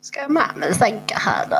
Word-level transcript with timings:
Ska 0.00 0.28
mamma 0.28 0.72
sänka 0.72 1.14
här 1.14 1.46
då. 1.50 1.56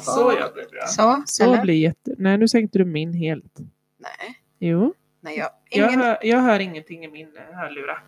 Så, 0.00 0.12
så 0.12 0.32
gör 0.32 0.54
det. 0.54 0.88
Så, 0.88 1.22
Så 1.26 1.44
eller? 1.44 1.62
blir 1.62 1.74
jätte... 1.74 2.14
Nej, 2.18 2.38
nu 2.38 2.48
sänkte 2.48 2.78
du 2.78 2.84
min 2.84 3.12
helt. 3.12 3.58
Nej, 3.98 4.40
Jo. 4.58 4.94
nej 5.20 5.38
jag, 5.38 5.48
Jag 5.70 5.88
ingen... 5.88 6.00
hör, 6.00 6.18
jag 6.22 6.38
hör 6.40 6.60
ingenting 6.60 7.04
i 7.04 7.08
min 7.10 7.36
eh, 7.36 7.56
hörlura. 7.56 7.98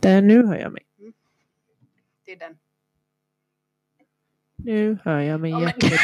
Där, 0.00 0.22
nu 0.22 0.46
hör 0.46 0.56
jag 0.56 0.72
mig. 0.72 0.82
Det 2.26 2.32
är 2.32 2.36
den. 2.38 2.56
Nu 4.56 4.98
hör 5.04 5.20
jag 5.20 5.40
mig 5.40 5.50
Ja, 5.50 5.58
men- 5.58 5.66
jättebra. 5.68 5.96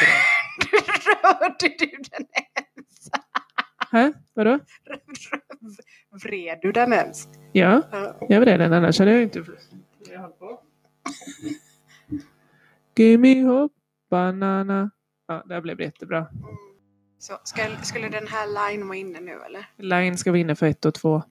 Rörde 1.23 1.69
du 1.79 1.87
den 1.87 2.27
ens? 2.33 3.11
Hä? 3.93 4.12
Vadå? 4.35 4.59
Vred 6.25 6.59
du 6.62 6.73
den 6.73 6.93
ens? 6.93 7.29
Ja, 7.53 7.83
Ja. 7.93 8.17
jag 8.29 8.39
var 8.39 8.46
den 8.46 8.73
annars 8.73 8.99
hade 8.99 9.11
jag 9.12 9.23
inte... 9.23 9.45
Jag 10.11 10.19
höll 10.21 10.31
på. 10.33 10.61
Give 12.96 13.18
me 13.18 13.42
hope, 13.42 13.74
banana. 14.10 14.91
Ja, 15.27 15.42
det 15.46 15.55
här 15.55 15.60
blev 15.60 15.80
jättebra. 15.80 16.27
Så, 17.19 17.38
ska, 17.45 17.62
skulle 17.83 18.09
den 18.09 18.27
här 18.27 18.46
line 18.46 18.87
vara 18.87 18.96
inne 18.96 19.20
nu 19.20 19.32
eller? 19.46 19.66
Line 19.77 20.19
ska 20.19 20.30
vara 20.30 20.41
inne 20.41 20.55
för 20.55 20.66
ett 20.66 20.84
och 20.84 20.95
två. 20.95 21.23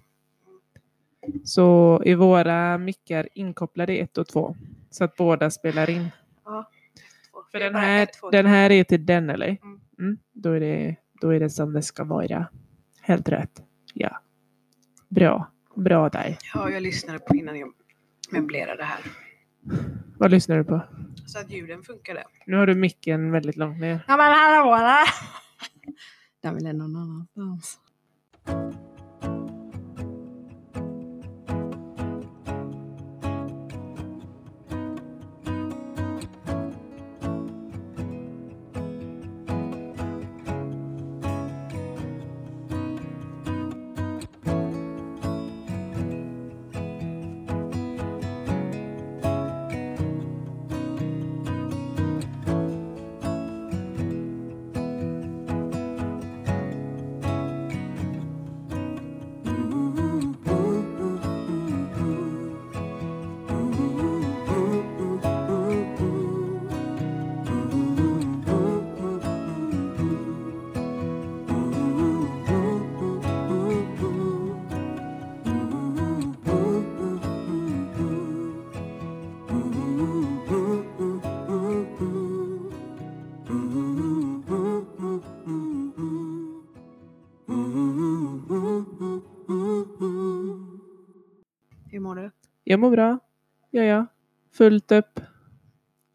Så 1.44 2.02
är 2.06 2.16
våra 2.16 2.78
mickar 2.78 3.30
inkopplade 3.34 3.94
i 3.94 4.00
ett 4.00 4.18
och 4.18 4.28
två. 4.28 4.56
Så 4.90 5.04
att 5.04 5.16
båda 5.16 5.52
spelar 5.52 5.90
in. 5.90 6.10
Ja. 6.46 6.70
För 7.52 7.60
Det 7.60 7.66
den 7.66 7.76
här, 7.76 8.04
ett, 8.04 8.14
två, 8.20 8.30
den 8.30 8.46
här 8.46 8.70
är 8.72 8.84
till 8.84 9.06
den 9.06 9.30
eller? 9.30 9.48
Mm. 9.48 9.82
Mm, 10.00 10.18
då, 10.32 10.52
är 10.52 10.60
det, 10.60 10.96
då 11.22 11.30
är 11.30 11.40
det 11.40 11.50
som 11.50 11.74
det 11.74 11.82
ska 11.82 12.04
vara. 12.04 12.48
Helt 13.02 13.30
rätt. 13.30 13.64
Ja. 13.94 14.22
Bra. 15.10 15.52
Bra 15.76 16.10
där. 16.10 16.38
Ja, 16.54 16.70
jag 16.70 16.84
lyssnade 16.84 17.20
på 17.20 17.36
innan 17.36 17.60
jag 17.60 17.74
möblerade 18.32 18.84
här. 18.84 19.00
Vad 20.18 20.32
lyssnar 20.32 20.58
du 20.58 20.64
på? 20.64 20.82
Så 21.26 21.40
att 21.40 21.52
ljuden 21.52 21.84
funkade. 21.84 22.24
Nu 22.46 22.58
har 22.58 22.68
du 22.68 22.76
micken 22.76 23.32
väldigt 23.32 23.58
långt 23.58 23.80
ner. 23.80 24.06
Ja 24.08 24.18
men 24.18 24.32
hallå 24.32 24.76
där! 24.76 25.08
Den 26.42 26.56
vill 26.66 26.76
någon 26.78 26.96
annanstans. 26.96 27.80
Jag 92.64 92.80
mår 92.80 92.92
bra. 92.92 93.20
Ja, 93.72 93.84
ja. 93.84 94.06
Fullt 94.58 94.92
upp. 94.92 95.20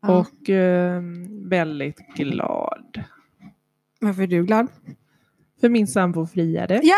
Ja. 0.03 0.19
Och 0.19 0.50
eh, 0.50 1.03
väldigt 1.48 1.98
glad. 2.14 3.04
Varför 4.00 4.22
är 4.22 4.26
du 4.26 4.44
glad? 4.44 4.66
För 5.60 5.69
min 5.69 5.87
sambo 5.87 6.26
friade. 6.26 6.81
Ja! 6.82 6.94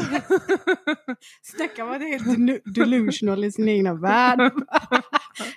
Snacka 1.42 1.84
om 1.84 1.90
att 1.92 2.00
det 2.00 2.06
är 2.06 2.18
helt 2.18 2.38
delu- 2.38 2.60
delusional 2.64 3.44
i 3.44 3.52
sin 3.52 3.68
egna 3.68 3.94
värld. 3.94 4.52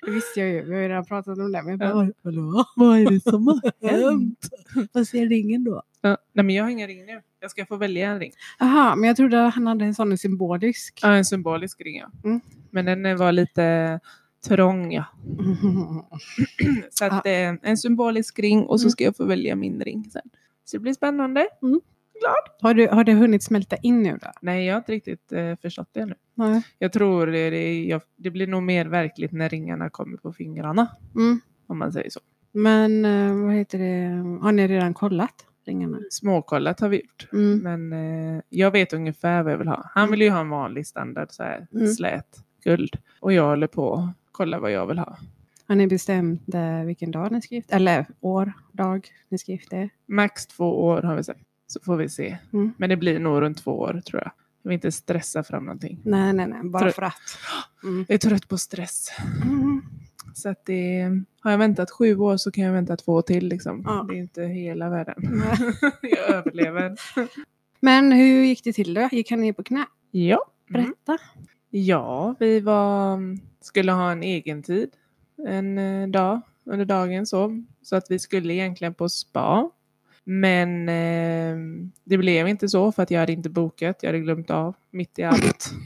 Det 0.06 0.12
visste 0.12 0.40
jag 0.40 0.50
ju, 0.50 0.62
vi 0.64 0.74
har 0.74 0.82
ju 0.82 0.88
redan 0.88 1.06
pratat 1.06 1.38
om 1.38 1.52
det. 1.52 1.62
Men 1.64 1.70
jag 1.70 1.80
bara, 1.80 2.10
hallå? 2.24 2.66
Vad 2.76 3.00
är 3.00 3.10
det 3.10 3.20
som 3.24 3.48
har 3.48 3.72
hänt? 3.90 4.50
Vad 4.94 5.08
säger 5.08 5.30
ringen 5.30 5.64
då? 5.64 5.84
Ja, 6.02 6.18
nej, 6.34 6.46
men 6.46 6.56
jag 6.56 6.64
har 6.64 6.70
ingen 6.70 6.88
ring 6.88 7.06
nu. 7.06 7.22
Jag 7.40 7.52
ska 7.52 7.66
få 7.66 7.76
välja 7.76 8.10
en 8.10 8.20
ring. 8.20 8.32
Jaha, 8.60 8.96
men 8.96 9.08
jag 9.08 9.18
trodde 9.18 9.46
att 9.48 9.54
han 9.56 9.68
hade 9.68 9.86
en 9.86 9.96
sån 9.96 10.18
symbolisk. 10.18 11.00
Ja, 11.02 11.14
en 11.16 11.26
symbolisk 11.26 11.82
ring 11.82 11.98
ja. 11.98 12.12
Mm. 12.24 12.42
Men 12.72 12.86
den 12.86 13.06
eh, 13.06 13.16
var 13.18 13.32
lite 13.32 14.00
trång 14.48 14.94
ja. 14.94 15.06
Så 16.90 17.06
att, 17.06 17.26
eh, 17.26 17.54
en 17.62 17.78
symbolisk 17.78 18.40
ring 18.40 18.64
och 18.64 18.80
så 18.80 18.86
Mm. 18.86 18.92
ska 18.92 19.04
jag 19.04 19.18
få 19.18 19.26
välja 19.26 19.56
min 19.56 19.82
ring 19.82 20.10
sen. 20.14 20.22
Så 20.66 20.78
det 20.78 20.82
blir 20.82 20.94
spännande. 20.94 21.48
Har, 22.62 22.74
du, 22.74 22.88
har 22.88 23.04
det 23.04 23.14
hunnit 23.14 23.44
smälta 23.44 23.76
in 23.76 24.04
nu 24.04 24.18
då? 24.22 24.32
Nej, 24.42 24.66
jag 24.66 24.74
har 24.74 24.78
inte 24.80 24.92
riktigt 24.92 25.32
eh, 25.32 25.56
förstått 25.62 25.90
det 25.92 26.00
ännu. 26.00 26.16
Nej. 26.36 26.62
Jag 26.80 26.94
tror 26.94 27.28
det, 27.28 27.50
det, 27.50 27.84
jag, 27.84 28.02
det 28.16 28.30
blir 28.32 28.48
nog 28.48 28.64
mer 28.64 28.86
verkligt 28.86 29.32
när 29.32 29.50
ringarna 29.50 29.90
kommer 29.90 30.18
på 30.18 30.34
fingrarna. 30.34 30.88
Mm. 31.16 31.42
Om 31.68 31.78
man 31.80 31.94
säger 31.94 32.10
så. 32.10 32.20
Men 32.52 33.06
eh, 33.06 33.46
vad 33.46 33.54
heter 33.54 33.78
det? 33.80 34.40
Har 34.42 34.52
ni 34.52 34.68
redan 34.68 34.94
kollat 34.94 35.46
ringarna? 35.66 36.00
Småkollat 36.10 36.80
har 36.80 36.90
vi 36.90 36.98
gjort. 36.98 37.28
Mm. 37.34 37.60
Men 37.60 37.94
eh, 38.38 38.42
jag 38.50 38.72
vet 38.72 38.94
ungefär 38.94 39.44
vad 39.44 39.54
jag 39.54 39.58
vill 39.58 39.68
ha. 39.68 39.90
Han 39.94 40.12
vill 40.12 40.22
ju 40.22 40.30
ha 40.30 40.40
en 40.40 40.50
vanlig 40.50 40.88
standard 40.88 41.28
så 41.32 41.44
här, 41.44 41.68
Mm. 41.74 41.88
slät 41.88 42.44
guld. 42.64 42.98
Och 43.20 43.34
jag 43.34 43.46
håller 43.46 43.68
på 43.68 43.94
att 43.94 44.10
kolla 44.32 44.60
vad 44.60 44.72
jag 44.72 44.88
vill 44.88 45.00
ha. 45.00 45.18
Har 45.68 45.76
ni 45.76 45.88
bestämt 45.88 46.54
eh, 46.54 46.84
vilken 46.86 47.12
dag 47.12 47.32
ni 47.32 47.42
ska 47.42 47.56
gifta 47.56 47.76
Eller 47.76 48.06
år, 48.22 48.54
dag 48.72 49.08
ni 49.30 49.38
ska 49.38 49.52
gifta 49.52 49.78
er? 49.78 49.90
Max 50.06 50.48
två 50.48 50.86
år 50.86 51.02
har 51.02 51.16
vi 51.16 51.24
sagt. 51.24 51.40
Så 51.74 51.80
får 51.80 51.98
vi 51.98 52.10
se. 52.10 52.38
Mm. 52.54 52.74
Men 52.78 52.90
det 52.90 52.98
blir 52.98 53.20
nog 53.20 53.42
runt 53.42 53.58
två 53.58 53.72
år 53.80 54.02
tror 54.06 54.22
jag. 54.22 54.32
Jag 54.64 54.70
vill 54.70 54.74
inte 54.74 54.92
stressa 54.92 55.44
fram 55.44 55.66
någonting. 55.66 56.00
Nej, 56.04 56.34
nej, 56.34 56.48
nej. 56.48 56.64
Bara 56.64 56.84
Tror- 56.84 56.92
för 56.92 57.02
att. 57.02 57.38
Mm. 57.84 58.06
Jag 58.08 58.14
är 58.16 58.18
trött 58.18 58.48
på 58.48 58.58
stress. 58.58 59.08
Mm. 59.44 59.82
Så 60.36 60.50
att 60.50 60.66
det, 60.66 61.10
har 61.42 61.52
jag 61.52 61.58
väntat 61.58 61.92
sju 61.92 62.18
år 62.18 62.38
så 62.38 62.52
kan 62.52 62.64
jag 62.64 62.74
vänta 62.74 62.98
två 62.98 63.22
till. 63.22 63.48
Liksom. 63.48 63.84
Ja. 63.86 64.06
Det 64.10 64.16
är 64.16 64.20
inte 64.20 64.44
hela 64.44 64.90
världen. 64.90 65.44
Jag 66.02 66.30
överlever. 66.30 66.96
Men 67.80 68.12
hur 68.12 68.44
gick 68.44 68.64
det 68.64 68.74
till 68.74 68.94
då? 68.94 69.10
Gick 69.12 69.32
han 69.32 69.42
ner 69.42 69.54
på 69.54 69.64
knä? 69.64 69.86
Ja. 70.12 70.46
Mm. 70.70 70.84
Berätta. 70.84 71.18
Ja, 71.70 72.36
vi 72.40 72.60
var, 72.60 73.20
skulle 73.62 73.92
ha 73.92 74.12
en 74.12 74.24
egen 74.24 74.64
tid 74.64 74.90
en 75.48 75.78
eh, 75.78 76.08
dag 76.08 76.42
under 76.66 76.86
dagen 76.86 77.26
så. 77.26 77.64
Så 77.82 77.96
att 77.96 78.06
vi 78.10 78.20
skulle 78.20 78.54
egentligen 78.54 78.94
på 78.94 79.10
spa. 79.10 79.70
Men 80.26 80.90
eh, 80.90 81.58
det 82.04 82.18
blev 82.18 82.48
inte 82.48 82.70
så 82.70 82.92
för 82.92 83.04
att 83.04 83.12
jag 83.12 83.20
hade 83.20 83.32
inte 83.32 83.50
bokat. 83.50 83.98
Jag 84.02 84.10
hade 84.10 84.20
glömt 84.20 84.50
av 84.50 84.76
mitt 84.92 85.20
i 85.20 85.24
allt. 85.24 85.72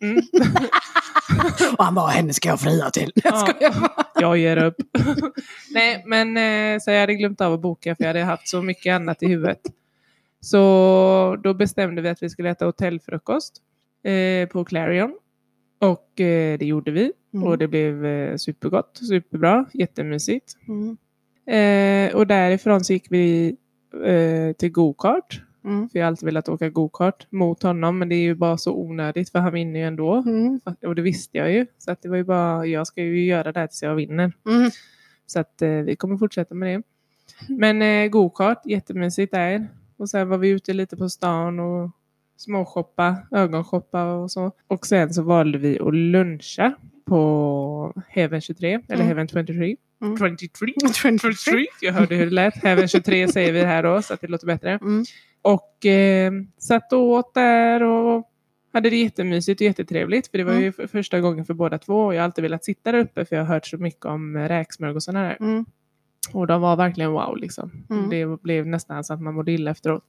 Mm. 0.00 0.16
Och 1.78 1.84
han 1.84 1.94
bara, 1.94 2.08
henne 2.08 2.32
ska 2.32 2.48
jag 2.48 2.60
fria 2.60 2.90
till. 2.90 3.12
Jag 3.24 3.56
Ja. 3.60 4.04
Jag 4.20 4.38
ger 4.38 4.64
upp. 4.64 4.76
Nej, 5.74 6.02
men 6.06 6.36
eh, 6.36 6.78
så 6.80 6.90
jag 6.90 7.00
hade 7.00 7.14
glömt 7.14 7.40
av 7.40 7.52
att 7.52 7.60
boka 7.60 7.96
för 7.96 8.04
jag 8.04 8.08
hade 8.08 8.22
haft 8.22 8.48
så 8.48 8.62
mycket 8.62 8.94
annat 8.94 9.22
i 9.22 9.26
huvudet. 9.26 9.60
Så 10.40 11.36
då 11.42 11.54
bestämde 11.54 12.02
vi 12.02 12.08
att 12.08 12.22
vi 12.22 12.30
skulle 12.30 12.50
äta 12.50 12.64
hotellfrukost 12.66 13.56
eh, 14.04 14.48
på 14.48 14.64
Clarion. 14.64 15.18
Och 15.80 16.20
eh, 16.20 16.58
det 16.58 16.66
gjorde 16.66 16.90
vi. 16.90 17.12
Mm. 17.34 17.46
Och 17.46 17.58
det 17.58 17.68
blev 17.68 18.06
eh, 18.06 18.36
supergott, 18.36 19.00
superbra, 19.08 19.66
jättemysigt. 19.72 20.56
Mm. 20.68 20.96
Eh, 21.46 22.14
och 22.16 22.26
därifrån 22.26 22.84
så 22.84 22.92
gick 22.92 23.06
vi 23.10 23.56
eh, 24.04 24.52
till 24.52 24.72
go-kart. 24.72 25.42
Mm. 25.64 25.88
För 25.88 25.98
jag 25.98 26.06
har 26.06 26.08
alltid 26.08 26.26
velat 26.26 26.48
åka 26.48 26.68
go-kart 26.68 27.26
mot 27.30 27.62
honom. 27.62 27.98
Men 27.98 28.08
det 28.08 28.14
är 28.14 28.22
ju 28.22 28.34
bara 28.34 28.56
så 28.56 28.74
onödigt 28.74 29.30
för 29.30 29.38
han 29.38 29.52
vinner 29.52 29.80
ju 29.80 29.86
ändå. 29.86 30.14
Mm. 30.14 30.60
Och 30.86 30.94
det 30.94 31.02
visste 31.02 31.38
jag 31.38 31.52
ju. 31.52 31.66
Så 31.78 31.90
att 31.90 32.02
det 32.02 32.08
var 32.08 32.16
ju 32.16 32.24
bara, 32.24 32.66
jag 32.66 32.86
ska 32.86 33.02
ju 33.02 33.24
göra 33.24 33.52
det 33.52 33.60
här 33.60 33.66
tills 33.66 33.82
jag 33.82 33.94
vinner. 33.94 34.32
Mm. 34.48 34.70
Så 35.26 35.40
att 35.40 35.62
eh, 35.62 35.70
vi 35.70 35.96
kommer 35.96 36.16
fortsätta 36.16 36.54
med 36.54 36.68
det. 36.68 36.82
Men 37.48 37.82
eh, 37.82 38.08
go-kart, 38.08 38.62
jättemysigt 38.66 39.32
där. 39.32 39.68
Och 39.96 40.10
sen 40.10 40.28
var 40.28 40.38
vi 40.38 40.48
ute 40.48 40.72
lite 40.72 40.96
på 40.96 41.08
stan 41.08 41.60
och 41.60 41.90
småshoppa, 42.36 43.16
ögonshoppa 43.30 44.12
och 44.12 44.30
så. 44.30 44.52
Och 44.68 44.86
sen 44.86 45.14
så 45.14 45.22
valde 45.22 45.58
vi 45.58 45.78
att 45.78 45.94
luncha 45.94 46.74
på 47.04 47.92
Heaven 48.08 48.40
23, 48.40 48.72
eller 48.74 48.94
Mm. 48.94 49.06
Heaven 49.06 49.28
23. 49.28 49.76
Mm. 50.02 50.16
23. 50.38 50.72
23. 50.94 51.18
23. 51.18 51.66
Jag 51.80 51.92
hörde 51.92 52.14
hur 52.14 52.24
det 52.26 52.32
lät. 52.32 52.54
Heaven 52.56 52.88
23 52.88 53.28
säger 53.28 53.52
vi 53.52 53.64
här 53.64 53.82
då, 53.82 54.02
så 54.02 54.14
att 54.14 54.20
det 54.20 54.26
låter 54.26 54.46
bättre. 54.46 54.70
Mm. 54.70 55.04
Och 55.42 55.86
eh, 55.86 56.32
satt 56.58 56.92
och 56.92 57.02
åt 57.02 57.34
där 57.34 57.82
och 57.82 58.30
hade 58.72 58.90
det 58.90 58.96
jättemysigt 58.96 59.60
och 59.60 59.64
jättetrevligt. 59.64 60.30
För 60.30 60.38
det 60.38 60.44
var 60.44 60.52
Mm. 60.52 60.64
ju 60.64 60.72
för 60.72 60.86
första 60.86 61.20
gången 61.20 61.44
för 61.44 61.54
båda 61.54 61.78
två. 61.78 62.04
Och 62.04 62.14
jag 62.14 62.20
har 62.20 62.24
alltid 62.24 62.42
velat 62.42 62.64
sitta 62.64 62.92
där 62.92 62.98
uppe 62.98 63.24
för 63.24 63.36
jag 63.36 63.44
har 63.44 63.54
hört 63.54 63.66
så 63.66 63.78
mycket 63.78 64.04
om 64.04 64.36
räksmörgåsarna 64.36 65.22
där. 65.22 65.36
Mm. 65.40 65.64
Och 66.32 66.46
de 66.46 66.60
var 66.60 66.76
verkligen 66.76 67.12
wow 67.12 67.36
liksom. 67.36 67.86
Mm. 67.90 68.10
Det 68.10 68.42
blev 68.42 68.66
nästan 68.66 69.04
så 69.04 69.14
att 69.14 69.20
man 69.20 69.34
mådde 69.34 69.52
illa 69.52 69.70
efteråt. 69.70 70.04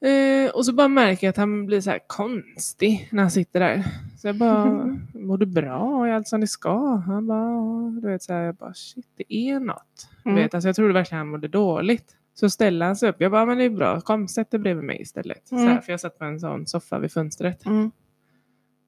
Eh, 0.00 0.50
och 0.50 0.66
så 0.66 0.72
bara 0.72 0.88
märker 0.88 1.26
jag 1.26 1.30
att 1.30 1.36
han 1.36 1.66
blir 1.66 1.80
så 1.80 1.98
konstig 2.06 3.08
när 3.12 3.22
han 3.22 3.30
sitter 3.30 3.60
där. 3.60 3.84
Så 4.18 4.28
jag 4.28 4.36
bara, 4.36 4.96
mår 5.14 5.38
du 5.38 5.46
bra? 5.46 6.06
Är 6.06 6.12
allt 6.12 6.28
som 6.28 6.40
det 6.40 6.46
ska? 6.46 6.94
Han 6.96 7.26
bara, 7.26 7.90
du 8.00 8.08
vet 8.08 8.22
så 8.22 8.32
här, 8.32 8.40
jag 8.42 8.54
bara 8.54 8.74
shit 8.74 9.06
det 9.16 9.34
är 9.34 9.60
något. 9.60 10.08
Du 10.24 10.30
Mm. 10.30 10.42
vet, 10.42 10.54
alltså, 10.54 10.68
jag 10.68 10.76
trodde 10.76 10.92
verkligen 10.92 11.18
han 11.18 11.28
mådde 11.28 11.48
dåligt. 11.48 12.14
Så 12.34 12.50
ställer 12.50 12.86
han 12.86 12.96
sig 12.96 13.08
upp. 13.10 13.16
Jag 13.20 13.30
bara, 13.32 13.46
men 13.46 13.58
det 13.58 13.64
är 13.64 13.70
bra. 13.70 14.00
Kom, 14.00 14.28
sätt 14.28 14.50
dig 14.50 14.60
bredvid 14.60 14.84
mig 14.84 15.00
istället. 15.02 15.48
Så 15.48 15.54
Mm. 15.56 15.68
här, 15.68 15.80
för 15.80 15.92
jag 15.92 16.00
satt 16.00 16.18
på 16.18 16.24
en 16.24 16.40
sån 16.40 16.66
soffa 16.66 16.98
vid 16.98 17.12
fönstret. 17.12 17.66
Mm. 17.66 17.90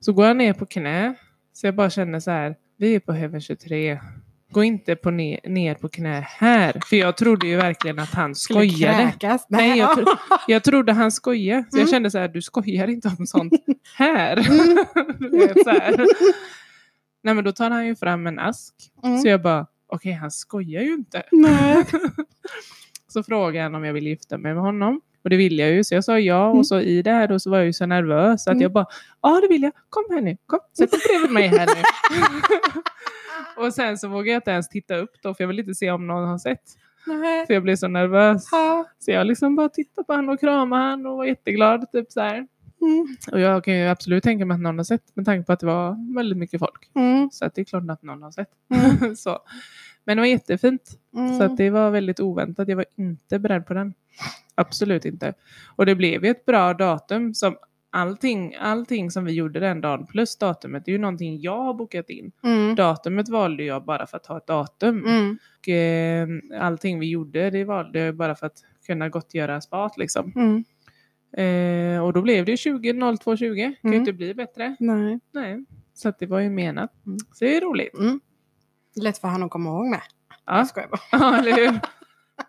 Så 0.01 0.13
går 0.13 0.27
jag 0.27 0.37
ner 0.37 0.53
på 0.53 0.67
knä. 0.67 1.15
Så 1.53 1.67
jag 1.67 1.75
bara 1.75 1.91
känner 1.91 2.21
så 2.21 2.31
här, 2.31 2.57
vi 2.77 2.95
är 2.95 3.01
på 3.01 3.13
Heaven 3.13 3.41
23. 3.41 4.01
Gå 4.53 4.65
inte 4.65 4.97
på 4.97 5.11
ner, 5.11 5.41
ner 5.45 5.75
på 5.75 5.89
knä 5.89 6.21
här. 6.29 6.81
För 6.87 6.97
jag 6.97 7.17
trodde 7.17 7.47
ju 7.47 7.57
verkligen 7.57 7.99
att 7.99 8.15
han 8.15 8.35
Skulle 8.35 8.69
skojade. 8.71 8.97
kräkas. 9.11 9.47
Nej, 9.49 9.79
jag, 9.79 9.95
tro, 9.97 10.05
jag 10.49 10.63
trodde 10.65 10.93
han 10.93 11.13
skojade. 11.13 11.63
Så 11.71 11.77
jag 11.77 11.81
Mm. 11.83 11.91
kände 11.91 12.11
så 12.11 12.19
här, 12.19 12.29
du 12.29 12.43
skojar 12.43 12.89
inte 12.89 13.13
om 13.19 13.27
sånt 13.27 13.53
här. 13.97 14.37
Mm. 14.51 14.77
Vet, 15.39 15.65
så 15.65 15.71
här. 15.71 16.07
Nej 17.23 17.35
men 17.35 17.45
då 17.45 17.53
tar 17.53 17.71
han 17.71 17.87
ju 17.87 17.97
fram 17.97 18.27
en 18.27 18.39
ask. 18.39 18.75
Mm. 19.05 19.19
Så 19.19 19.29
jag 19.29 19.43
bara, 19.43 19.67
okej 19.87 20.13
han 20.13 20.31
skojar 20.31 20.83
ju 20.83 20.93
inte. 20.95 21.23
Nej. 21.33 21.85
Så 23.09 23.23
frågade 23.23 23.63
han 23.63 23.75
om 23.75 23.85
jag 23.85 23.93
ville 23.93 24.11
gifta 24.11 24.39
mig 24.39 24.55
med 24.55 24.63
honom. 24.63 25.01
Och 25.25 25.31
det 25.31 25.37
ville 25.37 25.63
jag 25.63 25.73
ju, 25.73 25.85
så 25.85 25.95
jag 25.95 26.05
sa 26.05 26.19
ja. 26.19 26.47
Mm. 26.47 26.59
Och 26.59 26.67
så 26.67 26.81
i 26.81 27.03
det 27.03 27.11
här 27.13 27.29
då 27.29 27.39
så 27.39 27.51
var 27.51 27.57
jag 27.59 27.67
ju 27.67 27.73
så 27.73 27.87
nervös 27.87 28.47
att 28.47 28.53
Mm. 28.53 28.63
jag 28.63 28.73
bara, 28.73 28.87
ja 29.23 29.41
det 29.41 29.49
vill 29.49 29.63
jag. 29.63 29.73
Kom 29.89 30.05
här 30.11 30.21
nu, 30.21 30.37
kom, 30.47 30.59
sätt 30.79 30.91
dig 30.91 31.01
bredvid 31.09 31.31
mig 31.31 31.47
här 31.49 31.67
nu. 31.67 31.83
och 33.67 33.75
sen 33.75 33.99
så 33.99 34.09
vågade 34.09 34.31
jag 34.31 34.39
inte 34.39 34.51
ens 34.51 34.69
titta 34.69 34.97
upp 34.97 35.11
då, 35.23 35.35
för 35.35 35.45
jag 35.45 35.49
ville 35.49 35.63
inte 35.63 35.75
se 35.75 35.91
om 35.91 36.07
någon 36.07 36.29
har 36.29 36.39
sett. 36.39 36.63
Nej. 37.07 37.47
För 37.47 37.55
jag 37.55 37.63
blev 37.63 37.77
så 37.77 37.89
nervös. 37.89 38.49
Ja. 38.53 38.85
Så 38.99 39.11
jag 39.11 39.27
liksom 39.27 39.57
bara 39.57 39.69
tittade 39.69 40.07
på 40.07 40.13
honom 40.13 40.29
och 40.35 40.41
kramade 40.41 40.91
honom 40.91 41.13
och 41.13 41.17
var 41.19 41.25
jätteglad. 41.25 41.93
Typ 41.93 42.13
så 42.13 42.21
här. 42.21 42.47
Mm. 42.81 43.17
Och 43.33 43.41
jag 43.41 43.65
kan 43.65 43.75
ju 43.75 43.87
absolut 43.87 44.23
tänka 44.25 44.47
mig 44.47 44.55
att 44.55 44.61
någon 44.61 44.79
har 44.79 44.85
sett 44.85 45.17
med 45.17 45.25
tanke 45.25 45.47
på 45.47 45.53
att 45.53 45.61
det 45.61 45.67
var 45.67 46.15
väldigt 46.17 46.39
mycket 46.39 46.59
folk. 46.61 46.91
Mm. 46.95 47.31
Så 47.33 47.45
att 47.45 47.55
det 47.55 47.61
är 47.61 47.65
klart 47.65 47.91
att 47.91 48.03
någon 48.03 48.23
har 48.23 48.31
sett. 48.31 48.51
Mm. 48.75 49.17
så. 49.17 49.39
Men 50.05 50.17
det 50.17 50.21
var 50.21 50.27
jättefint. 50.27 50.83
Mm. 51.17 51.39
Så 51.39 51.45
att 51.45 51.57
det 51.57 51.71
var 51.71 51.91
väldigt 51.91 52.21
oväntat. 52.21 52.69
Jag 52.69 52.77
var 52.77 52.85
inte 52.97 53.39
beredd 53.39 53.67
på 53.67 53.75
den. 53.75 53.95
Absolut 54.55 55.05
inte. 55.05 55.35
Och 55.77 55.87
det 55.87 55.95
blev 55.95 56.25
ju 56.25 56.31
ett 56.31 56.45
bra 56.47 56.75
datum. 56.75 57.35
Som 57.35 57.57
allting, 57.93 58.55
allting 58.61 59.11
som 59.11 59.25
vi 59.25 59.33
gjorde 59.33 59.61
den 59.61 59.81
dagen 59.81 60.07
plus 60.07 60.39
datumet 60.39 60.85
det 60.85 60.91
är 60.91 60.93
ju 60.93 60.99
någonting 60.99 61.41
jag 61.41 61.63
har 61.63 61.75
bokat 61.75 62.11
in. 62.11 62.33
Mm. 62.45 62.75
Datumet 62.75 63.29
valde 63.29 63.65
jag 63.65 63.85
bara 63.85 64.07
för 64.07 64.17
att 64.17 64.27
ha 64.27 64.37
ett 64.37 64.47
datum. 64.47 65.05
Mm. 65.07 65.39
Och 65.61 65.69
eh, 65.69 66.29
allting 66.61 66.99
vi 66.99 67.09
gjorde 67.11 67.51
det 67.51 67.65
valde 67.65 67.99
jag 67.99 68.17
bara 68.17 68.35
för 68.35 68.47
att 68.47 68.57
kunna 68.87 69.09
gottgöra 69.09 69.61
spat 69.61 69.99
liksom. 69.99 70.33
Mm. 70.37 70.65
Eh, 71.37 72.05
och 72.05 72.13
då 72.13 72.23
blev 72.23 72.45
det 72.45 72.51
ju 72.51 72.57
20 72.57 73.17
02 73.19 73.37
20. 73.37 73.63
Kan 73.63 73.71
ju 73.71 73.77
Mm. 73.85 73.95
inte 74.01 74.13
bli 74.13 74.35
bättre. 74.35 74.77
Nej. 74.81 75.21
Nej. 75.33 75.65
Så 75.95 76.13
det 76.19 76.27
var 76.27 76.41
ju 76.41 76.51
menat. 76.51 76.93
Mm. 77.07 77.19
Så 77.33 77.45
det 77.45 77.57
är 77.57 77.61
roligt. 77.61 77.95
Mm. 77.99 78.21
Lätt 78.97 79.19
för 79.19 79.29
han 79.29 79.43
att 79.43 79.51
komma 79.51 79.71
ihåg 79.71 79.87
med. 79.87 80.01
Ja, 80.47 80.57
Jag 80.57 80.67
skojar 80.67 80.89
bara. 80.89 81.01
ja 81.13 81.39
eller 81.39 81.53
hur? 81.57 81.81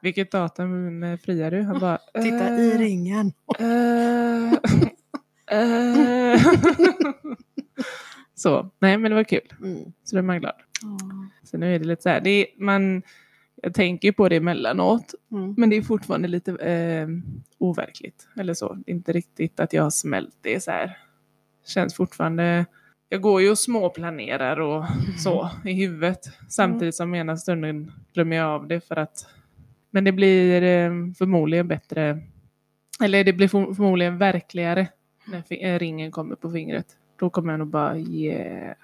Vilket 0.01 0.31
datum 0.31 1.03
eh, 1.03 1.19
friar 1.19 1.51
du? 1.51 1.61
Han 1.61 1.79
bara... 1.79 1.97
Titta 2.23 2.47
eh, 2.47 2.59
i 2.59 2.77
ringen. 2.77 3.33
eh, 3.59 4.53
eh. 5.59 6.41
så, 8.35 8.69
nej 8.79 8.97
men 8.97 9.11
det 9.11 9.15
var 9.15 9.23
kul. 9.23 9.53
Mm. 9.59 9.93
Så 10.03 10.15
då 10.15 10.17
är 10.17 10.23
man 10.23 10.39
glad. 10.39 10.55
Så 11.43 11.57
nu 11.57 11.75
är 11.75 11.79
det 11.79 11.85
lite 11.85 12.01
så 12.01 12.09
här, 12.09 12.21
det 12.21 12.29
är, 12.29 12.45
man, 12.57 13.01
jag 13.61 13.73
tänker 13.73 14.11
på 14.11 14.29
det 14.29 14.35
emellanåt. 14.35 15.13
Mm. 15.31 15.55
Men 15.57 15.69
det 15.69 15.75
är 15.75 15.81
fortfarande 15.81 16.27
lite 16.27 16.51
eh, 16.51 17.07
overkligt. 17.57 18.27
Eller 18.39 18.53
så. 18.53 18.73
Är 18.73 18.89
inte 18.93 19.11
riktigt 19.11 19.59
att 19.59 19.73
jag 19.73 19.83
har 19.83 19.89
smält 19.89 20.37
det 20.41 20.63
så 20.63 20.71
här. 20.71 20.97
Känns 21.67 21.95
fortfarande... 21.95 22.65
Jag 23.09 23.21
går 23.21 23.41
ju 23.41 23.49
och 23.49 23.59
småplanerar 23.59 24.59
och 24.59 24.85
så 25.17 25.49
i 25.65 25.73
huvudet. 25.73 26.19
Samtidigt 26.49 26.95
som 26.95 27.15
ena 27.15 27.37
stunden 27.37 27.91
glömmer 28.13 28.35
jag 28.35 28.47
av 28.47 28.67
det 28.67 28.87
för 28.87 28.95
att... 28.95 29.27
Men 29.91 30.03
det 30.03 30.11
blir 30.11 30.61
eh, 30.63 30.91
förmodligen 31.17 31.67
bättre... 31.67 32.19
Eller 33.03 33.23
det 33.23 33.33
blir 33.33 33.47
för- 33.47 33.73
förmodligen 33.73 34.17
verkligare 34.17 34.87
när 35.25 35.43
eh, 35.49 35.79
ringen 35.79 36.11
kommer 36.11 36.35
på 36.35 36.51
fingret. 36.51 36.85
Då 37.19 37.29
kommer 37.29 37.53
jag 37.53 37.59
nog 37.59 37.67
bara 37.67 37.97
yeah. 37.97 38.75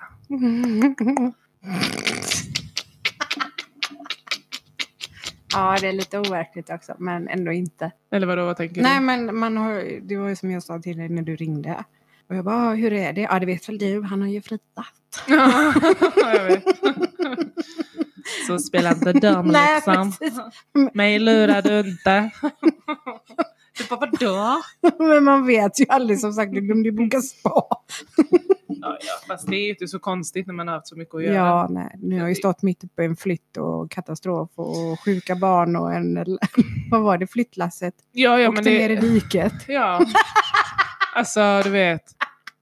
Ja, 5.54 5.78
det 5.82 5.88
är 5.88 5.94
lite 5.94 6.20
overkligt 6.20 6.70
också, 6.70 6.96
men 7.00 7.28
ändå 7.28 7.52
inte. 7.52 7.92
Eller 8.12 8.28
vadå, 8.28 8.46
vad 8.46 8.58
tänker 8.58 8.82
Nej, 8.82 9.00
du? 9.00 9.06
men 9.06 9.36
man 9.40 9.58
har, 9.58 10.00
det 10.02 10.18
var 10.18 10.30
ju 10.30 10.36
som 10.36 10.52
jag 10.52 10.64
sa 10.64 10.80
till 10.80 10.98
dig 10.98 11.10
när 11.10 11.22
du 11.22 11.36
ringde. 11.36 11.84
Och 12.30 12.36
jag 12.36 12.46
bara, 12.46 12.56
"Ah, 12.56 12.74
hur 12.74 12.94
är 12.94 13.14
det? 13.14 13.22
Ja, 13.22 13.40
det 13.40 13.46
vet 13.46 13.70
väl 13.70 13.78
du, 13.78 14.02
han 14.02 14.22
har 14.22 14.30
ju 14.30 14.42
fritat. 14.42 14.94
Ja, 15.28 15.74
jag 16.34 16.46
vet. 16.46 16.64
Så 18.48 18.60
spela 18.60 18.92
inte 18.92 19.14
dum 19.14 19.48
Nej, 19.52 19.76
liksom. 19.76 20.14
Mig 20.94 21.20
lurar 21.20 21.62
du 21.62 21.80
inte. 21.80 22.32
Du 23.78 23.84
bara 23.90 24.00
vadå? 24.00 24.62
Men 25.00 25.24
man 25.24 25.46
vet 25.46 25.80
ju 25.80 25.86
aldrig, 25.90 26.20
som 26.20 26.34
sagt, 26.34 26.54
du 26.54 26.62
glömde 26.62 26.90
ju 26.90 26.96
boka 26.96 27.22
spa. 27.22 27.68
Ja, 28.68 28.98
ja, 29.02 29.14
fast 29.28 29.48
det 29.48 29.56
är 29.56 29.64
ju 29.64 29.70
inte 29.70 29.88
så 29.88 30.00
konstigt 30.00 30.48
när 30.48 30.54
man 30.54 30.68
har 30.68 30.76
haft 30.76 30.88
så 30.88 30.96
mycket 30.96 31.16
att 31.16 31.24
göra. 31.24 31.36
Ja, 31.36 31.68
nej, 31.70 31.96
nu 31.98 32.16
har 32.16 32.22
jag 32.22 32.30
ju 32.30 32.36
stått 32.36 32.62
mitt 32.62 32.84
uppe 32.84 33.02
i 33.04 33.06
en 33.06 33.16
flytt 33.16 33.58
och 33.58 33.92
katastrof 33.92 34.50
och 34.56 35.00
sjuka 35.06 35.36
barn 35.36 35.76
och 35.76 35.94
en, 35.94 36.26
vad 36.92 37.02
var 37.02 37.18
det, 37.18 37.28
flyttlasset. 37.28 37.94
ja, 38.12 38.40
ja 38.40 38.50
Åkte 38.50 38.62
men 38.62 38.74
ner 38.74 38.90
i 38.90 38.96
det... 38.96 39.02
diket. 39.02 39.54
Ja. 39.68 40.06
Alltså, 41.16 41.62
du 41.64 41.70
vet. 41.70 42.02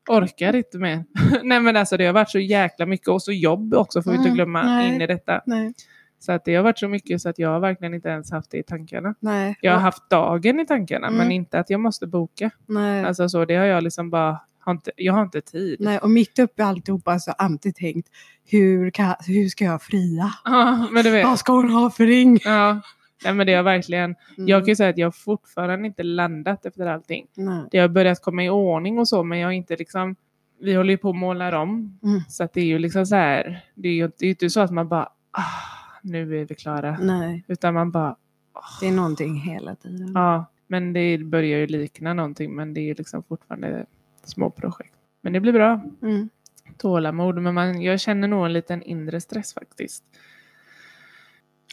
Orkar 0.08 0.56
inte 0.56 0.78
mer. 0.78 1.04
Nej 1.44 1.60
men 1.60 1.76
alltså 1.76 1.98
det 1.98 2.06
har 2.06 2.14
varit 2.14 2.30
så 2.30 2.40
jäkla 2.40 2.86
mycket 2.86 3.08
och 3.08 3.22
så 3.22 3.32
jobb 3.32 3.74
också 3.74 4.02
får 4.02 4.12
vi 4.12 4.18
inte 4.18 4.28
Mm, 4.30 4.36
glömma 4.36 4.64
nej. 4.64 4.88
in 4.96 5.02
i 5.02 5.08
detta. 5.08 5.42
Nej, 5.46 5.74
Så 6.20 6.32
att 6.32 6.46
det 6.46 6.56
har 6.56 6.64
varit 6.64 6.80
så 6.80 6.88
mycket 6.88 7.22
så 7.22 7.30
att 7.30 7.40
jag 7.40 7.50
har 7.50 7.60
verkligen 7.60 7.94
inte 7.94 8.10
ens 8.10 8.32
haft 8.32 8.52
det 8.52 8.58
i 8.58 8.64
tankarna. 8.64 9.16
nej. 9.20 9.58
Jag 9.62 9.72
har 9.72 9.80
haft 9.80 10.10
dagen 10.10 10.60
i 10.60 10.66
tankarna 10.66 11.08
Mm. 11.08 11.18
men 11.18 11.32
inte 11.32 11.60
att 11.60 11.70
jag 11.70 11.80
måste 11.80 12.08
boka. 12.08 12.50
nej. 12.66 13.04
Alltså 13.06 13.30
så 13.30 13.46
det 13.46 13.56
har 13.56 13.66
jag 13.66 13.84
liksom 13.84 14.10
bara, 14.10 14.40
har 14.60 14.72
inte, 14.72 14.92
jag 14.96 15.14
har 15.14 15.22
inte 15.22 15.42
tid. 15.42 15.76
Nej, 15.80 15.98
och 16.00 16.10
mitt 16.10 16.40
uppe 16.40 16.62
i 16.62 16.66
alltihopa 16.66 17.20
så 17.20 17.32
har 17.32 17.46
alltid 17.46 17.76
tänkt, 17.76 18.10
hur, 18.48 18.90
kan, 18.90 19.16
hur 19.28 19.50
ska 19.50 19.66
jag 19.66 19.82
fria? 19.82 20.32
Ja, 20.46 20.88
men 20.92 21.04
du 21.04 21.10
vet. 21.12 21.26
Vad 21.26 21.40
ska 21.40 21.54
hon 21.54 21.70
ha 21.72 21.90
för 21.90 22.06
ring? 22.06 22.40
Ja. 22.44 22.82
Nej 23.24 23.34
men 23.34 23.48
det 23.48 23.54
har 23.54 23.64
verkligen, 23.64 24.16
Mm. 24.38 24.48
jag 24.48 24.62
kan 24.62 24.68
ju 24.68 24.76
säga 24.76 24.90
att 24.90 24.98
jag 24.98 25.16
fortfarande 25.16 25.88
inte 25.88 26.04
landat 26.04 26.66
efter 26.66 26.86
allting. 26.86 27.28
Nej. 27.36 27.64
Det 27.72 27.78
har 27.80 27.88
börjat 27.88 28.22
komma 28.22 28.44
i 28.44 28.50
ordning 28.50 29.00
och 29.00 29.08
så 29.08 29.24
men 29.24 29.40
jag 29.40 29.48
har 29.48 29.52
inte 29.54 29.76
liksom, 29.76 30.16
vi 30.60 30.74
håller 30.74 30.92
ju 30.92 30.98
på 30.98 31.10
att 31.10 31.16
måla 31.16 31.60
om. 31.62 32.00
Mm. 32.04 32.20
Så 32.30 32.44
att 32.44 32.54
det 32.54 32.62
är 32.62 32.66
ju 32.66 32.80
liksom 32.80 33.06
så 33.06 33.16
här, 33.16 33.66
det 33.76 33.90
är 33.90 33.94
ju 33.94 34.08
det 34.08 34.22
är 34.24 34.26
ju 34.26 34.30
inte 34.30 34.50
så 34.50 34.60
att 34.60 34.72
man 34.72 34.88
bara, 34.88 35.10
ah, 35.32 35.42
nu 36.02 36.42
är 36.42 36.46
vi 36.46 36.56
klara. 36.56 36.98
Nej, 37.02 37.44
Utan 37.48 37.74
man 37.74 37.92
bara, 37.92 38.16
det 38.82 38.88
är 38.88 38.92
någonting 38.92 39.36
hela 39.36 39.76
tiden. 39.76 40.12
ja. 40.16 40.46
Men 40.68 40.94
det 40.94 41.18
börjar 41.18 41.60
ju 41.60 41.68
likna 41.68 42.14
någonting 42.14 42.56
men 42.56 42.74
det 42.74 42.80
är 42.80 42.86
ju 42.86 42.94
liksom 42.94 43.24
fortfarande 43.24 43.86
små 44.24 44.50
projekt. 44.50 44.94
Men 45.22 45.34
det 45.34 45.40
blir 45.40 45.54
bra. 45.54 45.82
Mm. 46.02 46.30
Tålamod. 46.78 47.42
Men 47.42 47.54
man, 47.54 47.82
jag 47.82 48.00
känner 48.00 48.28
nog 48.28 48.46
en 48.46 48.54
liten 48.54 48.82
inre 48.84 49.22
stress 49.22 49.54
faktiskt. 49.54 50.04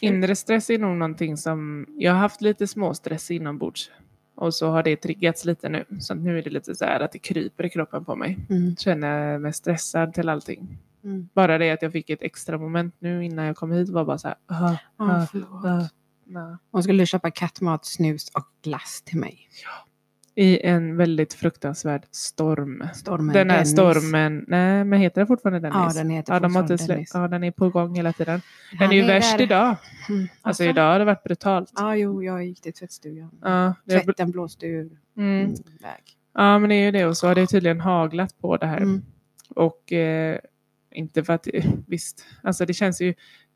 Inre 0.07 0.35
stress 0.35 0.69
är 0.69 0.79
nog 0.79 0.97
någonting 0.97 1.37
som, 1.37 1.85
jag 1.97 2.11
har 2.11 2.19
haft 2.19 2.41
lite 2.41 2.67
småstress 2.67 3.31
inombords. 3.31 3.91
Och 4.35 4.53
så 4.53 4.69
har 4.69 4.83
det 4.83 4.95
triggats 4.95 5.45
lite 5.45 5.69
nu. 5.69 5.85
Så 5.99 6.13
nu 6.13 6.37
är 6.37 6.43
det 6.43 6.49
lite 6.49 6.75
så 6.75 6.85
här 6.85 6.99
att 6.99 7.11
det 7.11 7.19
kryper 7.19 7.65
i 7.65 7.69
kroppen 7.69 8.05
på 8.05 8.15
mig. 8.15 8.37
Mm. 8.49 8.75
Känner 8.75 9.37
mig 9.37 9.53
stressad 9.53 10.13
till 10.13 10.29
allting. 10.29 10.77
Mm. 11.03 11.29
Bara 11.33 11.57
det 11.57 11.71
att 11.71 11.81
jag 11.81 11.91
fick 11.91 12.09
ett 12.09 12.21
extra 12.21 12.57
moment 12.57 12.95
nu 12.99 13.25
innan 13.25 13.45
jag 13.45 13.55
kom 13.55 13.71
hit 13.71 13.89
var 13.89 14.05
bara 14.05 14.17
så 14.17 14.27
här. 14.27 14.37
Ja, 14.47 14.77
ah, 14.97 15.25
förlåt. 15.31 15.65
ah, 15.65 15.89
nej. 16.25 16.57
Hon 16.71 16.83
skulle 16.83 17.05
köpa 17.05 17.31
kattmat, 17.31 17.85
snus 17.85 18.29
och 18.29 18.47
glass 18.63 19.01
till 19.05 19.19
mig. 19.19 19.49
I 20.35 20.65
en 20.65 20.97
väldigt 20.97 21.33
fruktansvärd 21.33 22.03
storm. 22.11 22.87
Stormen 22.93 23.33
Den 23.33 23.49
här 23.49 23.57
Dennis. 23.57 23.71
stormen, 23.71 24.45
nej 24.47 24.83
men 24.83 24.99
heter 24.99 25.21
den 25.21 25.27
fortfarande 25.27 25.59
Dennis? 25.59 25.95
Ja, 25.95 26.01
den 26.01 26.09
heter 26.09 26.33
Ja, 26.33 26.39
de 26.39 26.53
fortfarande 26.53 26.87
Dennis. 26.87 27.11
ja, 27.13 27.27
den 27.27 27.43
är 27.43 27.51
på 27.51 27.69
gång 27.69 27.95
hela 27.95 28.13
tiden. 28.13 28.41
Den 28.71 28.79
Han 28.79 28.91
är 28.91 28.95
ju 28.95 29.01
är 29.01 29.07
värst 29.07 29.37
där. 29.37 29.43
idag. 29.43 29.75
Mm. 30.09 30.27
Alltså 30.41 30.63
Varför? 30.63 30.73
idag 30.73 30.91
har 30.91 30.99
det 30.99 31.05
varit 31.05 31.23
brutalt. 31.23 31.71
Ja, 31.75 31.95
jo, 31.95 32.23
jag 32.23 32.45
gick 32.45 32.61
till 32.61 32.73
tvättstugan. 32.73 33.31
Ja, 33.41 33.73
Tvätten 33.89 34.31
blåste 34.31 34.65
ur 34.65 34.91
mm. 35.17 35.39
mm. 35.39 35.51
väg. 35.81 36.03
ja, 36.33 36.59
men 36.59 36.69
det 36.69 36.75
är 36.75 36.85
ju 36.85 36.91
det. 36.91 37.05
Och 37.05 37.17
så 37.17 37.27
har 37.27 37.35
det 37.35 37.47
tydligen 37.47 37.79
haglat 37.79 38.37
på 38.41 38.57
det 38.57 38.65
här. 38.67 38.77
Mm. 38.77 39.01
Och 39.49 39.93
eh, 39.93 40.39
inte 40.91 41.23
för 41.23 41.33
att, 41.33 41.47
visst, 41.87 42.25
alltså 42.43 42.65
det 42.65 42.73
känns 42.73 43.01
ju, 43.01 43.13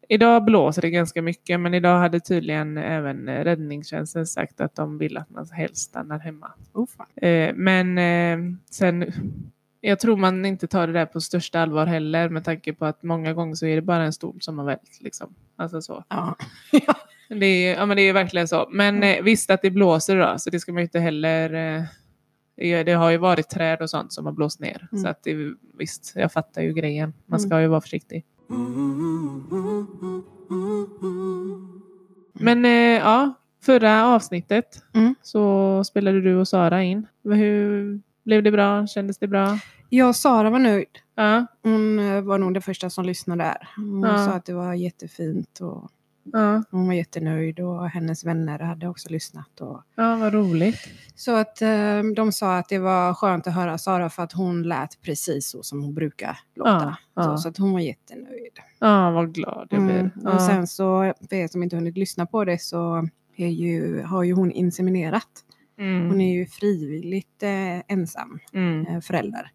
Idag 0.07 0.45
blåser 0.45 0.81
det 0.81 0.89
ganska 0.89 1.21
mycket 1.21 1.59
men 1.59 1.73
idag 1.73 1.99
hade 1.99 2.19
tydligen 2.19 2.77
även 2.77 3.29
räddningstjänsten 3.29 4.27
sagt 4.27 4.61
att 4.61 4.75
de 4.75 4.97
vill 4.97 5.17
att 5.17 5.29
man 5.29 5.47
helst 5.51 5.77
stannar 5.77 6.19
hemma. 6.19 6.51
Oh. 6.73 6.87
Eh, 7.29 7.53
men 7.55 7.97
eh, 7.97 8.55
sen, 8.71 9.11
jag 9.81 9.99
tror 9.99 10.17
man 10.17 10.45
inte 10.45 10.67
tar 10.67 10.87
det 10.87 10.93
där 10.93 11.05
på 11.05 11.21
största 11.21 11.59
allvar 11.59 11.85
heller 11.85 12.29
med 12.29 12.43
tanke 12.45 12.73
på 12.73 12.85
att 12.85 13.03
många 13.03 13.33
gånger 13.33 13.55
så 13.55 13.65
är 13.65 13.75
det 13.75 13.81
bara 13.81 14.03
en 14.03 14.13
stol 14.13 14.41
som 14.41 14.57
har 14.59 14.65
vält. 14.65 14.99
Liksom. 15.01 15.33
Alltså 15.55 15.81
så. 15.81 16.03
Ja. 16.09 16.35
Det 17.29 17.45
är, 17.45 17.75
ja, 17.75 17.85
men 17.85 17.97
det 17.97 18.03
är 18.03 18.13
verkligen 18.13 18.47
så. 18.47 18.67
Men 18.71 19.03
eh, 19.03 19.23
visst 19.23 19.49
att 19.49 19.61
det 19.61 19.71
blåser 19.71 20.17
då, 20.17 20.35
så 20.39 20.49
det 20.49 20.59
ska 20.59 20.71
man 20.73 20.79
ju 20.79 20.83
inte 20.83 20.99
heller... 20.99 21.53
Eh, 21.53 22.83
det- 22.85 22.91
har 22.93 23.09
ju 23.11 23.17
varit 23.17 23.49
träd 23.49 23.81
och 23.81 23.89
sånt 23.89 24.13
som 24.13 24.25
har 24.25 24.33
blåst 24.33 24.59
ner. 24.59 24.87
Mm. 24.91 25.03
Så 25.03 25.09
att 25.09 25.23
det, 25.23 25.35
visst, 25.77 26.13
jag 26.15 26.31
fattar 26.31 26.61
ju 26.61 26.73
grejen. 26.73 27.13
Man 27.25 27.39
ska 27.39 27.47
Mm. 27.51 27.61
ju 27.61 27.67
vara 27.67 27.81
försiktig. 27.81 28.25
Men 32.33 32.65
eh, 32.65 32.71
ja, 32.71 33.33
förra 33.65 34.05
avsnittet 34.05 34.83
Mm. 34.93 35.15
så 35.21 35.83
spelade 35.83 36.21
du 36.21 36.35
och 36.35 36.47
Sara 36.47 36.83
in. 36.83 37.07
Hur 37.23 37.99
blev 38.25 38.43
det 38.43 38.51
bra? 38.51 38.87
Kändes 38.87 39.17
det 39.17 39.27
bra? 39.27 39.59
Jag 39.89 40.09
och 40.09 40.15
Sara 40.15 40.49
var 40.49 40.59
nöjd. 40.59 40.87
Ja, 41.15 41.45
Hon 41.63 41.99
eh, 41.99 42.21
var 42.21 42.37
nog 42.37 42.53
den 42.53 42.61
första 42.61 42.89
som 42.89 43.05
lyssnade 43.05 43.43
där. 43.43 43.69
Hon 43.75 44.01
Ja. 44.03 44.17
sa 44.25 44.31
att 44.31 44.45
det 44.45 44.53
var 44.53 44.73
jättefint 44.73 45.59
och 45.59 45.89
ja, 46.34 46.63
hon 46.72 46.88
var 46.88 46.93
jättenöjd 46.93 47.60
och 47.60 47.89
hennes 47.89 48.25
vänner 48.25 48.60
hade 48.60 48.88
också 48.88 49.10
lyssnat. 49.10 49.62
Och... 49.62 49.84
ja 49.96 50.15
vad 50.15 50.34
roligt. 50.34 50.79
Så 51.15 51.36
att 51.36 51.62
eh, 51.62 52.03
de 52.15 52.31
sa 52.31 52.57
att 52.57 52.69
det 52.69 52.79
var 52.79 53.13
skönt 53.13 53.48
att 53.48 53.53
höra 53.53 53.77
Sara 53.77 54.10
för 54.10 54.24
att 54.24 54.31
hon 54.31 54.63
lät 54.63 55.01
precis 55.01 55.50
så 55.50 55.63
som 55.63 55.84
hon 55.84 55.93
brukar 55.93 56.39
låta. 56.55 56.98
Ja, 57.15 57.24
Så, 57.24 57.29
ja. 57.29 57.38
så 57.38 57.50
att 57.50 57.57
hon 57.57 57.72
var 57.72 57.79
jättenöjd. 57.79 58.60
Ja, 58.79 59.12
vad 59.12 59.34
glad 59.34 59.67
jag 59.69 59.86
blir. 59.86 60.12
Mm. 60.15 60.34
Och 60.34 60.41
sen 60.41 60.67
så, 60.67 61.13
för 61.29 61.36
er 61.36 61.48
som 61.48 61.63
inte 61.63 61.75
hunnit 61.75 61.98
lyssna 61.98 62.25
på 62.25 62.46
det 62.46 62.62
så 62.62 63.07
ju, 63.36 64.01
har 64.01 64.24
ju 64.24 64.34
hon 64.34 64.51
inseminerat. 64.51 65.27
mm. 65.79 66.07
Hon 66.10 66.22
är 66.22 66.34
ju 66.34 66.46
frivilligt 66.46 67.43
eh, 67.43 67.79
ensam 67.88 68.39
mm. 68.53 68.88
eh, 68.88 69.01
förälder. 69.01 69.51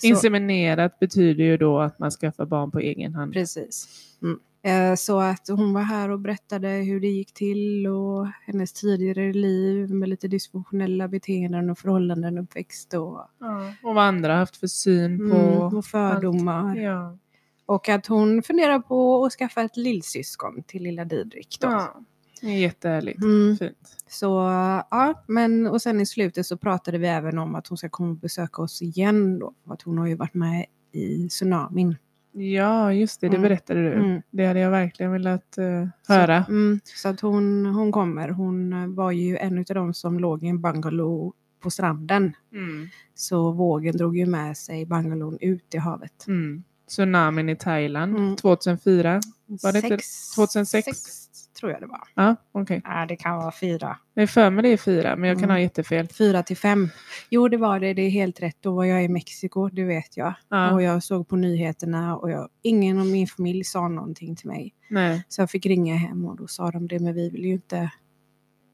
Så, 0.00 0.06
Inseminerat 0.06 0.98
betyder 0.98 1.44
ju 1.44 1.56
då 1.56 1.80
att 1.80 1.98
man 1.98 2.10
skaffar 2.10 2.46
barn 2.46 2.70
på 2.70 2.78
egen 2.78 3.14
hand. 3.14 3.32
Precis. 3.32 3.88
Mm. 4.22 4.38
Eh, 4.62 4.94
Så 4.94 5.20
att 5.20 5.48
hon 5.48 5.72
var 5.72 5.82
här 5.82 6.10
och 6.10 6.20
berättade 6.20 6.68
hur 6.68 7.00
det 7.00 7.08
gick 7.08 7.34
till 7.34 7.86
och 7.86 8.26
hennes 8.46 8.72
tidigare 8.72 9.32
liv 9.32 9.90
med 9.94 10.08
lite 10.08 10.28
dysfunktionella 10.28 11.08
beteenden 11.08 11.70
och 11.70 11.78
förhållanden 11.78 12.38
uppväxt 12.38 12.94
och, 12.94 13.20
Ja. 13.40 13.72
Och 13.82 13.94
vad 13.94 14.04
andra 14.04 14.34
haft 14.36 14.56
för 14.56 14.66
syn 14.66 15.30
på... 15.30 15.36
mm, 15.36 15.58
och 15.76 15.84
fördomar. 15.84 16.76
Ja. 16.76 17.18
Och 17.66 17.88
att 17.88 18.06
hon 18.06 18.42
funderar 18.42 18.78
på 18.78 19.24
att 19.24 19.32
skaffa 19.32 19.62
ett 19.62 19.76
lillsyskon 19.76 20.62
till 20.66 20.82
lilla 20.82 21.04
Didrik. 21.04 21.56
Då. 21.60 21.68
ja. 21.68 22.00
Det 22.40 22.46
är 22.46 22.58
jättehärligt. 22.58 23.22
Mm. 23.22 23.56
Fint. 23.56 23.96
Så 24.08 24.26
ja, 24.90 25.24
men 25.26 25.66
och 25.66 25.82
sen 25.82 26.00
i 26.00 26.06
slutet 26.06 26.46
så 26.46 26.56
pratade 26.56 26.98
vi 26.98 27.06
även 27.06 27.38
om 27.38 27.54
att 27.54 27.66
hon 27.66 27.78
ska 27.78 27.88
komma 27.88 28.10
och 28.10 28.16
besöka 28.16 28.62
oss 28.62 28.82
igen 28.82 29.38
då. 29.38 29.54
För 29.66 29.74
Att 29.74 29.82
hon 29.82 29.98
har 29.98 30.06
ju 30.06 30.14
varit 30.14 30.34
med 30.34 30.66
i 30.92 31.28
tsunamin. 31.28 31.96
Ja, 32.32 32.92
just 32.92 33.20
det. 33.20 33.28
Det 33.28 33.36
Mm. 33.36 33.42
berättade 33.42 33.80
du. 33.82 33.92
Mm. 33.92 34.22
Det 34.30 34.46
hade 34.46 34.60
jag 34.60 34.70
verkligen 34.70 35.12
velat 35.12 35.58
eh, 35.58 35.86
höra. 36.08 36.44
Så, 36.44 36.50
mm, 36.52 36.80
så 36.84 37.08
att 37.08 37.20
hon, 37.20 37.66
hon 37.66 37.92
kommer. 37.92 38.28
Hon 38.28 38.72
eh, 38.72 38.86
var 38.86 39.10
ju 39.10 39.36
en 39.36 39.58
av 39.58 39.64
de 39.64 39.94
som 39.94 40.18
låg 40.18 40.42
i 40.44 40.46
en 40.46 40.60
bungalow 40.60 41.32
på 41.62 41.70
stranden. 41.70 42.32
Mm. 42.52 42.88
Så 43.14 43.52
vågen 43.52 43.96
drog 43.96 44.16
ju 44.18 44.26
med 44.26 44.56
sig 44.56 44.86
bungalown 44.86 45.38
ut 45.40 45.74
i 45.74 45.78
havet. 45.78 46.24
Mm. 46.28 46.62
Tsunamin 46.88 47.48
i 47.48 47.56
Thailand 47.56 48.16
Mm. 48.16 48.36
2004. 48.36 49.20
Var 49.46 49.72
det 49.72 49.78
inte 49.78 49.88
Sex- 49.88 50.34
2006? 50.34 50.84
sex 50.84 51.28
tror 51.60 51.72
jag 51.72 51.80
det 51.80 51.86
var. 51.86 52.00
Ja, 52.14 52.36
okej. 52.52 52.82
Nej, 52.84 53.06
det 53.08 53.16
kan 53.16 53.36
vara 53.36 53.52
fyra. 53.60 53.96
Jag 54.14 54.22
är 54.22 54.26
för 54.26 54.50
mig 54.50 54.62
det 54.62 54.68
är 54.68 54.76
fyra, 54.76 55.16
men 55.16 55.28
jag 55.28 55.38
kan 55.38 55.44
Mm. 55.44 55.54
ha 55.54 55.60
jättefel. 55.60 56.08
Fyra 56.08 56.42
till 56.42 56.56
fem. 56.56 56.88
Jo, 57.30 57.48
det 57.48 57.56
var 57.56 57.80
det. 57.80 57.94
Det 57.94 58.02
är 58.02 58.10
helt 58.10 58.42
rätt. 58.42 58.56
Då 58.60 58.72
var 58.74 58.84
jag 58.84 59.04
i 59.04 59.08
Mexiko, 59.08 59.68
det 59.68 59.84
vet 59.84 60.16
jag. 60.16 60.34
Ja. 60.48 60.72
Och 60.72 60.82
jag 60.82 61.02
såg 61.02 61.28
på 61.28 61.36
nyheterna 61.36 62.16
och 62.16 62.30
jag, 62.30 62.48
ingen 62.62 62.98
av 62.98 63.06
min 63.06 63.26
familj 63.26 63.64
sa 63.64 63.88
någonting 63.88 64.36
till 64.36 64.48
mig. 64.48 64.74
Nej. 64.90 65.24
Så 65.28 65.42
jag 65.42 65.50
fick 65.50 65.66
ringa 65.66 65.96
hem 65.96 66.24
och 66.24 66.36
då 66.36 66.46
sa 66.46 66.70
de 66.70 66.88
det, 66.88 66.98
men 66.98 67.14
vi 67.14 67.30
vill 67.30 67.44
ju 67.44 67.52
inte 67.52 67.90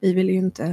vi 0.00 0.12
vill 0.12 0.28
ju 0.30 0.36
inte 0.36 0.64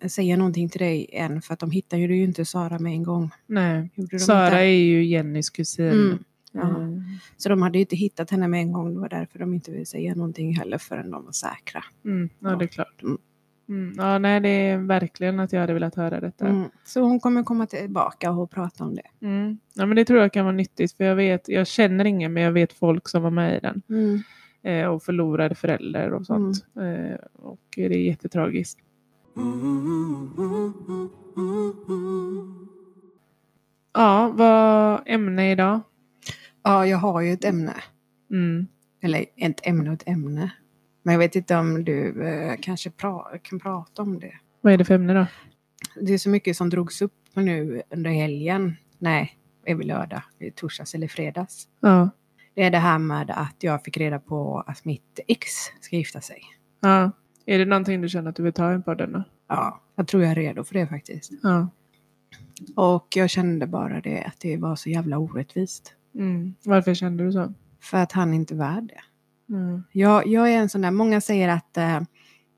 eh, 0.00 0.08
säga 0.08 0.36
någonting 0.36 0.68
till 0.68 0.80
dig 0.80 1.10
än 1.12 1.42
för 1.42 1.54
att 1.54 1.60
de 1.60 1.70
hittade 1.70 2.02
ju 2.02 2.24
inte 2.24 2.44
Sara 2.44 2.78
med 2.78 2.92
en 2.92 3.02
gång. 3.02 3.30
Nej. 3.46 3.90
Sara 4.20 4.46
inte? 4.46 4.56
är 4.56 4.64
ju 4.64 5.04
Jennys 5.04 5.50
kusin. 5.50 5.90
Mm. 5.90 6.18
Mm. 6.54 7.02
Så 7.36 7.48
de 7.48 7.62
hade 7.62 7.78
ju 7.78 7.82
inte 7.82 7.96
hittat 7.96 8.30
henne 8.30 8.48
med 8.48 8.60
en 8.60 8.72
gång. 8.72 8.94
Det 8.94 9.00
var 9.00 9.08
därför 9.08 9.38
de 9.38 9.54
inte 9.54 9.70
ville 9.70 9.84
säga 9.86 10.14
någonting 10.14 10.54
heller 10.56 10.78
förrän 10.78 11.10
de 11.10 11.24
var 11.24 11.32
säkra. 11.32 11.84
Mm. 12.04 12.28
Ja, 12.38 12.50
Ja. 12.50 12.56
det 12.56 12.64
är 12.64 12.66
klart. 12.66 13.02
Mm. 13.02 13.18
Mm. 13.68 13.94
Ja, 13.96 14.18
nej, 14.18 14.40
det 14.40 14.48
är 14.48 14.78
verkligen 14.78 15.40
att 15.40 15.52
jag 15.52 15.60
hade 15.60 15.74
velat 15.74 15.94
höra 15.94 16.20
detta. 16.20 16.46
Mm. 16.48 16.68
Så 16.84 17.00
hon 17.00 17.20
kommer 17.20 17.42
komma 17.42 17.66
tillbaka 17.66 18.30
och 18.30 18.50
prata 18.50 18.84
om 18.84 18.94
det. 18.94 19.26
Mm. 19.26 19.58
Ja, 19.74 19.86
men 19.86 19.96
det 19.96 20.04
tror 20.04 20.20
jag 20.20 20.32
kan 20.32 20.44
vara 20.44 20.54
nyttigt 20.56 20.92
för 20.96 21.04
jag 21.04 21.16
vet, 21.16 21.48
jag 21.48 21.66
känner 21.66 22.04
ingen 22.04 22.32
men 22.32 22.42
jag 22.42 22.52
vet 22.52 22.72
folk 22.72 23.08
som 23.08 23.22
var 23.22 23.30
med 23.30 23.56
i 23.56 23.60
den 23.60 23.82
Mm. 23.88 24.20
eh, 24.62 24.86
och 24.88 25.02
förlorade 25.02 25.54
föräldrar 25.54 26.10
och 26.10 26.26
sånt. 26.26 26.66
Eh, 26.76 27.16
och 27.32 27.60
det 27.76 27.84
är 27.84 27.90
jättetragiskt. 27.90 28.78
Ja, 33.94 34.32
vad 34.34 35.02
ämne 35.06 35.52
idag? 35.52 35.80
Ja, 36.62 36.86
jag 36.86 36.98
har 36.98 37.20
ju 37.20 37.32
ett 37.32 37.44
ämne. 37.44 37.74
Mm. 38.30 38.66
Eller 39.02 39.24
ett 39.36 39.66
ämne 39.66 39.90
och 39.90 39.94
ett 39.94 40.08
ämne. 40.08 40.52
Men 41.02 41.12
jag 41.12 41.18
vet 41.18 41.36
inte 41.36 41.56
om 41.56 41.84
du 41.84 42.22
eh, 42.28 42.56
kanske 42.60 42.90
pra- 42.90 43.38
kan 43.42 43.60
prata 43.60 44.02
om 44.02 44.20
det. 44.20 44.32
Vad 44.60 44.72
är 44.72 44.78
det 44.78 44.84
för 44.84 44.94
ämne 44.94 45.14
då? 45.14 45.26
Det 46.00 46.12
är 46.12 46.18
så 46.18 46.28
mycket 46.30 46.56
som 46.56 46.70
drogs 46.70 47.02
upp 47.02 47.14
nu 47.34 47.82
under 47.90 48.10
helgen. 48.10 48.76
Nej, 48.98 49.38
är 49.64 49.74
väl 49.74 49.86
lördag, 49.86 50.22
det 50.38 50.56
torsdags 50.56 50.94
eller 50.94 51.08
fredags. 51.08 51.68
Ja. 51.80 52.10
Det 52.54 52.62
är 52.62 52.70
det 52.70 52.78
här 52.78 52.98
med 52.98 53.30
att 53.30 53.56
jag 53.58 53.84
fick 53.84 53.96
reda 53.96 54.18
på 54.18 54.64
att 54.66 54.84
mitt 54.84 55.20
ex 55.28 55.48
ska 55.80 55.96
gifta 55.96 56.20
sig. 56.20 56.42
ja. 56.80 57.10
Är 57.46 57.58
det 57.58 57.64
någonting 57.64 58.00
du 58.00 58.08
känner 58.08 58.30
att 58.30 58.36
du 58.36 58.42
vill 58.42 58.52
ta 58.52 58.74
in 58.74 58.82
på 58.82 58.94
den 58.94 59.12
då? 59.12 59.24
Ja, 59.48 59.80
jag 59.96 60.08
tror 60.08 60.22
jag 60.22 60.30
är 60.32 60.34
redo 60.34 60.64
för 60.64 60.74
det 60.74 60.86
faktiskt. 60.86 61.32
Ja. 61.42 61.68
Och 62.76 63.06
jag 63.16 63.30
kände 63.30 63.66
bara 63.66 64.00
det 64.00 64.22
att 64.22 64.40
det 64.40 64.56
var 64.56 64.76
så 64.76 64.90
jävla 64.90 65.18
orättvist. 65.18 65.94
Mm. 66.14 66.54
Varför 66.64 66.94
kände 66.94 67.24
du 67.24 67.32
så? 67.32 67.54
För 67.80 67.98
att 67.98 68.12
han 68.12 68.34
inte 68.34 68.54
värd 68.54 68.84
det. 68.84 69.00
Mm. 69.54 69.82
Jag, 69.92 70.26
jag 70.26 70.52
är 70.52 70.58
en 70.58 70.68
sån 70.68 70.80
där, 70.80 70.90
många 70.90 71.20
säger 71.20 71.48
att, 71.48 71.76
eh, 71.76 71.96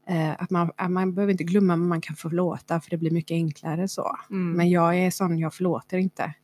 eh, 0.08 0.32
att, 0.38 0.50
man, 0.50 0.70
att 0.76 0.90
man 0.90 1.14
behöver 1.14 1.32
inte 1.32 1.44
glömma 1.44 1.76
men 1.76 1.88
man 1.88 2.00
kan 2.00 2.16
förlåta 2.16 2.80
för 2.80 2.90
det 2.90 2.96
blir 2.96 3.10
mycket 3.10 3.34
enklare 3.34 3.88
så. 3.88 4.16
Mm. 4.30 4.52
Men 4.52 4.70
jag 4.70 4.98
är 4.98 5.10
sån, 5.10 5.38
jag 5.38 5.54
förlåter 5.54 5.98
inte. 5.98 6.34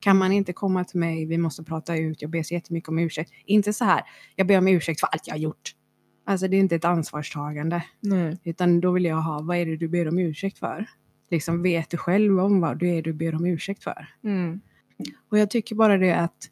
Kan 0.00 0.16
man 0.16 0.32
inte 0.32 0.52
komma 0.52 0.84
till 0.84 1.00
mig, 1.00 1.26
vi 1.26 1.38
måste 1.38 1.64
prata 1.64 1.96
ut, 1.96 2.22
jag 2.22 2.30
ber 2.30 2.42
så 2.42 2.54
jättemycket 2.54 2.88
om 2.88 2.98
ursäkt. 2.98 3.30
Inte 3.44 3.72
så 3.72 3.84
här, 3.84 4.02
jag 4.36 4.46
ber 4.46 4.58
om 4.58 4.68
ursäkt 4.68 5.00
för 5.00 5.06
allt 5.06 5.26
jag 5.26 5.34
har 5.34 5.38
gjort. 5.38 5.72
Alltså 6.26 6.48
det 6.48 6.56
är 6.56 6.60
inte 6.60 6.76
ett 6.76 6.84
ansvarstagande. 6.84 7.84
Nej. 8.00 8.38
Utan 8.44 8.80
då 8.80 8.90
vill 8.90 9.04
jag 9.04 9.16
ha, 9.16 9.40
vad 9.42 9.56
är 9.56 9.66
det 9.66 9.76
du 9.76 9.88
ber 9.88 10.08
om 10.08 10.18
ursäkt 10.18 10.58
för? 10.58 10.86
Liksom 11.30 11.62
vet 11.62 11.90
du 11.90 11.96
själv 11.96 12.40
om 12.40 12.60
vad 12.60 12.78
det 12.78 12.98
är 12.98 13.02
du 13.02 13.12
ber 13.12 13.34
om 13.34 13.46
ursäkt 13.46 13.84
för? 13.84 14.08
Mm. 14.24 14.60
Och 15.30 15.38
jag 15.38 15.50
tycker 15.50 15.74
bara 15.74 15.98
det 15.98 16.12
att 16.12 16.50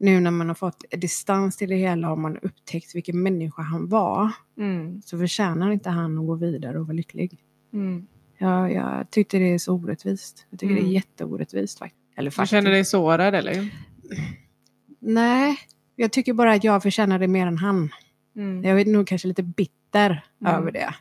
nu 0.00 0.20
när 0.20 0.30
man 0.30 0.48
har 0.48 0.54
fått 0.54 0.84
distans 0.90 1.56
till 1.56 1.68
det 1.68 1.76
hela 1.76 2.12
och 2.12 2.18
man 2.18 2.32
har 2.32 2.44
upptäckt 2.44 2.94
vilken 2.94 3.22
människa 3.22 3.62
han 3.62 3.88
var 3.88 4.30
Mm. 4.58 5.02
så 5.02 5.18
förtjänar 5.18 5.70
inte 5.70 5.90
han 5.90 6.18
att 6.18 6.26
gå 6.26 6.34
vidare 6.34 6.78
och 6.78 6.86
vara 6.86 6.94
lycklig. 6.96 7.38
Mm. 7.72 8.06
Jag, 8.38 8.72
jag 8.72 9.10
tyckte 9.10 9.38
det 9.38 9.54
är 9.54 9.58
så 9.58 9.74
orättvist. 9.74 10.46
Jag 10.50 10.60
tycker 10.60 10.74
det 10.74 10.80
Mm. 10.80 10.90
är 10.90 10.94
jätteorättvist 10.94 11.78
faktiskt. 11.78 12.00
Eller 12.16 12.30
Du 12.30 12.34
faktiskt. 12.34 12.50
känner 12.50 12.70
dig 12.70 12.84
sårad 12.84 13.34
eller? 13.34 13.68
Nej, 15.00 15.58
jag 15.96 16.12
tycker 16.12 16.32
bara 16.32 16.52
att 16.52 16.64
jag 16.64 16.82
förtjänar 16.82 17.18
det 17.18 17.28
mer 17.28 17.46
än 17.46 17.58
han. 17.58 17.90
Mm. 18.36 18.64
Jag 18.64 18.80
är 18.80 18.84
nog 18.84 19.06
kanske 19.06 19.28
lite 19.28 19.42
bitter 19.42 20.24
Mm. 20.40 20.54
över 20.54 20.72
det. 20.72 20.94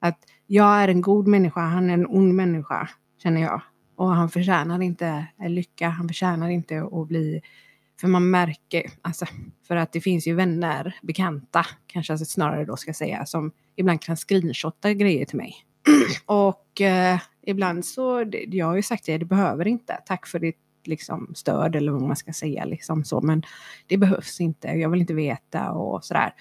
Att 0.00 0.18
jag 0.46 0.82
är 0.82 0.88
en 0.88 1.00
god 1.00 1.26
människa, 1.26 1.60
han 1.60 1.90
är 1.90 1.94
en 1.94 2.06
ond 2.06 2.34
människa, 2.34 2.88
känner 3.22 3.40
jag. 3.40 3.60
Och 3.96 4.08
han 4.08 4.28
förtjänar 4.30 4.82
inte 4.82 5.26
lycka, 5.48 5.88
han 5.88 6.08
förtjänar 6.08 6.48
inte 6.48 6.82
att 6.92 7.08
bli... 7.08 7.40
För 8.00 8.08
man 8.08 8.30
märker, 8.30 8.90
alltså, 9.02 9.26
för 9.68 9.76
att 9.76 9.92
det 9.92 10.00
finns 10.00 10.26
ju 10.26 10.34
vänner, 10.34 10.98
bekanta, 11.02 11.66
kanske 11.86 12.12
jag 12.12 12.20
snarare 12.20 12.64
då 12.64 12.76
ska 12.76 12.94
säga, 12.94 13.26
som 13.26 13.52
ibland 13.76 14.02
kan 14.02 14.16
screenshotta 14.16 14.92
grejer 14.92 15.24
till 15.24 15.36
mig. 15.36 15.54
och 16.26 16.80
eh, 16.80 17.20
ibland 17.42 17.86
så, 17.86 18.30
jag 18.46 18.66
har 18.66 18.76
ju 18.76 18.82
sagt 18.82 19.06
det, 19.06 19.18
det 19.18 19.24
behöver 19.24 19.68
inte. 19.68 19.98
Tack 20.06 20.26
för 20.26 20.38
ditt 20.38 20.58
liksom, 20.84 21.32
stöd 21.34 21.76
eller 21.76 21.92
vad 21.92 22.02
man 22.02 22.16
ska 22.16 22.32
säga. 22.32 22.64
Liksom, 22.64 23.04
så. 23.04 23.20
Men 23.20 23.42
det 23.86 23.96
behövs 23.96 24.40
inte, 24.40 24.68
jag 24.68 24.90
vill 24.90 25.00
inte 25.00 25.14
veta 25.14 25.70
och 25.70 26.04
sådär. 26.04 26.34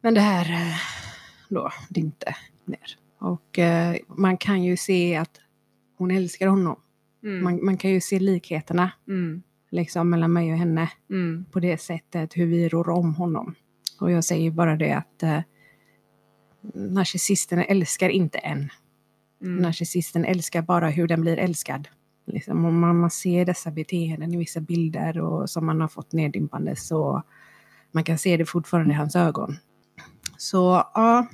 Men 0.00 0.14
det 0.14 0.20
här 0.20 0.52
eh, 0.52 0.76
då, 1.48 1.70
det 1.88 2.00
inte 2.00 2.34
ner. 2.64 2.98
Och 3.18 3.58
eh, 3.58 3.96
man 4.06 4.36
kan 4.36 4.62
ju 4.62 4.76
se 4.76 5.16
att 5.16 5.40
hon 5.98 6.10
älskar 6.10 6.46
honom. 6.46 6.80
Mm. 7.22 7.44
Man, 7.44 7.64
man 7.64 7.76
kan 7.76 7.90
ju 7.90 8.00
se 8.00 8.18
likheterna 8.18 8.90
Mm. 9.08 9.42
Liksom 9.70 10.10
mellan 10.10 10.32
mig 10.32 10.52
och 10.52 10.58
henne 10.58 10.90
Mm. 11.10 11.44
på 11.52 11.60
det 11.60 11.80
sättet 11.80 12.36
hur 12.36 12.46
vi 12.46 12.68
rår 12.68 12.88
om 12.88 13.14
honom. 13.14 13.54
Och 14.00 14.10
jag 14.10 14.24
säger 14.24 14.50
bara 14.50 14.76
det 14.76 14.92
att 14.92 15.22
eh, 15.22 15.40
narcissisten 16.74 17.58
älskar 17.58 18.08
inte 18.08 18.38
en. 18.38 18.68
Mm. 19.42 19.56
Narcissisten 19.56 20.24
älskar 20.24 20.62
bara 20.62 20.88
hur 20.90 21.06
den 21.08 21.20
blir 21.20 21.36
älskad. 21.38 21.88
Liksom, 22.26 22.64
om 22.64 22.80
man, 22.80 22.98
man 23.00 23.10
ser 23.10 23.44
dessa 23.44 23.70
beteenden 23.70 24.34
i 24.34 24.36
vissa 24.36 24.60
bilder 24.60 25.20
och 25.20 25.50
som 25.50 25.66
man 25.66 25.80
har 25.80 25.88
fått 25.88 26.12
neddimpande 26.12 26.76
så 26.76 27.22
man 27.92 28.04
kan 28.04 28.18
se 28.18 28.36
det 28.36 28.44
fortfarande 28.46 28.90
i 28.92 28.96
hans 28.96 29.16
ögon. 29.16 29.56
Så 30.36 30.84
ja, 30.94 31.26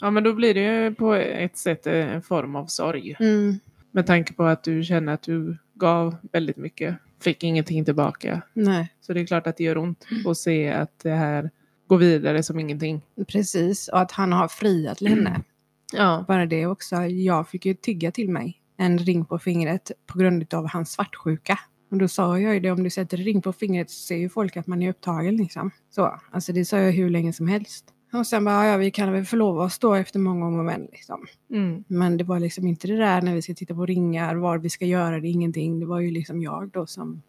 Ja, 0.00 0.10
men 0.10 0.24
då 0.24 0.32
blir 0.34 0.54
det 0.54 0.60
ju 0.84 0.94
på 0.94 1.14
ett 1.14 1.56
sätt 1.58 1.86
en 1.86 2.22
form 2.22 2.56
av 2.56 2.66
sorg. 2.66 3.16
mm, 3.20 3.54
Med 3.90 4.06
tanke 4.06 4.32
på 4.32 4.44
att 4.44 4.64
du 4.64 4.82
känner 4.84 5.12
att 5.14 5.22
du 5.22 5.56
gav 5.74 6.16
väldigt 6.32 6.56
mycket, 6.56 6.96
fick 7.20 7.44
ingenting 7.44 7.84
tillbaka. 7.84 8.42
nej, 8.54 8.92
Så 9.00 9.12
det 9.12 9.20
är 9.20 9.26
klart 9.26 9.46
att 9.46 9.56
det 9.56 9.64
gör 9.64 9.78
ont 9.78 10.06
att 10.26 10.36
se 10.36 10.68
att 10.72 10.98
det 11.02 11.10
här 11.14 11.50
går 11.86 11.98
vidare 11.98 12.42
som 12.42 12.58
ingenting. 12.60 13.02
precis. 13.28 13.88
Och 13.88 14.00
att 14.00 14.12
han 14.12 14.32
har 14.32 14.48
friat 14.48 14.98
till 14.98 15.08
henne. 15.08 15.42
Ja. 15.92 16.24
Bara 16.28 16.46
det 16.46 16.66
också. 16.66 16.96
Jag 17.06 17.48
fick 17.48 17.66
ju 17.66 17.74
tygga 17.74 18.10
till 18.10 18.30
mig 18.30 18.60
en 18.76 18.98
ring 18.98 19.24
på 19.24 19.38
fingret 19.38 19.92
på 20.06 20.18
grund 20.18 20.54
av 20.54 20.68
hans 20.68 20.92
svartsjuka. 20.92 21.58
Och 21.90 21.96
då 21.98 22.08
sa 22.08 22.38
jag 22.38 22.54
ju 22.54 22.60
det, 22.60 22.70
om 22.70 22.82
du 22.82 22.90
sätter 22.90 23.16
ring 23.16 23.42
på 23.42 23.52
fingret 23.52 23.90
så 23.90 24.06
ser 24.06 24.16
ju 24.16 24.28
folk 24.28 24.56
att 24.56 24.66
man 24.66 24.82
är 24.82 24.90
upptagen 24.90 25.36
liksom. 25.36 25.70
Så, 25.90 26.20
alltså 26.30 26.52
det 26.52 26.64
sa 26.64 26.78
jag 26.78 26.92
hur 26.92 27.10
länge 27.10 27.32
som 27.32 27.48
helst. 27.48 27.84
Och 28.12 28.26
sen 28.26 28.44
bara, 28.44 28.66
ja 28.66 28.76
vi 28.76 28.90
kan 28.90 29.12
väl 29.12 29.24
förlova 29.24 29.64
oss 29.64 29.78
då 29.78 29.94
efter 29.94 30.18
många 30.18 30.46
om 30.46 30.58
och 30.58 30.64
men 30.64 30.88
liksom. 30.92 31.26
Mm. 31.50 31.84
Men 31.88 32.16
det 32.16 32.24
var 32.24 32.40
liksom 32.40 32.66
inte 32.66 32.86
det 32.86 32.96
där 32.96 33.22
när 33.22 33.34
vi 33.34 33.42
ska 33.42 33.54
titta 33.54 33.74
på 33.74 33.86
ringar, 33.86 34.34
var 34.34 34.58
vi 34.58 34.70
ska 34.70 34.84
göra 34.84 35.20
det, 35.20 35.28
ingenting. 35.28 35.80
Det 35.80 35.86
var 35.86 36.00
ju 36.00 36.10
liksom 36.10 36.42
jag 36.42 36.70
då 36.72 36.86
som... 36.86 37.22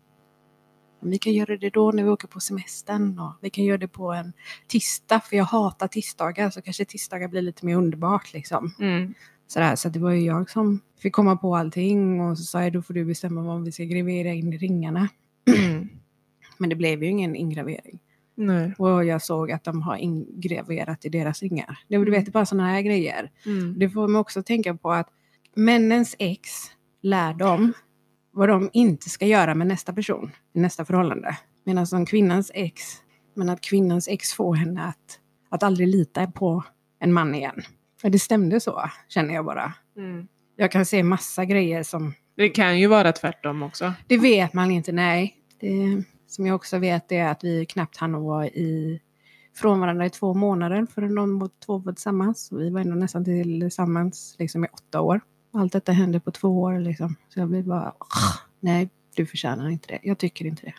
Vi 1.02 1.18
kan 1.18 1.34
göra 1.34 1.58
det 1.58 1.70
då 1.70 1.92
när 1.92 2.04
vi 2.04 2.10
åker 2.10 2.28
på 2.28 2.40
semestern 2.40 3.20
och 3.20 3.34
vi 3.42 3.50
kan 3.50 3.66
göra 3.66 3.78
det 3.78 3.88
på 3.88 4.12
en 4.12 4.34
tisdag 4.68 5.20
för 5.20 5.36
jag 5.36 5.46
hatar 5.46 5.88
tisdagar 5.88 6.50
så 6.50 6.62
kanske 6.62 6.86
tisdagar 6.86 7.28
blir 7.28 7.42
lite 7.42 7.66
mer 7.66 7.76
underbart 7.76 8.34
liksom. 8.34 8.74
Mm. 8.80 9.14
Sådär, 9.48 9.76
så 9.76 9.90
det 9.90 10.00
var 10.00 10.12
ju 10.12 10.22
jag 10.22 10.50
som 10.50 10.80
fick 11.00 11.14
komma 11.14 11.36
på 11.36 11.56
allting 11.56 12.22
och 12.22 12.38
så 12.38 12.44
sa 12.44 12.64
jag 12.64 12.74
då 12.74 12.82
får 12.82 12.94
du 12.94 13.06
bestämma 13.06 13.54
om 13.54 13.64
vi 13.64 13.72
ska 13.72 13.84
gravera 13.84 14.34
in 14.34 14.52
ringarna. 14.52 15.08
Mm. 15.58 15.90
Men 16.58 16.70
det 16.70 16.76
blev 16.76 17.04
ju 17.04 17.10
ingen 17.10 17.36
ingravering. 17.36 18.00
Nej. 18.38 18.74
Och 18.78 19.06
jag 19.06 19.22
såg 19.22 19.52
att 19.52 19.64
de 19.64 19.82
har 19.82 19.96
ingraverat 19.96 21.06
i 21.06 21.10
deras 21.10 21.42
ringar. 21.42 21.80
Det, 21.88 21.98
du 21.98 22.12
vet, 22.12 22.32
bara 22.32 22.46
sådana 22.46 22.70
här 22.70 22.82
grejer. 22.82 23.32
Mm. 23.46 23.80
Det 23.80 23.90
får 23.90 24.08
man 24.08 24.22
också 24.22 24.44
tänka 24.44 24.76
på 24.76 24.92
att 24.92 25.08
männens 25.56 26.16
ex 26.20 26.50
lär 27.02 27.34
dem 27.34 27.74
vad 28.32 28.50
de 28.50 28.70
inte 28.74 29.10
ska 29.10 29.26
göra 29.26 29.56
med 29.56 29.68
nästa 29.68 29.94
person 29.94 30.32
nästa 30.54 30.86
förhållande. 30.86 31.38
Medan 31.64 31.88
som 31.88 32.06
kvinnans 32.06 32.52
ex, 32.54 32.82
men 33.36 33.50
att 33.50 33.62
kvinnans 33.62 34.08
ex 34.08 34.34
får 34.34 34.56
henne 34.56 34.84
att, 34.84 35.20
att 35.50 35.64
aldrig 35.64 35.88
lita 35.88 36.28
på 36.28 36.64
en 37.00 37.14
man 37.14 37.36
igen. 37.36 37.62
För 38.02 38.10
det 38.10 38.20
stämde 38.20 38.60
så, 38.60 38.90
känner 39.08 39.34
jag 39.34 39.46
bara. 39.46 39.74
Mm. 39.98 40.28
Jag 40.56 40.72
kan 40.72 40.86
se 40.86 41.04
massa 41.04 41.46
grejer 41.46 41.84
som, 41.84 42.14
Det 42.36 42.50
kan 42.50 42.80
ju 42.80 42.88
vara 42.88 43.12
tvärtom 43.12 43.64
också. 43.64 43.94
det 44.08 44.18
vet 44.18 44.54
man 44.54 44.72
inte, 44.72 44.92
nej. 44.92 45.36
Det, 45.60 46.04
som 46.28 46.46
jag 46.48 46.56
också 46.56 46.78
vet 46.78 47.12
är 47.12 47.26
att 47.26 47.44
vi 47.44 47.66
knappt 47.66 47.98
hann 47.98 48.16
att 48.16 48.22
vara 48.22 48.48
i, 48.48 49.02
från 49.56 49.80
varandra 49.80 50.06
i 50.06 50.10
två 50.10 50.34
månader 50.34 50.86
förrän 50.96 51.16
de 51.16 51.40
var 51.40 51.50
två 51.66 51.78
var 51.78 51.94
tillsammans. 51.94 52.52
Och 52.52 52.62
vi 52.62 52.70
var 52.70 52.82
ändå 52.82 52.96
nästan 52.96 53.26
tillsammans 53.26 54.36
liksom, 54.40 54.66
i 54.66 54.68
åtta 54.74 55.02
år. 55.02 55.22
Allt 55.54 55.74
detta 55.74 55.92
hände 55.92 56.20
på 56.20 56.32
två 56.32 56.62
år 56.62 56.80
liksom. 56.80 57.16
Så 57.30 57.40
jag 57.40 57.50
blir 57.50 57.64
bara, 57.64 57.94
"Åh, 58.00 58.36
nej, 58.60 58.90
du 59.16 59.26
förtjänar 59.26 59.70
inte 59.70 59.88
det. 59.88 60.00
Jag 60.04 60.18
tycker 60.18 60.46
inte 60.46 60.66
det. 60.66 60.74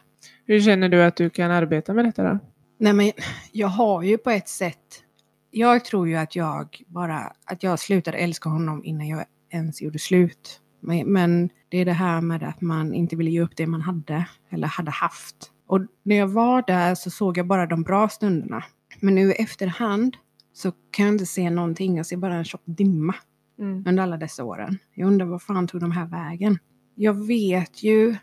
Hur 0.45 0.61
känner 0.61 0.88
du 0.88 1.02
att 1.05 1.17
du 1.17 1.31
kan 1.31 1.50
arbeta 1.50 1.95
med 1.95 2.05
detta 2.05 2.23
då? 2.23 2.38
Nej 2.78 2.93
men 2.93 3.12
jag 3.52 3.69
har 3.69 4.02
ju 4.02 4.19
på 4.19 4.31
ett 4.31 4.49
sätt, 4.49 5.02
jag 5.50 5.85
tror 5.85 6.09
ju 6.09 6.17
att 6.17 6.37
jag 6.37 6.83
bara, 6.87 7.33
att 7.45 7.62
jag 7.62 7.78
slutade 7.78 8.19
älska 8.19 8.49
honom 8.49 8.85
innan 8.85 9.09
jag 9.09 9.25
ens 9.50 9.83
gjorde 9.83 9.99
slut. 9.99 10.61
Men, 10.81 11.51
det 11.69 11.79
är 11.79 11.85
det 11.85 11.93
här 11.93 12.21
med 12.21 12.43
att 12.43 12.61
man 12.61 12.95
inte 12.95 13.17
ville 13.17 13.31
ge 13.31 13.41
upp 13.41 13.57
det 13.57 13.67
man 13.67 13.81
hade 13.81 14.29
eller 14.51 14.69
hade 14.69 14.91
haft. 14.91 15.53
Och 15.67 15.81
när 16.03 16.17
jag 16.17 16.29
var 16.29 16.65
där 16.67 16.95
så 16.95 17.11
såg 17.11 17.37
jag 17.39 17.47
bara 17.47 17.67
de 17.67 17.83
bra 17.83 18.09
stunderna. 18.09 18.65
Men 19.01 19.15
nu 19.15 19.31
i 19.31 19.33
efterhand 19.33 20.17
så 20.53 20.73
kan 20.91 21.07
jag 21.07 21.14
inte 21.14 21.27
se 21.27 21.51
någonting, 21.51 21.97
jag 21.97 22.07
ser 22.07 22.17
bara 22.17 22.35
en 22.35 22.45
tjock 22.45 22.62
dimma 22.64 23.14
Mm. 23.59 23.85
under 23.88 24.03
alla 24.03 24.17
dessa 24.17 24.45
åren. 24.45 24.79
Jag 24.95 25.07
undrar 25.07 25.27
vad 25.27 25.43
fan 25.43 25.67
tog 25.69 25.81
de 25.81 25.91
här 25.93 26.07
vägen? 26.07 26.59
Jag 26.95 27.27
vet 27.27 27.83
ju, 27.83 28.17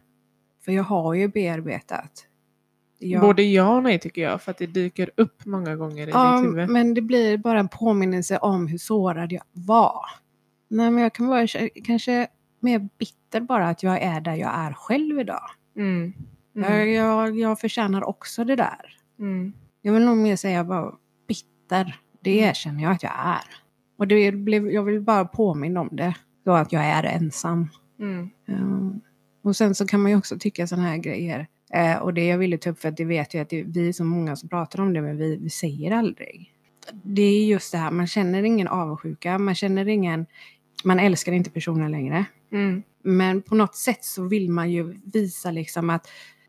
för 0.66 0.72
jag 0.72 0.84
har 0.84 1.14
ju 1.14 1.28
bearbetat. 1.28 2.12
Jag- 3.00 3.22
Både 3.22 3.44
ja 3.44 3.76
och 3.78 3.84
nej 3.84 4.00
tycker 4.00 4.22
jag, 4.22 4.42
för 4.42 4.52
att 4.52 4.58
det 4.58 4.66
dyker 4.68 5.10
upp 5.18 5.46
många 5.46 5.76
gånger 5.76 6.08
i 6.08 6.12
Ja, 6.12 6.38
ditt 6.38 6.46
huvud. 6.52 6.70
men 6.70 6.94
det 6.94 7.02
blir 7.02 7.38
bara 7.38 7.60
en 7.60 7.68
påminnelse 7.68 8.38
om 8.38 8.68
hur 8.68 8.78
sårad 8.78 9.32
jag 9.32 9.44
var. 9.52 10.06
Nej, 10.70 10.92
men 10.92 11.04
jag 11.04 11.14
kan 11.14 11.28
vara 11.28 11.48
kanske 11.86 12.28
mer 12.66 12.90
bitter 13.00 13.42
bara 13.42 13.70
att 13.70 13.84
jag 13.84 14.02
är 14.02 14.22
där 14.22 14.36
jag 14.36 14.52
är 14.56 14.74
själv 14.74 15.20
idag. 15.20 15.50
Mm. 15.78 16.14
Jag, 16.54 16.72
Mm. 16.72 16.94
jag, 16.94 17.38
jag 17.40 17.60
förtjänar 17.60 18.04
också 18.10 18.44
det 18.44 18.56
där. 18.56 18.98
Mm. 19.20 19.54
Jag 19.82 19.94
vill 19.94 20.06
nog 20.06 20.18
mer 20.18 20.36
säga 20.36 20.64
bara 20.64 20.92
bitter. 21.28 22.00
Det 22.22 22.38
Mm. 22.40 22.50
erkänner 22.50 22.84
jag 22.84 22.92
att 22.92 23.04
jag 23.04 23.12
är. 23.26 23.44
Och 23.98 24.08
det 24.08 24.32
blev, 24.32 24.72
jag 24.72 24.84
vill 24.84 25.02
bara 25.02 25.26
påminna 25.26 25.82
om 25.82 25.90
det. 25.92 26.16
Så 26.44 26.52
att 26.52 26.72
jag 26.72 26.86
är 26.86 27.04
ensam. 27.04 27.70
Um, 28.00 29.02
och 29.44 29.56
sen 29.56 29.76
så 29.76 29.88
kan 29.88 30.02
man 30.02 30.12
ju 30.12 30.18
också 30.18 30.38
tycka 30.40 30.68
sådana 30.68 30.88
här 30.88 30.98
grejer. 30.98 31.48
Eh, 31.74 31.98
och 31.98 32.14
det 32.14 32.26
jag 32.26 32.38
ville 32.38 32.58
ta 32.58 32.70
upp 32.70 32.80
för 32.80 32.90
att 32.90 32.98
det 32.98 33.06
vet 33.06 33.34
jag 33.34 33.42
att 33.42 33.50
det, 33.50 33.64
vi 33.64 33.88
är 33.90 33.94
så 33.94 34.04
många 34.04 34.36
som 34.36 34.50
pratar 34.50 34.82
om 34.82 34.94
det 34.94 35.02
men 35.02 35.18
vi, 35.18 35.38
vi 35.38 35.50
säger 35.50 35.92
aldrig. 35.92 36.52
Det 37.04 37.22
är 37.22 37.46
just 37.46 37.72
det 37.72 37.78
här, 37.78 37.92
man 37.92 38.08
känner 38.08 38.44
ingen 38.44 38.68
avundsjuka, 38.68 39.38
man 39.40 39.56
känner 39.56 39.88
ingen, 39.88 40.26
man 40.84 41.00
älskar 41.00 41.32
inte 41.32 41.50
personen 41.50 41.92
längre. 41.92 42.26
Mm. 42.52 42.84
Men 43.04 43.42
på 43.42 43.56
något 43.56 43.76
sätt 43.76 44.04
så 44.06 44.24
vill 44.28 44.50
man 44.50 44.72
ju 44.72 44.96
visa 45.14 45.52
liksom 45.52 45.90
att, 45.90 46.08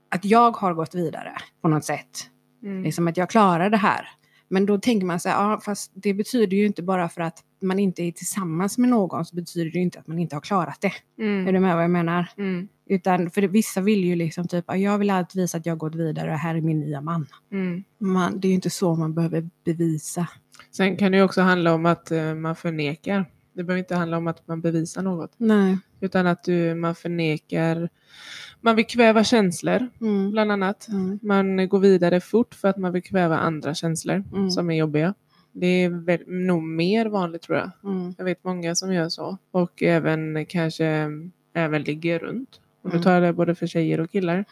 att 0.08 0.24
jag 0.24 0.56
har 0.56 0.74
gått 0.74 0.94
vidare 0.94 1.32
på 1.62 1.68
något 1.68 1.84
sätt. 1.84 2.30
Mm. 2.62 2.82
Liksom 2.82 3.08
att 3.08 3.16
jag 3.16 3.30
klarar 3.30 3.70
det 3.70 3.76
här. 3.76 4.08
Men 4.48 4.66
då 4.66 4.78
tänker 4.78 5.06
man 5.06 5.20
så 5.20 5.28
här, 5.28 5.36
ja 5.50 5.60
fast 5.60 5.92
det 5.94 6.14
betyder 6.14 6.56
ju 6.56 6.66
inte 6.66 6.82
bara 6.82 7.08
för 7.08 7.20
att 7.20 7.38
man 7.62 7.78
inte 7.78 8.02
är 8.02 8.12
tillsammans 8.12 8.78
med 8.78 8.88
någon 8.90 9.24
så 9.24 9.36
betyder 9.36 9.70
det 9.70 9.76
ju 9.78 9.82
inte 9.82 9.98
att 9.98 10.06
man 10.06 10.18
inte 10.18 10.36
har 10.36 10.40
klarat 10.40 10.80
det. 10.80 10.92
Är 11.22 11.24
Mm. 11.24 11.54
du 11.54 11.60
med 11.60 11.74
vad 11.74 11.84
jag 11.84 11.90
menar? 11.90 12.28
Mm. 12.38 12.68
Utan 12.88 13.30
för 13.30 13.42
vissa 13.42 13.80
vill 13.80 14.04
ju 14.04 14.14
liksom 14.14 14.48
typ, 14.48 14.64
"Ja, 14.68 14.76
jag 14.76 14.98
vill 14.98 15.10
alltid 15.10 15.40
visa 15.42 15.58
att 15.58 15.66
jag 15.66 15.72
har 15.72 15.78
gått 15.78 15.94
vidare 15.94 16.32
och 16.32 16.38
här 16.38 16.54
är 16.54 16.60
min 16.60 16.80
nya 16.80 17.00
man. 17.00 17.26
Mm. 17.52 17.84
man. 17.98 18.40
Det 18.40 18.46
är 18.46 18.50
ju 18.50 18.54
inte 18.54 18.70
så 18.70 18.94
man 18.94 19.14
behöver 19.14 19.50
bevisa. 19.64 20.28
Sen 20.70 20.96
kan 20.96 21.12
det 21.12 21.18
ju 21.18 21.24
också 21.24 21.40
handla 21.42 21.74
om 21.74 21.86
att 21.86 22.10
eh, 22.10 22.34
man 22.34 22.56
förnekar. 22.56 23.24
Det 23.56 23.64
behöver 23.64 23.78
inte 23.78 23.94
handla 23.96 24.16
om 24.16 24.26
att 24.26 24.48
man 24.48 24.60
bevisar 24.60 25.02
något. 25.02 25.32
Nej. 25.36 25.78
Utan 26.00 26.26
att 26.26 26.44
du, 26.44 26.74
man 26.74 26.94
förnekar. 26.94 27.88
Man 28.60 28.76
vill 28.76 28.86
kväva 28.86 29.24
känslor, 29.24 29.88
Mm. 30.00 30.30
bland 30.30 30.52
annat. 30.52 30.88
Mm. 30.88 31.18
Man 31.22 31.68
går 31.68 31.78
vidare 31.78 32.20
fort 32.20 32.54
för 32.54 32.68
att 32.68 32.76
man 32.76 32.92
vill 32.92 33.02
kväva 33.02 33.38
andra 33.38 33.74
känslor 33.74 34.24
Mm. 34.32 34.50
som 34.50 34.70
är 34.70 34.74
jobbiga. 34.76 35.14
Det 35.52 35.66
är 35.66 35.88
väl, 36.04 36.20
nog 36.26 36.62
mer 36.62 37.06
vanligt 37.06 37.42
tror 37.42 37.58
jag. 37.58 37.70
Mm. 37.84 38.14
Jag 38.18 38.24
vet 38.24 38.44
många 38.44 38.74
som 38.74 38.92
gör 38.94 39.08
så. 39.08 39.38
Och 39.50 39.82
även 39.82 40.46
kanske 40.46 41.10
även 41.54 41.82
ligger 41.82 42.18
runt. 42.18 42.60
Och 42.82 42.90
nu 42.90 42.96
Mm. 42.96 43.02
tar 43.02 43.12
jag 43.12 43.22
det 43.22 43.32
både 43.32 43.54
för 43.54 43.66
tjejer 43.66 44.00
och 44.00 44.10
killar. 44.10 44.44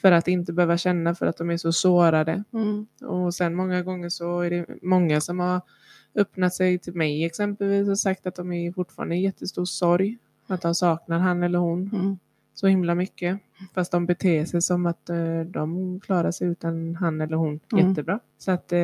För 0.00 0.12
att 0.12 0.28
inte 0.28 0.52
behöva 0.52 0.78
känna 0.78 1.14
för 1.14 1.26
att 1.26 1.36
de 1.36 1.50
är 1.50 1.56
så 1.56 1.72
sårade. 1.72 2.44
Mm. 2.52 2.86
Och 3.02 3.34
sen 3.34 3.54
många 3.54 3.82
gånger 3.82 4.08
så 4.08 4.40
är 4.40 4.50
det 4.50 4.66
många 4.82 5.20
som 5.20 5.38
har 5.40 5.60
öppnat 6.16 6.54
sig 6.54 6.78
till 6.78 6.94
mig 6.94 7.24
exempelvis 7.24 7.88
och 7.88 7.98
sagt 7.98 8.26
att 8.26 8.34
de 8.34 8.52
är 8.52 8.72
fortfarande 8.72 9.16
i 9.16 9.20
jättestor 9.22 9.64
sorg. 9.64 10.18
Att 10.46 10.62
de 10.62 10.74
saknar 10.74 11.18
han 11.18 11.42
eller 11.42 11.58
hon 11.58 11.90
Mm. 11.94 12.18
så 12.54 12.66
himla 12.66 12.94
mycket. 12.94 13.38
Fast 13.74 13.92
de 13.92 14.06
beter 14.06 14.44
sig 14.44 14.62
som 14.62 14.86
att 14.86 15.10
eh, 15.10 15.40
de 15.40 16.00
klarar 16.00 16.30
sig 16.30 16.48
utan 16.48 16.94
han 16.96 17.20
eller 17.20 17.36
hon 17.36 17.60
Mm. 17.72 17.88
jättebra. 17.88 18.20
Så 18.38 18.50
att 18.50 18.72
eh, 18.72 18.78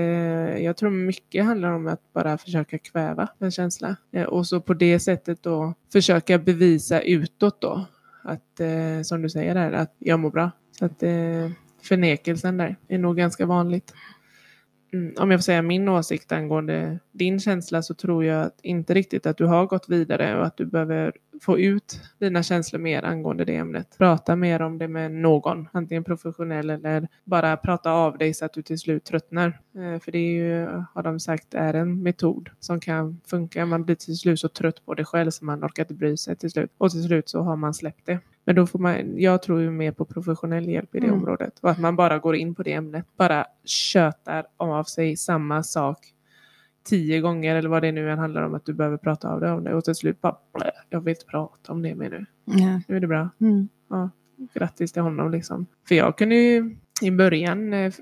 jag 0.65 0.77
tror 0.77 0.91
mycket 0.91 1.45
handlar 1.45 1.71
om 1.73 1.87
att 1.87 2.13
bara 2.13 2.39
försöka 2.39 2.79
kväva 2.79 3.29
en 3.39 3.51
känsla. 3.51 3.97
Eh, 4.13 4.25
och 4.25 4.47
så 4.47 4.61
på 4.61 4.75
det 4.75 4.99
sättet 5.01 5.43
då 5.43 5.75
försöka 5.93 6.39
bevisa 6.39 7.01
utåt 7.01 7.61
då. 7.61 7.87
Att 8.23 8.61
eh, 8.61 9.03
som 9.03 9.23
du 9.23 9.29
säger 9.31 9.55
där, 9.55 9.73
att 9.73 9.95
jag 9.99 10.21
mår 10.21 10.31
bra. 10.31 10.51
Så 10.79 10.85
att 10.85 11.03
eh, 11.03 11.51
förnekelsen 11.83 12.57
där 12.57 12.77
är 12.89 12.99
nog 12.99 13.17
ganska 13.17 13.47
vanligt. 13.47 13.95
Mm, 14.93 15.15
om 15.19 15.31
jag 15.31 15.41
får 15.41 15.43
säga 15.43 15.63
min 15.63 15.89
åsikt 15.89 16.33
angående 16.33 16.99
din 17.13 17.41
känsla 17.41 17.83
så 17.83 17.95
tror 17.95 18.25
jag 18.25 18.43
att 18.43 18.61
inte 18.63 18.95
riktigt 18.95 19.27
att 19.27 19.37
du 19.37 19.47
har 19.47 19.67
gått 19.67 19.89
vidare 19.89 20.39
och 20.39 20.47
att 20.47 20.57
du 20.57 20.67
behöver 20.67 21.13
få 21.45 21.59
ut 21.59 22.01
dina 22.19 22.43
känslor 22.43 22.81
mer 22.81 23.03
angående 23.05 23.45
det 23.45 23.57
ämnet. 23.57 23.95
Prata 23.99 24.37
mer 24.37 24.63
om 24.63 24.79
det 24.79 24.89
med 24.89 25.13
någon, 25.13 25.69
antingen 25.73 26.05
professionell 26.05 26.71
eller 26.71 27.09
bara 27.25 27.57
prata 27.57 27.91
av 27.93 28.19
dig 28.19 28.35
så 28.35 28.45
att 28.45 28.53
du 28.53 28.63
till 28.63 28.79
slut 28.79 29.05
tröttnar. 29.05 29.61
Eh, 29.75 30.01
för 30.01 30.13
det 30.13 30.19
är 30.19 30.33
ju, 30.33 30.67
har 30.95 31.03
de 31.03 31.21
sagt, 31.21 31.55
är 31.55 31.75
en 31.75 32.03
metod 32.03 32.51
som 32.61 32.81
kan 32.81 33.21
funka. 33.27 33.67
Man 33.67 33.85
blir 33.85 33.95
till 33.95 34.17
slut 34.17 34.41
så 34.41 34.49
trött 34.49 34.85
på 34.87 34.95
det 34.95 35.05
själv 35.05 35.31
så 35.31 35.45
man 35.45 35.65
orkar 35.65 35.83
inte 35.83 35.95
bry 35.95 36.17
sig 36.17 36.37
till 36.37 36.51
slut. 36.51 36.71
Och 36.79 36.91
till 36.91 37.05
slut 37.05 37.29
så 37.29 37.41
har 37.43 37.57
man 37.57 37.75
släppt 37.75 38.07
det. 38.07 38.19
Men 38.45 38.55
då 38.55 38.67
får 38.67 38.79
man, 38.79 39.19
jag 39.21 39.43
tror 39.43 39.61
ju 39.61 39.71
mer 39.71 39.93
på 39.93 40.05
professionell 40.05 40.69
hjälp 40.69 40.95
i 40.95 41.01
det 41.01 41.07
Mm. 41.07 41.19
området. 41.19 41.59
Och 41.61 41.71
att 41.71 41.79
man 41.79 41.97
bara 41.97 42.19
går 42.19 42.37
in 42.37 42.55
på 42.55 42.63
det 42.63 42.73
ämnet. 42.73 43.07
Bara 43.17 43.47
tjötar 43.65 44.47
av 44.57 44.85
sig 44.85 45.17
samma 45.17 45.63
sak 45.63 45.99
tio 46.85 47.21
gånger 47.21 47.57
eller 47.57 47.69
vad 47.69 47.83
det 47.83 47.93
nu 47.93 48.11
än 48.11 48.19
handlar 48.19 48.43
om 48.43 48.55
att 48.55 48.67
du 48.67 48.73
behöver 48.73 48.97
prata 48.97 49.29
av 49.29 49.41
dig 49.41 49.51
om 49.51 49.65
det. 49.65 49.75
Och 49.75 49.85
till 49.85 49.95
slut 49.95 50.21
bara, 50.21 50.37
"Blä, 50.55 50.71
jag 50.93 51.01
vill 51.01 51.11
inte 51.11 51.27
prata 51.27 51.73
om 51.73 51.83
det 51.83 51.95
mer 51.95 52.11
nu. 52.11 52.27
Ja. 52.45 52.81
Nu 52.89 52.97
är 52.97 53.01
det 53.01 53.07
bra. 53.07 53.29
Mm. 53.41 53.69
Ja, 53.91 54.11
grattis 54.55 54.93
till 54.93 55.03
honom 55.03 55.31
liksom. 55.31 55.67
För 55.89 55.95
jag 55.95 56.19
kunde 56.19 56.35
ju 56.35 56.77
i 57.03 57.11
början, 57.11 57.73
eh, 57.73 57.93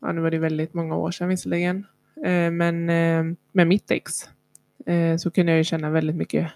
ja 0.00 0.12
nu 0.12 0.20
var 0.20 0.30
det 0.30 0.38
väldigt 0.38 0.74
många 0.74 0.96
år 0.96 1.10
sedan 1.10 1.28
visserligen, 1.28 1.86
eh, 2.24 2.50
men 2.50 2.90
eh, 2.90 3.36
med 3.52 3.66
mitt 3.66 3.90
ex 3.90 4.12
så 5.18 5.30
kunde 5.30 5.52
jag 5.52 5.58
ju 5.58 5.64
känna 5.64 5.90
väldigt 5.90 6.16
mycket 6.16 6.52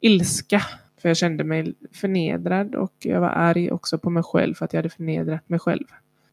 ilska. 0.00 0.62
För 0.98 1.08
jag 1.08 1.16
kände 1.16 1.44
mig 1.44 1.74
förnedrad 1.92 2.74
och 2.74 2.94
jag 2.98 3.20
var 3.20 3.28
arg 3.28 3.70
också 3.70 3.98
på 3.98 4.10
mig 4.10 4.22
själv 4.22 4.54
för 4.54 4.64
att 4.64 4.72
jag 4.72 4.78
hade 4.78 4.88
förnedrat 4.88 5.48
mig 5.48 5.58
själv. 5.58 5.84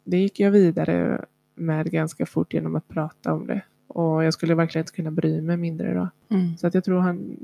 Det 0.04 0.16
gick 0.16 0.40
jag 0.40 0.50
vidare 0.50 1.24
med 1.54 1.90
ganska 1.90 2.26
fort 2.26 2.54
genom 2.54 2.76
att 2.76 2.88
prata 2.88 3.32
om 3.32 3.46
det. 3.46 3.62
Och 3.86 4.24
jag 4.24 4.34
skulle 4.34 4.54
verkligen 4.54 4.82
inte 4.82 4.92
kunna 4.92 5.10
bry 5.10 5.40
mig 5.40 5.56
mindre 5.56 5.94
då. 5.94 6.08
Mm. 6.36 6.56
Så 6.56 6.66
att 6.66 6.74
jag 6.74 6.84
tror 6.84 7.00
han, 7.00 7.36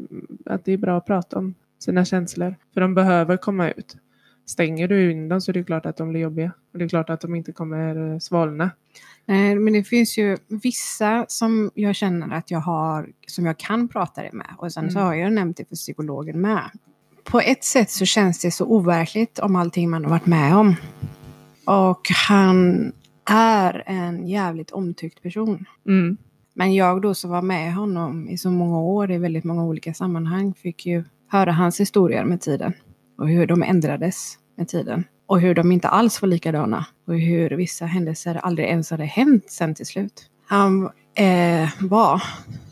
att 0.47 0.65
det 0.65 0.73
är 0.73 0.77
bra 0.79 0.97
att 0.99 1.07
prata 1.07 1.39
om 1.39 1.55
sina 1.79 2.05
känslor. 2.05 2.55
För 2.75 2.81
de 2.81 2.95
behöver 2.95 3.37
komma 3.37 3.71
ut. 3.71 3.97
Stänger 4.47 4.89
du 4.89 5.13
in 5.13 5.29
dem 5.29 5.41
så 5.41 5.51
är 5.51 5.53
det 5.53 5.65
klart 5.65 5.87
att 5.87 5.97
de 5.97 6.09
blir 6.09 6.21
jobbiga. 6.21 6.53
Och 6.73 6.79
det 6.79 6.85
är 6.85 6.89
klart 6.89 7.11
att 7.11 7.21
de 7.21 7.35
inte 7.35 7.53
kommer 7.53 8.13
eh, 8.13 8.19
svalna. 8.19 8.71
Nej, 9.27 9.55
men 9.55 9.73
det 9.73 9.85
finns 9.85 10.19
ju 10.19 10.37
vissa 10.49 11.25
som 11.29 11.71
jag 11.75 11.95
känner 11.95 12.37
att 12.37 12.51
jag 12.51 12.61
har, 12.61 13.09
som 13.27 13.47
jag 13.47 13.59
kan 13.59 13.89
prata 13.89 14.23
det 14.23 14.33
med. 14.33 14.47
Och 14.59 14.73
sen 14.73 14.91
så 14.91 14.99
Mm. 14.99 15.07
har 15.07 15.15
jag 15.15 15.33
nämnt 15.33 15.57
det 15.57 15.69
för 15.69 15.75
psykologen 15.77 16.41
med. 16.41 16.71
På 17.25 17.41
ett 17.41 17.65
sätt 17.65 17.91
så 17.91 18.05
känns 18.05 18.41
det 18.43 18.51
så 18.51 18.65
overkligt 18.67 19.39
om 19.39 19.57
allting 19.57 19.91
man 19.91 20.05
har 20.05 20.11
varit 20.11 20.27
med 20.27 20.57
om. 20.57 20.77
Och 21.67 22.01
han 22.29 22.93
är 23.31 23.83
en 23.87 24.27
jävligt 24.29 24.71
omtyckt 24.71 25.23
person. 25.23 25.65
Mm. 25.87 26.17
Men 26.61 26.75
jag 26.75 27.03
då 27.03 27.15
som 27.15 27.31
var 27.31 27.43
med 27.43 27.75
honom 27.75 28.29
i 28.29 28.39
så 28.39 28.51
många 28.51 28.81
år 28.81 29.11
i 29.11 29.19
väldigt 29.19 29.45
många 29.45 29.65
olika 29.65 29.95
sammanhang 29.95 30.55
fick 30.55 30.87
ju 30.87 31.05
höra 31.29 31.53
hans 31.53 31.81
historier 31.81 32.25
med 32.25 32.41
tiden. 32.41 32.73
Och 33.19 33.29
hur 33.29 33.47
de 33.47 33.63
ändrades 33.63 34.39
med 34.57 34.69
tiden. 34.69 35.05
Och 35.27 35.41
hur 35.41 35.55
de 35.55 35.73
inte 35.73 35.89
alls 35.89 36.23
var 36.23 36.29
likadana. 36.29 36.87
Och 37.07 37.15
hur 37.15 37.51
vissa 37.51 37.87
händelser 37.87 38.35
aldrig 38.35 38.69
ens 38.69 38.91
hade 38.91 39.05
hänt 39.05 39.51
sen 39.51 39.75
till 39.75 39.87
slut. 39.87 40.31
Han 40.47 40.91
eh, 41.15 41.69
var, 41.81 42.23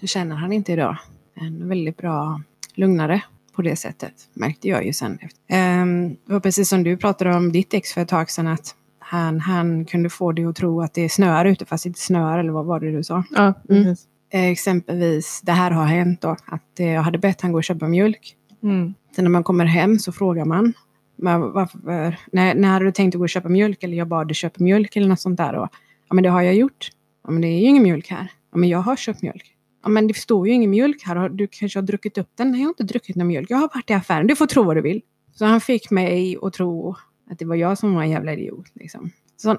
det 0.01 0.07
känner 0.07 0.37
han 0.37 0.53
inte 0.53 0.73
idag, 0.73 0.97
en 1.35 1.69
väldigt 1.69 1.97
bra 1.97 2.43
lugnare 2.75 3.23
på 3.55 3.63
det 3.63 3.77
sättet. 3.77 4.15
Märkte 4.35 4.69
jag 4.69 4.87
ju 4.87 4.93
sen. 4.93 5.19
Eh, 5.23 5.87
det 6.27 6.33
var 6.33 6.41
precis 6.41 6.69
som 6.69 6.83
du 6.83 6.97
pratade 6.97 7.37
om 7.37 7.53
ditt 7.53 7.75
ex 7.75 7.93
för 7.93 8.01
ett 8.01 8.09
tag 8.09 8.31
sedan. 8.31 8.47
Att 8.47 8.75
han, 9.09 9.41
han 9.41 9.85
kunde 9.85 10.11
få 10.11 10.33
dig 10.33 10.45
att 10.45 10.57
tro 10.57 10.83
att 10.83 10.95
det 10.95 11.09
snöar 11.09 11.45
ute 11.45 11.65
fast 11.67 11.85
det 11.85 11.89
inte 11.89 12.01
snöar. 12.01 12.39
Eller 12.39 12.53
vad 12.53 12.65
var 12.65 12.81
det 12.81 12.93
du 12.93 13.03
sa? 13.03 13.25
Ja, 13.31 13.55
Mm. 13.71 13.95
Eh, 14.31 14.45
exempelvis, 14.45 15.41
det 15.45 15.53
här 15.53 15.71
har 15.71 15.85
hänt 15.85 16.21
då, 16.21 16.37
att 16.47 16.81
eh, 16.81 16.87
jag 16.87 17.03
hade 17.03 17.19
bett 17.19 17.41
han 17.41 17.53
gå 17.53 17.59
och 17.59 17.65
köpa 17.65 17.89
mjölk. 17.89 18.35
Mm. 18.63 18.95
Sen 19.17 19.25
när 19.25 19.31
man 19.31 19.45
kommer 19.45 19.65
hem 19.65 19.99
så 19.99 20.13
frågar 20.13 20.45
man, 20.45 20.73
men 21.17 21.41
varför, 21.53 22.17
när, 22.33 22.55
när 22.55 22.69
hade 22.69 22.85
du 22.85 22.93
tänkt 22.93 23.15
att 23.15 23.19
gå 23.19 23.25
och 23.25 23.29
köpa 23.29 23.49
mjölk? 23.49 23.83
Eller 23.83 23.97
jag 23.97 24.09
bad 24.09 24.29
dig 24.29 24.35
köpa 24.35 24.65
mjölk 24.65 24.97
eller 24.97 25.09
något 25.09 25.21
sånt 25.21 25.37
där. 25.37 25.53
Då. 25.53 25.69
Ja 26.09 26.15
men 26.15 26.25
det 26.25 26.31
har 26.31 26.43
jag 26.43 26.55
gjort. 26.55 26.91
Ja 27.25 27.31
men 27.31 27.43
det 27.43 27.49
är 27.49 27.59
ju 27.61 27.67
ingen 27.67 27.83
mjölk 27.83 28.09
här. 28.11 28.31
Ja 28.53 28.59
men 28.59 28.69
jag 28.69 28.79
har 28.79 28.97
köpt 28.97 29.23
mjölk. 29.23 29.45
Ja 29.83 29.89
men 29.89 30.07
det 30.07 30.17
står 30.17 30.49
ju 30.49 30.53
ingen 30.55 30.71
mjölk 30.71 31.03
här. 31.07 31.29
Du 31.29 31.47
kanske 31.51 31.79
har 31.79 31.87
druckit 31.87 32.19
upp 32.19 32.29
den? 32.35 32.51
Nej 32.51 32.61
jag 32.61 32.67
har 32.67 32.71
inte 32.71 32.83
druckit 32.85 33.17
någon 33.17 33.29
mjölk. 33.29 33.51
Jag 33.51 33.57
har 33.59 33.71
varit 33.75 33.91
i 33.91 33.93
affären. 33.93 34.27
Du 34.27 34.37
får 34.37 34.47
tro 34.47 34.63
vad 34.63 34.77
du 34.77 34.81
vill. 34.81 35.03
Så 35.35 35.45
han 35.45 35.61
fick 35.61 35.91
mig 35.91 36.37
att 36.43 36.53
tro 36.53 36.97
att 37.31 37.39
det 37.39 37.45
var 37.45 37.57
jag 37.57 37.79
som 37.79 37.95
var 37.95 38.03
en 38.03 38.11
jävla 38.11 38.33
idiot. 38.33 38.67
Liksom. 38.75 39.11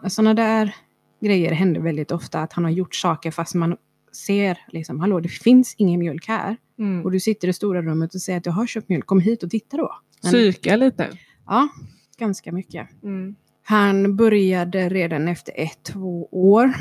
Sådana 0.08 0.34
där 0.34 0.76
grejer 1.22 1.52
händer 1.52 1.82
väldigt 1.82 2.12
ofta. 2.12 2.42
Att 2.42 2.54
han 2.54 2.64
har 2.64 2.72
gjort 2.72 2.96
saker 2.96 3.32
fast 3.32 3.56
man 3.56 3.78
ser 4.12 4.58
liksom, 4.68 5.00
hallå 5.00 5.20
det 5.20 5.30
finns 5.30 5.76
ingen 5.78 6.00
mjölk 6.00 6.28
här. 6.28 6.58
Mm. 6.80 7.06
Och 7.06 7.12
du 7.12 7.20
sitter 7.20 7.48
i 7.48 7.54
stora 7.54 7.82
rummet 7.82 8.16
och 8.16 8.22
säger 8.22 8.40
att 8.40 8.46
jag 8.46 8.54
har 8.54 8.68
köpt 8.68 8.90
mjölk, 8.90 9.06
kom 9.06 9.20
hit 9.20 9.44
och 9.44 9.50
titta 9.50 9.78
då. 9.78 9.96
Men, 10.24 10.32
Psyka 10.32 10.76
lite. 10.76 11.08
ja, 11.48 11.70
ganska 12.18 12.52
mycket. 12.52 12.88
Mm. 13.04 13.36
Han 13.64 14.16
började 14.16 14.90
redan 14.90 15.28
efter 15.28 15.54
ett, 15.56 15.84
två 15.84 16.28
år. 16.32 16.74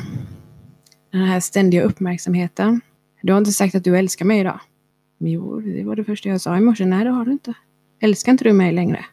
Den 1.13 1.21
här 1.25 1.41
ständiga 1.41 1.83
uppmärksamheten. 1.83 2.81
Du 3.23 3.33
har 3.33 3.39
inte 3.39 3.53
sagt 3.53 3.75
att 3.75 3.85
du 3.85 3.99
älskar 3.99 4.25
mig 4.25 4.41
idag. 4.41 4.61
Jo, 5.19 5.61
det 5.61 5.85
var 5.85 5.97
det 5.97 6.05
första 6.05 6.29
jag 6.29 6.41
sa 6.41 6.57
i 6.57 6.61
morse. 6.61 6.85
Nej, 6.85 7.05
det 7.05 7.11
har 7.11 7.25
du 7.25 7.33
inte. 7.33 7.55
Älskar 8.01 8.33
inte 8.33 8.45
du 8.45 8.53
mig 8.53 8.73
längre? 8.73 9.05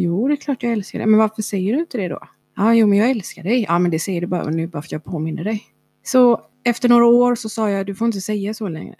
Jo, 0.00 0.28
det 0.28 0.34
är 0.34 0.36
klart 0.36 0.62
jag 0.62 0.72
älskar 0.72 0.98
dig. 0.98 1.06
Men 1.06 1.18
varför 1.18 1.42
säger 1.42 1.72
du 1.72 1.80
inte 1.80 1.98
det 1.98 2.08
då? 2.08 2.18
Ja, 2.56 2.74
jo, 2.74 2.86
men 2.86 2.98
jag 2.98 3.10
älskar 3.10 3.42
dig. 3.42 3.64
Ja, 3.68 3.78
men 3.78 3.90
det 3.90 3.98
säger 3.98 4.20
du 4.20 4.26
bara 4.26 4.50
nu 4.50 4.66
bara 4.66 4.82
för 4.82 4.86
att 4.86 4.92
jag 4.92 5.04
påminner 5.04 5.44
dig. 5.44 5.64
Så 6.04 6.40
efter 6.64 6.88
några 6.88 7.06
år 7.06 7.34
så 7.34 7.48
sa 7.48 7.70
jag, 7.70 7.86
du 7.86 7.94
får 7.94 8.06
inte 8.06 8.20
säga 8.20 8.54
så 8.54 8.68
längre. 8.68 8.96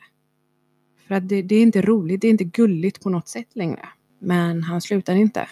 För 1.09 1.15
att 1.15 1.29
det, 1.29 1.43
det 1.43 1.55
är 1.55 1.63
inte 1.63 1.83
roligt, 1.83 2.21
det 2.21 2.27
är 2.27 2.31
inte 2.31 2.45
gulligt 2.45 3.03
på 3.03 3.11
något 3.11 3.29
sätt 3.29 3.49
längre. 3.53 3.89
Men 4.19 4.63
han 4.63 4.81
slutade 4.81 5.19
inte. 5.19 5.49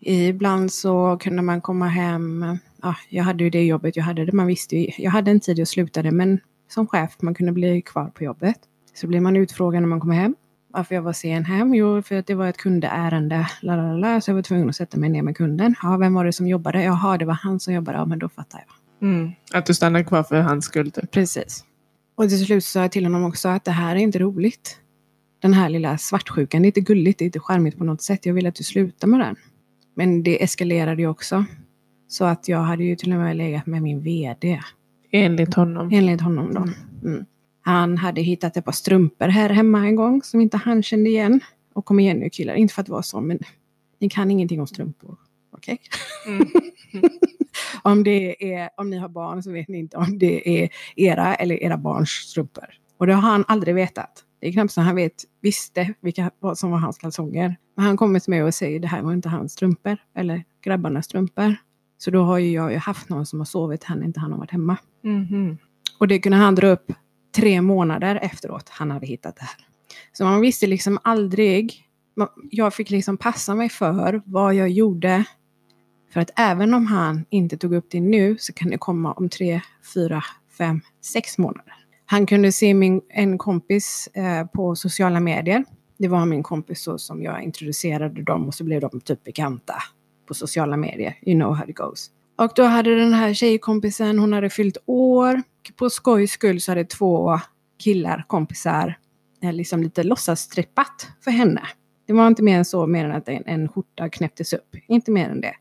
Ibland 0.00 0.72
så 0.72 1.18
kunde 1.20 1.42
man 1.42 1.60
komma 1.60 1.86
hem, 1.86 2.58
ja, 2.82 2.96
jag 3.08 3.24
hade 3.24 3.44
ju 3.44 3.50
det 3.50 3.64
jobbet 3.64 3.96
jag 3.96 4.04
hade, 4.04 4.24
det 4.24 4.32
man 4.32 4.46
visste 4.46 4.76
ju, 4.76 4.90
jag 4.98 5.10
hade 5.10 5.30
en 5.30 5.40
tid 5.40 5.58
jag 5.58 5.68
slutade 5.68 6.10
men 6.10 6.40
som 6.68 6.86
chef 6.86 7.16
man 7.20 7.34
kunde 7.34 7.52
bli 7.52 7.82
kvar 7.82 8.06
på 8.06 8.24
jobbet. 8.24 8.58
Så 8.94 9.06
blev 9.06 9.22
man 9.22 9.36
utfrågad 9.36 9.82
när 9.82 9.88
man 9.88 10.00
kom 10.00 10.10
hem. 10.10 10.34
Varför 10.72 10.94
jag 10.94 11.02
var 11.02 11.12
sen 11.12 11.44
hem? 11.44 11.74
Jo, 11.74 12.02
för 12.02 12.14
att 12.14 12.26
det 12.26 12.34
var 12.34 12.46
ett 12.46 12.56
kundärende. 12.56 13.46
Lalala, 13.62 14.20
så 14.20 14.30
jag 14.30 14.34
var 14.34 14.42
tvungen 14.42 14.68
att 14.68 14.76
sätta 14.76 14.98
mig 14.98 15.10
ner 15.10 15.22
med 15.22 15.36
kunden. 15.36 15.74
Ja, 15.82 15.96
vem 15.96 16.14
var 16.14 16.24
det 16.24 16.32
som 16.32 16.46
jobbade? 16.46 16.82
Jaha, 16.82 17.18
det 17.18 17.24
var 17.24 17.34
han 17.34 17.60
som 17.60 17.74
jobbade. 17.74 17.98
Ja, 17.98 18.04
men 18.04 18.18
då 18.18 18.28
fattar 18.28 18.64
jag. 18.66 19.08
Mm. 19.08 19.30
Att 19.52 19.66
du 19.66 19.74
stannar 19.74 20.02
kvar 20.02 20.22
för 20.22 20.40
hans 20.40 20.64
skull. 20.64 20.90
Typ. 20.90 21.10
Precis. 21.10 21.64
Och 22.14 22.28
till 22.28 22.44
slut 22.44 22.64
sa 22.64 22.80
jag 22.80 22.92
till 22.92 23.04
honom 23.04 23.24
också 23.24 23.48
att 23.48 23.64
det 23.64 23.70
här 23.70 23.96
är 23.96 24.00
inte 24.00 24.18
roligt. 24.18 24.76
Den 25.42 25.52
här 25.52 25.68
lilla 25.68 25.98
svartsjukan, 25.98 26.62
det 26.62 26.66
är 26.66 26.68
inte 26.68 26.80
gulligt, 26.80 27.18
det 27.18 27.24
är 27.24 27.26
inte 27.26 27.40
charmigt 27.40 27.78
på 27.78 27.84
något 27.84 28.02
sätt. 28.02 28.26
Jag 28.26 28.34
vill 28.34 28.46
att 28.46 28.54
du 28.54 28.64
slutar 28.64 29.08
med 29.08 29.20
den. 29.20 29.36
Men 29.96 30.22
det 30.22 30.42
eskalerade 30.42 31.02
ju 31.02 31.08
också. 31.08 31.44
Så 32.08 32.24
att 32.24 32.48
jag 32.48 32.58
hade 32.58 32.84
ju 32.84 32.96
till 32.96 33.12
och 33.12 33.18
med 33.18 33.36
legat 33.36 33.66
med 33.66 33.82
min 33.82 34.00
VD. 34.00 34.60
Enligt 35.12 35.54
honom. 35.54 35.90
Enligt 35.92 36.20
honom 36.20 36.54
då. 36.54 36.60
Mm. 37.08 37.24
Han 37.62 37.98
hade 37.98 38.20
hittat 38.20 38.56
ett 38.56 38.64
par 38.64 38.72
strumpor 38.72 39.28
här 39.28 39.48
hemma 39.50 39.86
en 39.86 39.96
gång 39.96 40.22
som 40.22 40.40
inte 40.40 40.56
han 40.56 40.82
kände 40.82 41.10
igen. 41.10 41.40
Och 41.72 41.84
kom 41.84 42.00
igen 42.00 42.18
nu 42.18 42.30
killar, 42.30 42.54
inte 42.54 42.74
för 42.74 42.82
att 42.82 42.88
vara 42.88 43.02
så 43.02 43.20
men 43.20 43.38
ni 43.98 44.08
kan 44.08 44.30
ingenting 44.30 44.60
om 44.60 44.66
strumpor. 44.66 45.16
Okej? 45.52 45.80
Mm. 46.26 46.48
om, 47.82 48.04
det 48.04 48.54
är, 48.54 48.70
om 48.76 48.90
ni 48.90 48.96
har 48.96 49.08
barn 49.08 49.42
så 49.42 49.52
vet 49.52 49.68
ni 49.68 49.78
inte 49.78 49.96
om 49.96 50.18
det 50.18 50.62
är 50.62 50.68
era 50.96 51.34
eller 51.34 51.62
era 51.62 51.76
barns 51.76 52.10
strumpor. 52.10 52.66
Och 52.98 53.06
det 53.06 53.14
har 53.14 53.30
han 53.30 53.44
aldrig 53.48 53.74
vetat. 53.74 54.24
Det 54.40 54.48
är 54.48 54.52
knappt 54.52 54.72
så 54.72 54.80
han 54.80 54.96
vet, 54.96 55.24
visste 55.40 55.94
vilka 56.00 56.30
vad 56.38 56.58
som 56.58 56.70
var 56.70 56.78
hans 56.78 56.98
kalsonger. 56.98 57.56
Men 57.76 57.84
han 57.84 57.96
kommer 57.96 58.20
till 58.20 58.30
mig 58.30 58.42
och 58.42 58.54
säger 58.54 58.80
det 58.80 58.88
här 58.88 59.02
var 59.02 59.12
inte 59.12 59.28
hans 59.28 59.52
strumpor. 59.52 59.96
Eller 60.14 60.44
grabbarnas 60.64 61.04
strumpor. 61.04 61.56
Så 61.98 62.10
då 62.10 62.22
har 62.22 62.38
ju 62.38 62.52
jag 62.52 62.72
ju 62.72 62.78
haft 62.78 63.08
någon 63.08 63.26
som 63.26 63.40
har 63.40 63.44
sovit 63.44 63.84
här 63.84 63.96
när 63.96 64.04
inte 64.04 64.20
han 64.20 64.32
har 64.32 64.38
varit 64.38 64.50
hemma. 64.50 64.76
Mhm. 65.02 65.58
Och 65.98 66.08
det 66.08 66.18
kunde 66.18 66.38
han 66.38 66.54
dra 66.54 66.68
upp 66.68 66.92
tre 67.32 67.60
månader 67.60 68.18
efteråt 68.22 68.68
han 68.68 68.90
hade 68.90 69.06
hittat 69.06 69.36
det 69.36 69.42
här. 69.42 69.66
Så 70.12 70.24
man 70.24 70.40
visste 70.40 70.66
liksom 70.66 70.98
aldrig. 71.04 71.86
Jag 72.50 72.74
fick 72.74 72.90
liksom 72.90 73.16
passa 73.16 73.54
mig 73.54 73.68
för 73.68 74.22
vad 74.24 74.54
jag 74.54 74.68
gjorde. 74.68 75.24
För 76.12 76.20
att 76.20 76.30
även 76.36 76.74
om 76.74 76.86
han 76.86 77.24
inte 77.30 77.56
tog 77.56 77.74
upp 77.74 77.86
det 77.90 78.00
nu 78.00 78.36
så 78.38 78.52
kan 78.52 78.70
det 78.70 78.78
komma 78.78 79.12
om 79.12 79.28
tre, 79.28 79.60
fyra, 79.94 80.24
fem, 80.58 80.80
sex 81.00 81.38
månader. 81.38 81.74
Han 82.06 82.26
kunde 82.26 82.52
se 82.52 82.74
min, 82.74 83.00
en 83.08 83.38
kompis 83.38 84.08
eh, 84.14 84.46
på 84.46 84.76
sociala 84.76 85.20
medier. 85.20 85.64
Det 85.98 86.08
var 86.08 86.26
min 86.26 86.42
kompis 86.42 86.82
så 86.82 86.98
som 86.98 87.22
jag 87.22 87.42
introducerade 87.42 88.22
dem 88.22 88.46
och 88.46 88.54
så 88.54 88.64
blev 88.64 88.80
de 88.80 89.00
typ 89.00 89.24
bekanta 89.24 89.74
på 90.28 90.34
sociala 90.34 90.76
medier. 90.76 91.18
You 91.22 91.38
know 91.40 91.54
how 91.54 91.68
it 91.68 91.76
goes. 91.76 92.10
Och 92.40 92.52
då 92.54 92.62
hade 92.62 92.94
den 92.94 93.12
här 93.12 93.34
tjejkompisen, 93.34 94.18
hon 94.18 94.32
hade 94.32 94.50
fyllt 94.50 94.76
år. 94.86 95.42
På 95.76 95.90
skojs 95.90 96.30
skull 96.30 96.60
så 96.60 96.70
hade 96.70 96.84
två 96.84 97.40
killar, 97.78 98.24
kompisar, 98.26 98.98
eh, 99.42 99.52
liksom 99.52 99.82
lite 99.82 100.02
låtsasstrippat 100.02 101.08
för 101.24 101.30
henne. 101.30 101.62
Det 102.06 102.12
var 102.12 102.26
inte 102.26 102.42
mer 102.42 102.58
än 102.58 102.64
så, 102.64 102.86
mer 102.86 103.04
än 103.04 103.12
att 103.12 103.28
en, 103.28 103.42
en 103.46 103.68
skjorta 103.68 104.08
knäpptes 104.08 104.52
upp. 104.52 104.76
Inte 104.88 105.10
mer 105.10 105.28
än 105.28 105.40
det. 105.40 105.54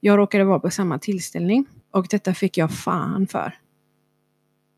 Jag 0.00 0.18
råkade 0.18 0.44
vara 0.44 0.60
på 0.60 0.70
samma 0.70 0.98
tillställning 0.98 1.66
och 1.90 2.06
detta 2.10 2.34
fick 2.34 2.58
jag 2.58 2.70
fan 2.70 3.26
för. 3.26 3.54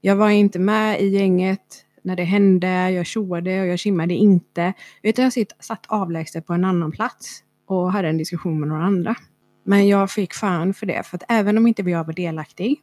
Jag 0.01 0.17
var 0.17 0.31
inte 0.31 0.59
med 0.59 1.01
i 1.01 1.09
gänget 1.09 1.85
när 2.03 2.17
det 2.17 2.25
hände, 2.25 2.91
jag 2.91 3.07
tjoade 3.07 3.61
och 3.61 3.67
jag 3.67 3.79
kimmade 3.79 4.15
inte. 4.15 4.73
Utan 5.03 5.25
jag 5.25 5.47
satt 5.61 5.87
avlägset 5.87 6.47
på 6.47 6.53
en 6.53 6.65
annan 6.65 6.93
plats 6.93 7.43
och 7.67 7.93
hade 7.93 8.09
en 8.09 8.19
diskussion 8.19 8.61
med 8.61 8.69
några 8.69 8.85
andra. 8.85 9.17
Men 9.69 9.89
jag 9.89 10.11
fick 10.11 10.35
fan 10.35 10.75
för 10.75 10.87
det, 10.87 11.03
för 11.03 11.17
att 11.17 11.23
även 11.29 11.59
om 11.59 11.67
inte 11.67 11.83
jag 11.83 12.05
var 12.05 12.13
delaktig 12.13 12.81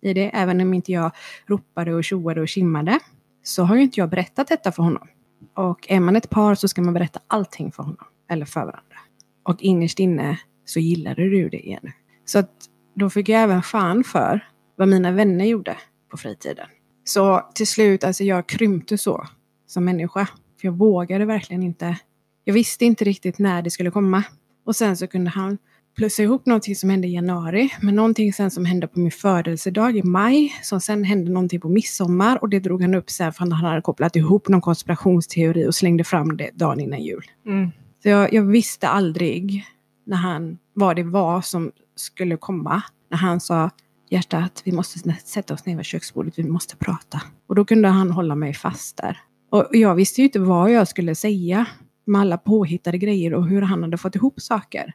i 0.00 0.14
det, 0.14 0.30
även 0.34 0.60
om 0.60 0.74
inte 0.74 0.92
jag 0.92 1.10
ropade 1.46 1.94
och 1.94 2.04
tjoade 2.04 2.40
och 2.40 2.48
kimmade, 2.48 2.98
så 3.42 3.64
har 3.64 3.76
ju 3.76 3.82
inte 3.82 4.00
jag 4.00 4.10
berättat 4.10 4.48
detta 4.48 4.72
för 4.72 4.82
honom. 4.82 5.08
Och 5.54 5.86
är 5.90 6.00
man 6.00 6.16
ett 6.16 6.30
par 6.30 6.54
så 6.54 6.68
ska 6.68 6.82
man 6.82 6.94
berätta 6.94 7.20
allting 7.26 7.72
för 7.72 7.82
honom, 7.82 8.04
eller 8.30 8.46
för 8.46 8.60
varandra. 8.60 8.96
Och 9.42 9.62
innerst 9.62 9.98
inne 9.98 10.38
så 10.64 10.80
gillade 10.80 11.22
du 11.22 11.48
det 11.48 11.66
igen. 11.66 11.92
Så 12.24 12.38
att 12.38 12.50
då 12.94 13.10
fick 13.10 13.28
jag 13.28 13.42
även 13.42 13.62
fan 13.62 14.04
för 14.04 14.48
vad 14.76 14.88
mina 14.88 15.12
vänner 15.12 15.44
gjorde 15.44 15.76
på 16.10 16.16
fritiden. 16.16 16.66
Så 17.04 17.50
till 17.54 17.66
slut, 17.66 18.04
alltså 18.04 18.24
jag 18.24 18.46
krympte 18.46 18.98
så 18.98 19.26
som 19.66 19.84
människa. 19.84 20.28
För 20.60 20.68
jag 20.68 20.72
vågade 20.72 21.24
verkligen 21.24 21.62
inte. 21.62 21.98
Jag 22.44 22.54
visste 22.54 22.84
inte 22.84 23.04
riktigt 23.04 23.38
när 23.38 23.62
det 23.62 23.70
skulle 23.70 23.90
komma. 23.90 24.24
Och 24.66 24.76
sen 24.76 24.96
så 24.96 25.06
kunde 25.06 25.30
han 25.30 25.58
plussa 25.96 26.22
ihop 26.22 26.46
någonting 26.46 26.76
som 26.76 26.90
hände 26.90 27.08
i 27.08 27.14
januari, 27.14 27.70
men 27.82 27.94
någonting 27.94 28.32
sen 28.32 28.50
som 28.50 28.64
hände 28.64 28.86
på 28.86 29.00
min 29.00 29.10
födelsedag 29.10 29.96
i 29.96 30.02
maj, 30.02 30.52
som 30.62 30.80
sen 30.80 31.04
hände 31.04 31.30
någonting 31.30 31.60
på 31.60 31.68
midsommar 31.68 32.38
och 32.42 32.48
det 32.48 32.60
drog 32.60 32.82
han 32.82 32.94
upp 32.94 33.10
sen 33.10 33.32
för 33.32 33.40
han 33.40 33.52
hade 33.52 33.82
kopplat 33.82 34.16
ihop 34.16 34.48
någon 34.48 34.60
konspirationsteori 34.60 35.66
och 35.66 35.74
slängde 35.74 36.04
fram 36.04 36.36
det 36.36 36.50
dagen 36.54 36.80
innan 36.80 37.00
jul. 37.00 37.24
Mm. 37.46 37.70
Så 38.02 38.08
jag, 38.08 38.32
jag 38.32 38.42
visste 38.42 38.88
aldrig 38.88 39.64
när 40.06 40.16
han, 40.16 40.58
vad 40.74 40.96
det 40.96 41.02
var 41.02 41.40
som 41.40 41.72
skulle 41.96 42.36
komma. 42.36 42.82
När 43.10 43.18
han 43.18 43.40
sa 43.40 43.70
hjärtat, 44.10 44.62
vi 44.64 44.72
måste 44.72 45.12
sätta 45.24 45.54
oss 45.54 45.66
ner 45.66 45.76
vid 45.76 45.84
köksbordet, 45.84 46.38
vi 46.38 46.44
måste 46.44 46.76
prata. 46.76 47.22
Och 47.46 47.54
då 47.54 47.64
kunde 47.64 47.88
han 47.88 48.10
hålla 48.10 48.34
mig 48.34 48.54
fast 48.54 48.96
där. 48.96 49.20
Och 49.50 49.68
jag 49.70 49.94
visste 49.94 50.20
ju 50.20 50.24
inte 50.24 50.40
vad 50.40 50.70
jag 50.70 50.88
skulle 50.88 51.14
säga 51.14 51.66
med 52.06 52.20
alla 52.20 52.38
påhittade 52.38 52.98
grejer 52.98 53.34
och 53.34 53.48
hur 53.48 53.62
han 53.62 53.82
hade 53.82 53.96
fått 53.96 54.14
ihop 54.14 54.40
saker. 54.40 54.94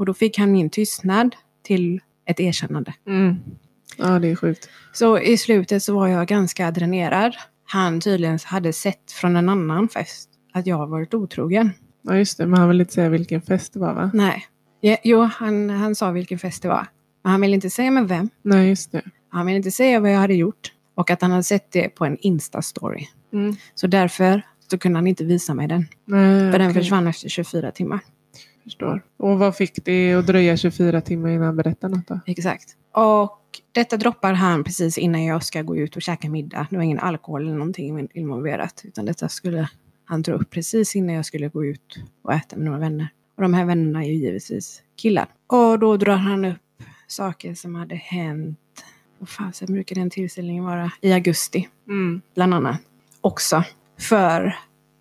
Och 0.00 0.06
då 0.06 0.14
fick 0.14 0.38
han 0.38 0.52
min 0.52 0.70
tystnad 0.70 1.36
till 1.62 2.00
ett 2.26 2.40
erkännande. 2.40 2.94
Mm. 3.06 3.36
Ja, 3.96 4.18
det 4.18 4.28
är 4.28 4.36
sjukt. 4.36 4.68
Så 4.92 5.18
i 5.18 5.36
slutet 5.36 5.82
så 5.82 5.94
var 5.94 6.08
jag 6.08 6.26
ganska 6.26 6.70
dränerad. 6.70 7.36
Han 7.64 8.00
tydligen 8.00 8.38
hade 8.44 8.72
sett 8.72 9.12
från 9.12 9.36
en 9.36 9.48
annan 9.48 9.88
fest 9.88 10.30
att 10.52 10.66
jag 10.66 10.86
varit 10.86 11.14
otrogen. 11.14 11.70
Ja, 12.02 12.16
just 12.16 12.38
det. 12.38 12.46
Men 12.46 12.58
han 12.58 12.68
vill 12.68 12.80
inte 12.80 12.92
säga 12.92 13.08
vilken 13.08 13.42
fest 13.42 13.72
det 13.72 13.78
var, 13.80 13.94
va? 13.94 14.10
Nej. 14.14 14.46
Ja, 14.80 14.96
jo, 15.04 15.20
han, 15.20 15.70
han 15.70 15.94
sa 15.94 16.10
vilken 16.10 16.38
fest 16.38 16.62
det 16.62 16.68
var. 16.68 16.86
Men 17.22 17.32
han 17.32 17.40
ville 17.40 17.54
inte 17.54 17.70
säga 17.70 17.90
med 17.90 18.08
vem. 18.08 18.28
Nej, 18.42 18.68
just 18.68 18.92
det. 18.92 19.02
Han 19.28 19.46
ville 19.46 19.56
inte 19.56 19.70
säga 19.70 20.00
vad 20.00 20.12
jag 20.12 20.18
hade 20.18 20.34
gjort. 20.34 20.72
Och 20.94 21.10
att 21.10 21.22
han 21.22 21.30
hade 21.30 21.42
sett 21.44 21.72
det 21.72 21.88
på 21.88 22.04
en 22.04 22.18
Insta-story. 22.18 23.04
Mm. 23.32 23.56
Så 23.74 23.86
därför 23.86 24.42
så 24.70 24.78
kunde 24.78 24.98
han 24.98 25.06
inte 25.06 25.24
visa 25.24 25.54
mig 25.54 25.68
den. 25.68 25.88
Nej, 26.04 26.52
För 26.52 26.58
den 26.58 26.70
okej. 26.70 26.82
försvann 26.82 27.06
efter 27.06 27.28
24 27.28 27.70
timmar. 27.70 28.00
Förstår. 28.64 29.02
Och 29.16 29.38
vad 29.38 29.56
fick 29.56 29.84
det 29.84 30.12
att 30.14 30.26
dröja 30.26 30.56
24 30.56 31.00
timmar 31.00 31.28
innan 31.28 31.42
han 31.46 31.56
berättade 31.56 31.96
något 31.96 32.06
då? 32.08 32.20
Exakt. 32.26 32.76
Och 32.92 33.40
detta 33.72 33.96
droppar 33.96 34.32
han 34.32 34.64
precis 34.64 34.98
innan 34.98 35.24
jag 35.24 35.44
ska 35.44 35.62
gå 35.62 35.76
ut 35.76 35.96
och 35.96 36.02
käka 36.02 36.30
middag. 36.30 36.66
Det 36.70 36.76
var 36.76 36.82
ingen 36.82 36.98
alkohol 36.98 37.42
eller 37.42 37.52
någonting 37.54 38.08
involverat. 38.14 38.82
Utan 38.84 39.04
detta 39.04 39.28
skulle 39.28 39.68
han 40.04 40.22
dra 40.22 40.32
upp 40.32 40.50
precis 40.50 40.96
innan 40.96 41.14
jag 41.14 41.26
skulle 41.26 41.48
gå 41.48 41.64
ut 41.64 41.98
och 42.22 42.32
äta 42.34 42.56
med 42.56 42.64
några 42.64 42.78
vänner. 42.78 43.08
Och 43.36 43.42
de 43.42 43.54
här 43.54 43.64
vännerna 43.64 44.04
är 44.04 44.08
ju 44.08 44.14
givetvis 44.14 44.82
killar. 44.96 45.26
Och 45.46 45.78
då 45.78 45.96
drar 45.96 46.16
han 46.16 46.44
upp 46.44 46.56
saker 47.06 47.54
som 47.54 47.74
hade 47.74 47.94
hänt. 47.94 48.58
Vad 49.18 49.28
fan 49.28 49.52
så 49.52 49.64
brukar 49.66 49.94
den 49.96 50.10
tillställningen 50.10 50.64
vara? 50.64 50.92
I 51.00 51.12
augusti, 51.12 51.68
Mm. 51.88 52.20
bland 52.34 52.54
annat. 52.54 52.80
Också. 53.20 53.64
För 53.98 54.56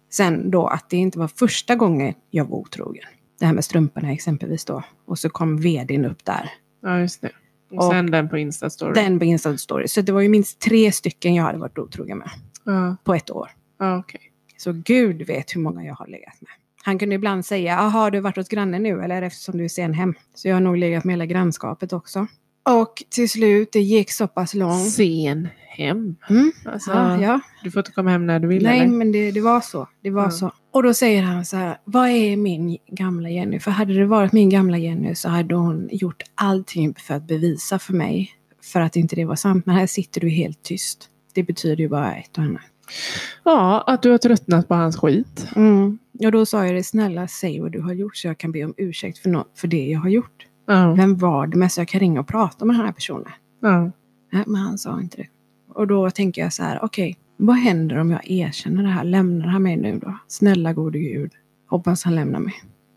sen 0.10 0.52
då 0.52 0.68
att 0.68 0.90
det 0.90 0.98
inte 0.98 1.20
var 1.20 1.28
första 1.28 1.76
gången 1.76 2.14
jag 2.30 2.46
var 2.46 2.58
otrogen. 2.58 3.04
Det 3.40 3.46
här 3.46 3.54
med 3.54 3.66
strumporna 3.66 4.12
exempelvis 4.12 4.66
då. 4.66 4.84
Och 5.06 5.20
så 5.20 5.30
kom 5.30 5.58
vdn 5.58 6.06
upp 6.06 6.26
där. 6.26 6.52
Ja, 6.82 7.00
just 7.00 7.22
det. 7.22 7.32
Och, 7.72 7.78
Och- 7.78 7.92
sen 7.92 8.12
den 8.12 8.30
på 8.30 8.38
Insta-story. 8.38 8.94
Den 8.94 9.20
på 9.20 9.26
Insta 9.26 9.58
Story. 9.58 9.88
Så 9.88 10.02
det 10.02 10.12
var 10.12 10.22
ju 10.22 10.30
minst 10.30 10.60
tre 10.60 10.92
stycken 10.92 11.36
jag 11.36 11.44
hade 11.44 11.58
varit 11.58 11.78
otrogen 11.78 12.18
med 12.18 12.30
Ja, 12.64 12.96
på 13.04 13.14
ett 13.14 13.32
år. 13.32 13.50
ja 13.80 13.98
okej. 14.00 14.22
Så 14.58 14.72
Gud 14.74 15.22
vet 15.28 15.56
hur 15.56 15.62
många 15.62 15.84
jag 15.84 15.96
har 15.96 16.08
legat 16.08 16.42
med. 16.42 16.50
Han 16.84 17.00
kunde 17.00 17.16
ibland 17.16 17.46
säga, 17.46 17.74
jaha, 17.74 17.90
har 17.90 18.12
du 18.12 18.20
varit 18.20 18.36
hos 18.36 18.50
grannen 18.50 18.84
nu 18.84 19.02
eller 19.02 19.22
eftersom 19.22 19.58
du 19.58 19.64
är 19.64 19.68
sen 19.70 19.94
hem. 19.94 20.14
Så 20.36 20.48
jag 20.48 20.56
har 20.56 20.62
nog 20.62 20.78
legat 20.78 21.04
med 21.04 21.14
hela 21.14 21.26
grannskapet 21.26 21.94
också. 21.94 22.28
Och 22.70 23.04
till 23.10 23.30
slut, 23.30 23.70
det 23.72 23.82
gick 23.82 24.12
så 24.12 24.28
pass 24.28 24.54
långt. 24.54 24.90
Sen 24.92 25.48
hem. 25.68 26.16
Mm. 26.30 26.52
Alltså, 26.66 26.92
Ja, 26.92 27.22
ja. 27.22 27.40
Du 27.64 27.72
får 27.72 27.80
inte 27.80 27.92
komma 27.92 28.10
hem 28.12 28.26
när 28.28 28.40
du 28.40 28.48
vill 28.48 28.64
Nej, 28.64 28.80
eller? 28.80 28.92
men 28.92 29.12
det, 29.12 29.32
det 29.32 29.42
var 29.42 29.62
så. 29.62 29.88
Det 30.04 30.10
var 30.10 30.24
Ja. 30.24 30.32
så. 30.32 30.52
Och 30.74 30.84
då 30.84 30.94
säger 30.94 31.22
han 31.24 31.46
så 31.46 31.58
här, 31.58 31.78
vad 31.86 32.10
är 32.10 32.38
min 32.38 32.78
gamla 32.88 33.30
Jenny? 33.30 33.60
För 33.60 33.72
hade 33.72 33.94
det 33.94 34.06
varit 34.06 34.32
min 34.34 34.50
gamla 34.50 34.78
Jenny 34.78 35.16
så 35.16 35.30
hade 35.30 35.56
hon 35.56 35.90
gjort 35.92 36.24
allting 36.36 36.96
för 36.98 37.14
att 37.14 37.28
bevisa 37.28 37.80
för 37.80 37.94
mig. 37.94 38.32
För 38.64 38.82
att 38.82 38.96
inte 38.96 39.16
det 39.16 39.26
var 39.26 39.36
sant. 39.36 39.66
Men 39.66 39.76
här 39.76 39.88
sitter 39.88 40.22
du 40.22 40.30
helt 40.30 40.64
tyst. 40.64 41.10
Det 41.34 41.44
betyder 41.44 41.76
ju 41.84 41.90
bara 41.90 42.16
ett 42.16 42.38
och 42.38 42.44
annat. 42.44 42.62
Ja, 43.44 43.84
att 43.88 44.02
du 44.02 44.12
har 44.12 44.18
tröttnat 44.18 44.68
på 44.68 44.74
hans 44.76 44.98
skit. 44.98 45.48
Mm. 45.56 46.00
Och 46.26 46.32
då 46.32 46.46
sa 46.46 46.66
jag 46.66 46.76
det, 46.76 46.84
snälla 46.84 47.28
säg 47.28 47.60
vad 47.60 47.72
du 47.72 47.82
har 47.82 47.94
gjort 47.94 48.18
så 48.18 48.28
jag 48.28 48.38
kan 48.38 48.52
be 48.52 48.64
om 48.66 48.74
ursäkt 48.78 49.18
för, 49.18 49.30
nå- 49.30 49.46
för 49.56 49.68
det 49.68 49.86
jag 49.86 50.00
har 50.00 50.10
gjort. 50.10 50.46
Ja. 50.72 50.94
Vem 50.94 51.18
var 51.18 51.48
det 51.48 51.58
med 51.58 51.72
så 51.72 51.82
jag 51.82 51.88
kan 51.88 52.00
ringa 52.00 52.20
och 52.20 52.28
prata 52.28 52.66
med 52.66 52.76
den 52.76 52.86
här 52.86 52.92
personen? 52.92 53.32
ja. 53.62 53.92
Nej, 54.32 54.44
men 54.48 54.62
han 54.62 54.78
sa 54.78 55.02
inte 55.02 55.18
det. 55.18 55.28
Och 55.74 55.88
då 55.88 56.10
tänker 56.10 56.42
jag 56.42 56.54
så 56.54 56.64
här, 56.64 56.80
okej, 56.84 57.18
vad 57.38 57.56
händer 57.56 57.98
om 57.98 58.12
jag 58.12 58.22
erkänner 58.32 58.84
det 58.84 58.90
här? 58.90 59.04
Lämnar 59.04 59.48
han 59.48 59.64
mig 59.64 59.78
nu 59.78 60.00
då? 60.00 60.18
Snälla 60.28 60.74
gode 60.74 61.00
gud, 61.00 61.32
hoppas 61.70 62.04
han 62.04 62.16
lämnar 62.16 62.40
mig. 62.40 62.54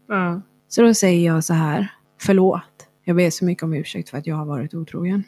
ja. 0.09 0.41
Så 0.69 0.83
då 0.83 0.95
säger 0.95 1.27
jag 1.35 1.45
så 1.45 1.55
här, 1.55 1.89
förlåt. 2.21 2.87
Jag 3.05 3.17
ber 3.17 3.31
så 3.31 3.45
mycket 3.45 3.63
om 3.65 3.75
ursäkt 3.75 4.11
för 4.11 4.19
att 4.19 4.27
jag 4.27 4.37
har 4.37 4.45
varit 4.45 4.75
otrogen. 4.75 5.25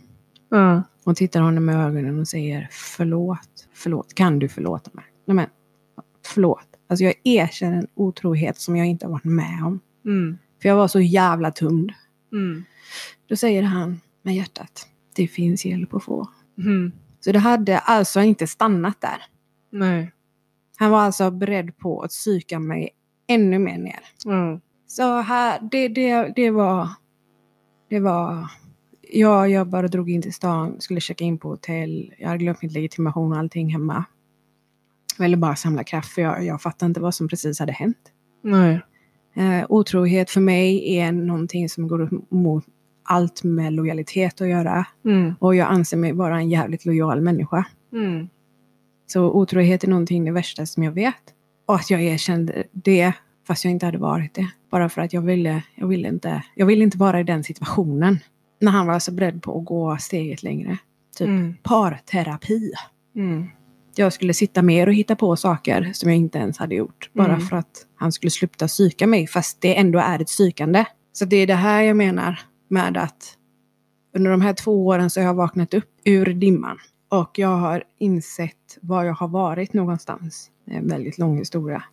ja. 0.50 0.82
Och 1.04 1.16
tittar 1.16 1.40
honom 1.40 1.70
i 1.70 1.72
ögonen 1.72 2.20
och 2.20 2.28
säger 2.28 2.68
förlåt, 2.70 3.68
förlåt, 3.74 4.14
kan 4.14 4.38
du 4.38 4.48
förlåta 4.48 4.90
mig? 4.94 5.04
Nej 5.26 5.34
men, 5.34 5.46
förlåt. 6.26 6.66
Alltså 6.88 7.04
jag 7.04 7.14
erkänner 7.24 7.76
en 7.76 7.86
otrohet 7.94 8.58
som 8.58 8.76
jag 8.76 8.86
inte 8.86 9.06
har 9.06 9.12
varit 9.12 9.24
med 9.24 9.64
om. 9.64 9.80
Mm. 10.04 10.38
För 10.62 10.68
jag 10.68 10.76
var 10.76 10.88
så 10.88 11.00
jävla 11.00 11.50
tumd. 11.50 11.92
Mm. 12.34 12.64
Då 13.28 13.36
säger 13.36 13.62
han 13.62 14.00
med 14.22 14.34
hjärtat, 14.34 14.88
det 15.16 15.28
finns 15.28 15.64
hjälp 15.64 15.94
att 15.94 16.04
få. 16.04 16.28
Mm. 16.58 16.92
Så 17.20 17.32
det 17.32 17.38
hade 17.38 17.78
alltså 17.78 18.20
inte 18.20 18.46
stannat 18.46 19.00
där. 19.00 19.22
Nej. 19.70 20.12
Han 20.76 20.90
var 20.90 21.00
alltså 21.00 21.30
beredd 21.30 21.78
på 21.78 22.02
att 22.02 22.10
psyka 22.10 22.58
mig 22.58 22.90
ännu 23.26 23.58
mer 23.58 23.78
ner. 23.78 24.00
Ja. 24.24 24.60
Så 24.86 25.20
här, 25.20 25.68
det, 25.70 25.88
det, 25.88 26.32
det 26.36 26.50
var... 26.50 26.88
Det 27.90 28.00
var... 28.00 28.50
Ja, 29.12 29.48
jag 29.48 29.68
bara 29.68 29.88
drog 29.88 30.10
in 30.10 30.22
till 30.22 30.34
stan, 30.34 30.80
skulle 30.80 31.00
checka 31.00 31.24
in 31.24 31.38
på 31.38 31.48
hotell. 31.48 32.14
Jag 32.18 32.28
hade 32.28 32.38
glömt 32.38 32.62
min 32.62 32.72
legitimation 32.72 33.32
och 33.32 33.38
allting 33.38 33.72
hemma. 33.72 34.04
Jag 35.18 35.24
ville 35.24 35.36
bara 35.36 35.56
samla 35.56 35.84
kraft 35.84 36.12
för 36.12 36.22
jag, 36.22 36.44
jag 36.44 36.62
fattade 36.62 36.86
inte 36.86 37.00
vad 37.00 37.14
som 37.14 37.28
precis 37.28 37.58
hade 37.58 37.72
hänt. 37.72 38.12
Nej. 38.42 38.80
Eh, 39.34 39.66
otrohet 39.68 40.30
för 40.30 40.40
mig 40.40 40.96
är 40.98 41.12
någonting 41.12 41.68
som 41.68 41.88
går 41.88 42.10
mot 42.34 42.64
allt 43.04 43.42
med 43.44 43.72
lojalitet 43.72 44.40
att 44.40 44.48
göra. 44.48 44.86
Mm. 45.04 45.34
Och 45.38 45.54
jag 45.54 45.68
anser 45.68 45.96
mig 45.96 46.12
vara 46.12 46.36
en 46.36 46.50
jävligt 46.50 46.84
lojal 46.84 47.20
människa. 47.20 47.64
Mm. 47.92 48.28
Så 49.06 49.24
otrohet 49.32 49.84
är 49.84 49.88
någonting 49.88 50.24
det 50.24 50.32
värsta 50.32 50.66
som 50.66 50.82
jag 50.82 50.92
vet. 50.92 51.14
Och 51.66 51.74
att 51.74 51.90
jag 51.90 52.02
erkände 52.02 52.64
det 52.72 53.12
fast 53.46 53.64
jag 53.64 53.70
inte 53.70 53.86
hade 53.86 53.98
varit 53.98 54.34
det. 54.34 54.50
Bara 54.70 54.88
för 54.88 55.02
att 55.02 55.12
jag 55.12 55.22
ville, 55.22 55.62
jag 55.74 55.86
ville, 55.86 56.08
inte, 56.08 56.42
jag 56.54 56.66
ville 56.66 56.84
inte 56.84 56.98
vara 56.98 57.20
i 57.20 57.24
den 57.24 57.44
situationen. 57.44 58.18
När 58.60 58.72
han 58.72 58.86
var 58.86 58.98
så 58.98 59.12
beredd 59.12 59.42
på 59.42 59.58
att 59.58 59.64
gå 59.64 59.96
steget 60.00 60.42
längre. 60.42 60.78
Typ 61.18 61.28
Mm. 61.28 61.54
parterapi. 61.62 62.72
Mm. 63.16 63.46
Jag 63.98 64.12
skulle 64.12 64.34
sitta 64.34 64.62
mer 64.62 64.86
och 64.86 64.94
hitta 64.94 65.16
på 65.16 65.36
saker 65.36 65.90
som 65.94 66.08
jag 66.10 66.18
inte 66.18 66.38
ens 66.38 66.58
hade 66.58 66.74
gjort. 66.74 67.10
Bara 67.12 67.26
Mm. 67.34 67.40
för 67.40 67.56
att 67.56 67.86
han 67.96 68.12
skulle 68.12 68.30
sluta 68.30 68.66
psyka 68.66 69.06
mig. 69.06 69.26
Fast 69.26 69.60
det 69.60 69.78
ändå 69.78 69.98
är 69.98 70.20
ett 70.20 70.26
psykande. 70.26 70.84
Så 71.12 71.24
det 71.24 71.36
är 71.36 71.46
det 71.46 71.54
här 71.54 71.82
jag 71.82 71.96
menar 71.96 72.40
med 72.68 72.96
att 72.96 73.34
under 74.16 74.30
de 74.30 74.40
här 74.40 74.52
två 74.52 74.86
åren 74.86 75.10
så 75.10 75.20
har 75.20 75.26
jag 75.26 75.34
vaknat 75.34 75.74
upp 75.74 75.90
ur 76.04 76.26
dimman. 76.34 76.78
Och 77.08 77.38
jag 77.38 77.56
har 77.56 77.84
insett 77.98 78.78
var 78.80 79.04
jag 79.04 79.14
har 79.14 79.28
varit 79.28 79.72
någonstans. 79.72 80.50
Det 80.66 80.72
är 80.72 80.78
en 80.78 80.88
väldigt 80.88 81.18
lång 81.18 81.38
historia. 81.38 81.84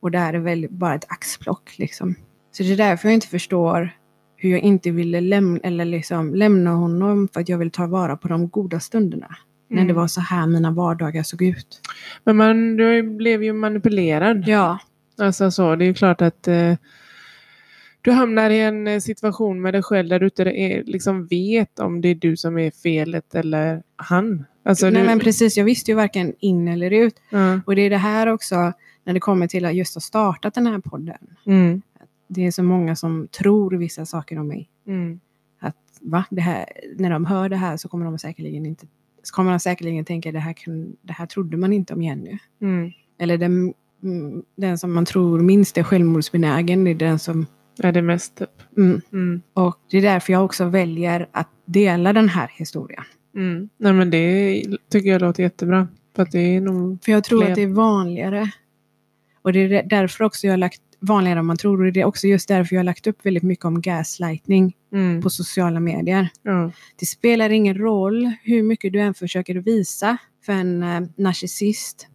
Och 0.00 0.10
det 0.10 0.18
här 0.18 0.34
är 0.34 0.38
väl 0.38 0.66
bara 0.70 0.94
ett 0.94 1.06
axplock 1.08 1.78
liksom. 1.78 2.14
Så 2.52 2.62
det 2.62 2.72
är 2.72 2.76
därför 2.76 3.08
jag 3.08 3.14
inte 3.14 3.26
förstår 3.26 3.90
hur 4.36 4.50
jag 4.50 4.60
inte 4.60 4.90
ville 4.90 5.20
lämna, 5.20 5.60
eller 5.62 5.84
liksom 5.84 6.34
lämna 6.34 6.70
honom 6.70 7.28
för 7.32 7.40
att 7.40 7.48
jag 7.48 7.58
vill 7.58 7.70
ta 7.70 7.86
vara 7.86 8.16
på 8.16 8.28
de 8.28 8.48
goda 8.48 8.80
stunderna. 8.80 9.36
När 9.68 9.76
Mm. 9.82 9.88
det 9.88 9.94
var 9.94 10.06
så 10.06 10.20
här 10.20 10.46
mina 10.46 10.70
vardagar 10.70 11.22
såg 11.22 11.42
ut. 11.42 11.80
Men 12.24 12.36
man, 12.36 12.76
du 12.76 13.02
blev 13.02 13.42
ju 13.42 13.52
manipulerad. 13.52 14.44
Ja, 14.46 14.78
Alltså 15.20 15.50
så, 15.50 15.76
det 15.76 15.84
är 15.84 15.94
klart 15.94 16.22
att 16.22 16.48
eh, 16.48 16.74
du 18.02 18.10
hamnar 18.12 18.50
i 18.50 18.60
en 18.60 18.86
eh, 18.86 19.00
situation 19.00 19.62
med 19.62 19.74
dig 19.74 19.82
själv 19.82 20.08
där 20.08 20.18
du 20.20 20.26
inte 20.26 20.42
är, 20.42 20.84
liksom 20.84 21.26
vet 21.26 21.78
om 21.78 22.00
det 22.00 22.08
är 22.08 22.14
du 22.14 22.36
som 22.36 22.58
är 22.58 22.70
felet 22.70 23.34
eller 23.34 23.82
han. 23.96 24.44
Alltså, 24.64 24.90
Nej 24.90 25.02
du, 25.02 25.06
men 25.06 25.18
precis, 25.20 25.56
jag 25.56 25.64
visste 25.64 25.90
ju 25.90 25.94
varken 25.94 26.34
in 26.38 26.68
eller 26.68 26.90
ut. 26.90 27.14
ja, 27.30 27.60
Och 27.66 27.76
det 27.76 27.82
är 27.82 27.90
det 27.90 27.96
här 27.96 28.26
också, 28.26 28.72
när 29.04 29.14
det 29.14 29.20
kommer 29.20 29.46
till 29.46 29.64
att 29.64 29.74
just 29.74 29.94
ha 29.94 30.00
startat 30.00 30.54
den 30.54 30.66
här 30.66 30.78
podden. 30.78 31.18
mm, 31.46 31.82
Det 32.28 32.46
är 32.46 32.50
så 32.50 32.62
många 32.62 32.96
som 32.96 33.28
tror 33.28 33.70
vissa 33.70 34.06
saker 34.06 34.38
om 34.38 34.48
mig. 34.48 34.68
mm, 34.86 35.20
Att 35.60 35.76
va, 36.00 36.24
det 36.30 36.40
här, 36.40 36.66
när 36.98 37.10
de 37.10 37.24
hör 37.24 37.48
det 37.48 37.56
här 37.56 37.76
så 37.76 37.88
kommer 37.88 38.04
de 38.04 38.18
säkerligen 38.18 38.66
inte 38.66 38.86
så 39.28 39.34
kommer 39.34 39.50
de 39.50 39.60
säkerligen 39.60 40.04
tänka 40.04 40.32
det 40.32 40.38
här, 40.38 40.52
kan, 40.52 40.96
det 41.02 41.12
här 41.12 41.26
trodde 41.26 41.56
man 41.56 41.72
inte 41.72 41.94
om 41.94 42.02
Jenny. 42.02 42.38
mm. 42.62 42.90
Eller 43.20 43.38
den, 43.38 43.74
mm, 44.02 44.42
den 44.56 44.78
som 44.78 44.92
man 44.94 45.04
tror 45.04 45.40
minst 45.40 45.78
är 45.78 45.82
självmordsbenägen, 45.82 46.86
är 46.86 46.94
den 46.94 47.18
som... 47.18 47.46
Är 47.82 47.92
det 47.92 48.02
mest 48.02 48.36
typ? 48.38 48.50
Mm. 48.76 49.00
Mm, 49.12 49.40
Och 49.54 49.76
det 49.90 49.98
är 49.98 50.02
därför 50.02 50.32
jag 50.32 50.44
också 50.44 50.64
väljer 50.64 51.28
att 51.32 51.48
dela 51.64 52.12
den 52.12 52.28
här 52.28 52.50
historien. 52.54 53.02
mm. 53.36 53.68
Nej 53.76 53.92
men 53.92 54.10
det 54.10 54.62
tycker 54.92 55.10
jag 55.10 55.20
låter 55.20 55.42
jättebra. 55.42 55.88
För 56.16 56.22
att 56.22 56.30
det 56.32 56.38
är 56.56 56.60
nog... 56.60 57.04
För 57.04 57.12
jag 57.12 57.24
tror 57.24 57.40
Fler. 57.40 57.48
att 57.50 57.54
det 57.56 57.62
är 57.62 57.66
vanligare. 57.66 58.50
Och 59.42 59.52
det 59.52 59.60
är 59.60 59.82
därför 59.82 60.24
också 60.24 60.46
jag 60.46 60.52
har 60.52 60.58
lagt 60.58 60.80
vanligare 61.00 61.38
än 61.38 61.46
man 61.46 61.56
tror. 61.56 61.86
Och 61.86 61.92
det 61.92 62.00
är 62.00 62.04
också 62.04 62.26
just 62.26 62.48
därför 62.48 62.74
jag 62.76 62.80
har 62.80 62.84
lagt 62.84 63.06
upp 63.06 63.26
väldigt 63.26 63.42
mycket 63.42 63.64
om 63.64 63.80
gaslightning 63.80 64.74
Mm, 64.92 65.22
på 65.22 65.30
sociala 65.30 65.80
medier. 65.80 66.28
ja, 66.42 66.70
Det 66.96 67.06
spelar 67.06 67.50
ingen 67.50 67.74
roll 67.78 68.32
hur 68.42 68.62
mycket 68.62 68.92
du 68.92 69.00
än 69.00 69.14
försöker 69.14 69.54
visa 69.54 70.16
för 70.46 70.52
en 70.52 70.82
eh, 70.82 71.00
narcissist 71.16 72.06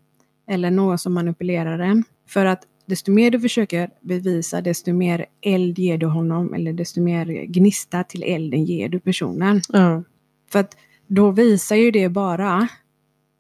eller 0.49 0.71
någon 0.71 0.97
som 0.97 1.13
manipulerar 1.13 1.79
en. 1.79 2.03
För 2.27 2.45
att 2.45 2.63
desto 2.86 3.12
mer 3.12 3.31
du 3.31 3.39
försöker 3.39 3.89
bevisa, 4.01 4.62
desto 4.62 4.93
mer 4.93 5.25
eld 5.41 5.79
ger 5.79 5.97
du 5.97 6.05
honom 6.05 6.53
eller 6.53 6.73
desto 6.73 7.01
mer 7.01 7.25
gnista 7.45 8.03
till 8.03 8.23
elden 8.23 8.65
ger 8.65 8.89
du 8.89 8.99
personen. 8.99 9.62
ja, 9.69 10.03
För 10.51 10.59
att 10.59 10.75
då 11.07 11.31
visar 11.31 11.75
ju 11.75 11.91
det 11.91 12.09
bara 12.09 12.67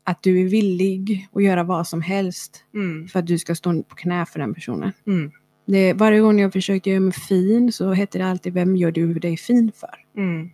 att 0.03 0.23
du 0.23 0.41
är 0.41 0.45
villig 0.49 1.27
att 1.33 1.43
göra 1.43 1.63
vad 1.63 1.87
som 1.87 2.01
helst 2.01 2.63
mm, 2.73 3.07
för 3.07 3.19
att 3.19 3.27
du 3.27 3.37
ska 3.37 3.55
stå 3.55 3.83
på 3.83 3.95
knä 3.95 4.25
för 4.25 4.39
den 4.39 4.53
personen. 4.53 4.91
mm, 5.07 5.31
Det, 5.65 5.93
varje 5.93 6.19
gång 6.19 6.39
jag 6.39 6.53
försökte 6.53 6.89
göra 6.89 6.99
mig 6.99 7.13
fin 7.13 7.71
så 7.71 7.91
hette 7.93 8.17
det 8.17 8.25
alltid 8.25 8.53
Vem 8.53 8.75
gör 8.75 8.91
du 8.91 9.13
dig 9.13 9.37
fin 9.37 9.71
för? 9.75 10.21
mm. 10.21 10.49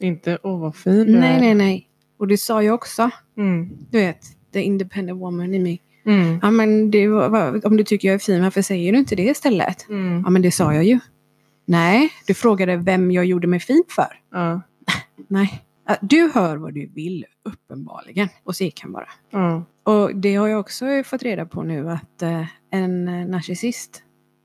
Inte 0.00 0.38
åh 0.42 0.60
vad 0.60 0.76
fin 0.76 1.06
du 1.06 1.18
Nej, 1.18 1.36
är. 1.36 1.40
nej, 1.40 1.54
nej. 1.54 1.88
Och 2.18 2.28
det 2.28 2.36
sa 2.38 2.62
jag 2.62 2.74
också. 2.74 3.10
Mm, 3.36 3.68
Du 3.90 3.98
vet, 3.98 4.20
the 4.52 4.62
independent 4.62 5.20
woman 5.20 5.54
i 5.54 5.58
mig. 5.58 5.82
mm, 6.06 6.38
Ja, 6.42 6.50
men 6.50 6.90
det, 6.90 7.08
om 7.64 7.76
du 7.76 7.84
tycker 7.84 8.08
jag 8.08 8.14
är 8.14 8.18
fin, 8.18 8.42
varför 8.42 8.62
säger 8.62 8.92
du 8.92 8.98
inte 8.98 9.16
det 9.16 9.22
istället? 9.22 9.88
mm, 9.88 10.22
Ja, 10.24 10.30
men 10.30 10.42
det 10.42 10.50
sa 10.50 10.74
jag 10.74 10.84
ju. 10.84 10.98
Nej, 11.64 12.10
du 12.26 12.34
frågade 12.34 12.76
vem 12.76 13.10
jag 13.10 13.24
gjorde 13.24 13.46
mig 13.46 13.60
fin 13.60 13.82
för. 13.88 14.20
ja, 14.32 14.60
Nej. 15.28 15.62
Ja, 15.88 15.96
Du 16.02 16.30
hör 16.34 16.56
vad 16.56 16.74
du 16.74 16.86
vill, 16.86 17.26
uppenbarligen. 17.44 18.28
Och 18.44 18.56
så 18.56 18.64
gick 18.64 18.80
han 18.82 18.92
bara. 18.92 19.08
ja, 19.30 19.64
Och 19.82 20.16
det 20.16 20.34
har 20.34 20.48
jag 20.48 20.60
också 20.60 20.84
fått 21.04 21.22
reda 21.22 21.46
på 21.46 21.62
nu 21.62 21.90
att 21.90 22.22
eh, 22.22 22.44
en 22.70 23.08
eh, 23.08 23.26
narcissist, 23.26 24.02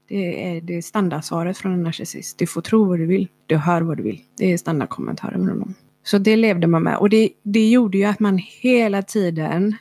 det 0.08 0.48
är 0.58 0.62
det 0.62 0.78
är 0.78 0.82
standardsvaret 0.82 1.58
från 1.58 1.74
en 1.74 1.84
narcissist. 1.84 2.38
Du 2.38 2.48
får 2.48 2.62
tro 2.62 2.86
vad 2.86 3.00
du 3.00 3.06
vill, 3.06 3.28
du 3.46 3.58
hör 3.58 3.82
vad 3.82 3.98
du 3.98 4.04
vill. 4.04 4.22
Det 4.38 4.54
är 4.54 4.58
standardkommentaren 4.58 5.42
med 5.46 5.50
honom. 5.54 5.74
Så 6.04 6.18
det 6.18 6.36
levde 6.36 6.68
man 6.68 6.84
med. 6.84 6.98
Och 6.98 7.10
det, 7.10 7.30
det 7.44 7.70
gjorde 7.70 7.98
ju 7.98 8.04
att 8.04 8.20
man 8.20 8.38
hela 8.62 9.02
tiden 9.02 9.76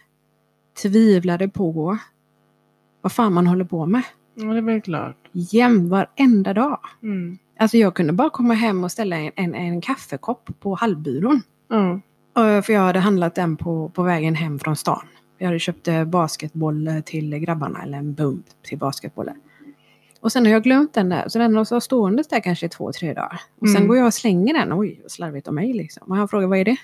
tvivlade 0.83 1.49
på 1.49 1.99
vad 3.01 3.13
fan 3.13 3.33
man 3.33 3.47
håller 3.47 3.65
på 3.65 3.87
med. 3.87 4.03
ja, 4.35 4.45
det 4.45 4.59
är 4.59 4.63
väl 4.63 4.81
klart. 4.81 5.17
Jämt, 5.33 5.91
varenda 5.91 6.55
dag. 6.55 6.79
Mm, 7.03 7.39
Alltså 7.59 7.77
jag 7.77 7.95
kunde 7.95 8.13
bara 8.13 8.31
komma 8.31 8.55
hem 8.55 8.85
och 8.85 8.93
ställa 8.93 9.17
en, 9.17 9.33
en, 9.37 9.55
en 9.55 9.81
kaffekopp 9.81 10.51
på 10.61 10.75
hallbyrån. 10.75 11.43
Eh, 11.77 12.63
För 12.63 12.73
jag 12.73 12.81
hade 12.81 12.99
handlat 12.99 13.35
den 13.35 13.57
på, 13.57 13.89
på 13.89 14.03
vägen 14.03 14.35
hem 14.35 14.59
från 14.59 14.77
stan. 14.77 15.07
Jag 15.39 15.47
hade 15.47 15.59
köpt 15.59 15.89
eh, 15.89 16.05
basketboll 16.05 16.89
eh, 16.89 17.01
till 17.01 17.39
grabbarna, 17.39 17.83
eller 17.83 17.99
en 17.99 18.15
bump 18.15 18.47
till 18.63 18.79
basketbollen. 18.79 19.37
Och 20.21 20.33
sen 20.33 20.45
har 20.47 20.53
jag 20.53 20.63
glömt 20.63 20.95
den 20.95 21.09
där, 21.09 21.29
så 21.29 21.39
den 21.39 21.57
har 21.57 21.81
stående 21.81 22.23
där 22.31 22.41
kanske 22.41 22.69
två, 22.69 22.93
tre 22.93 23.15
dagar. 23.15 23.41
Och 23.61 23.69
sen 23.69 23.77
Mm. 23.77 23.89
går 23.89 23.97
jag 23.97 24.07
och 24.07 24.15
slänger 24.15 24.55
den. 24.55 24.73
Oj, 24.73 24.99
vad 25.03 25.11
slarvigt 25.11 25.49
av 25.49 25.55
mig 25.55 25.73
liksom. 25.73 26.03
Och 26.11 26.17
han 26.17 26.29
frågar, 26.29 26.47
vad 26.47 26.59
är 26.59 26.65
det? 26.65 26.77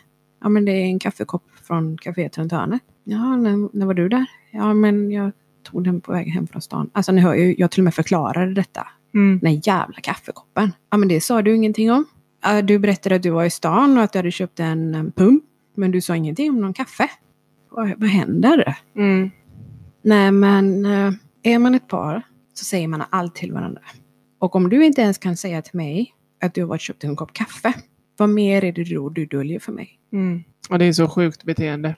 Ja, 0.42 0.48
men 0.48 0.64
det 0.64 0.72
är 0.72 0.84
en 0.84 0.98
kaffekopp 0.98 1.44
från 1.62 1.96
kaféet 1.98 2.38
runt 2.38 2.52
hörnet. 2.52 2.80
Ja, 3.04 3.36
när, 3.36 3.76
när 3.76 3.86
var 3.86 3.94
du 3.94 4.08
där? 4.08 4.26
Ja, 4.50 4.74
men 4.74 5.10
jag 5.10 5.32
tog 5.62 5.84
den 5.84 6.00
på 6.00 6.12
väg 6.12 6.26
hem 6.28 6.46
från 6.46 6.62
stan. 6.62 6.90
Alltså 6.92 7.12
ni 7.12 7.20
hör 7.20 7.34
ju, 7.34 7.54
jag 7.58 7.70
till 7.70 7.80
och 7.80 7.84
med 7.84 7.94
förklarade 7.94 8.54
detta. 8.54 8.86
mm, 9.14 9.38
Den 9.42 9.54
jävla 9.60 10.00
kaffekoppen. 10.02 10.72
Ja, 10.90 10.96
men 10.96 11.08
det 11.08 11.20
sa 11.20 11.42
du 11.42 11.56
ingenting 11.56 11.92
om. 11.92 12.04
Du 12.64 12.78
berättade 12.78 13.14
att 13.14 13.22
du 13.22 13.30
var 13.30 13.44
i 13.44 13.50
stan 13.50 13.98
och 13.98 14.04
att 14.04 14.12
du 14.12 14.18
hade 14.18 14.30
köpt 14.30 14.60
en 14.60 15.12
pump. 15.16 15.44
Men 15.76 15.90
du 15.90 16.00
sa 16.00 16.16
ingenting 16.16 16.50
om 16.50 16.60
någon 16.60 16.74
kaffe. 16.74 17.10
Vad, 17.70 17.94
vad 17.96 18.10
händer? 18.10 18.78
mm, 18.96 19.30
Nej, 20.02 20.32
men 20.32 20.86
eh, 20.86 21.12
är 21.42 21.58
man 21.58 21.74
ett 21.74 21.88
par 21.88 22.22
så 22.54 22.64
säger 22.64 22.88
man 22.88 23.02
allt 23.10 23.34
till 23.34 23.52
varandra. 23.52 23.82
Och 24.38 24.56
om 24.56 24.68
du 24.70 24.84
inte 24.84 25.00
ens 25.00 25.18
kan 25.18 25.36
säga 25.36 25.62
till 25.62 25.76
mig 25.76 26.14
att 26.42 26.54
du 26.54 26.60
har 26.60 26.68
varit 26.68 26.80
köpt 26.80 27.04
en 27.04 27.16
kopp 27.16 27.32
kaffe. 27.32 27.72
Vad 28.16 28.28
mer 28.28 28.64
är 28.64 28.72
det 28.72 28.84
då 28.84 29.08
du 29.08 29.26
döljer 29.26 29.58
för 29.58 29.72
mig? 29.72 29.98
mm. 30.12 30.44
Och 30.70 30.78
det 30.78 30.84
är 30.84 30.92
så 30.92 31.08
sjukt 31.08 31.44
beteende. 31.44 31.96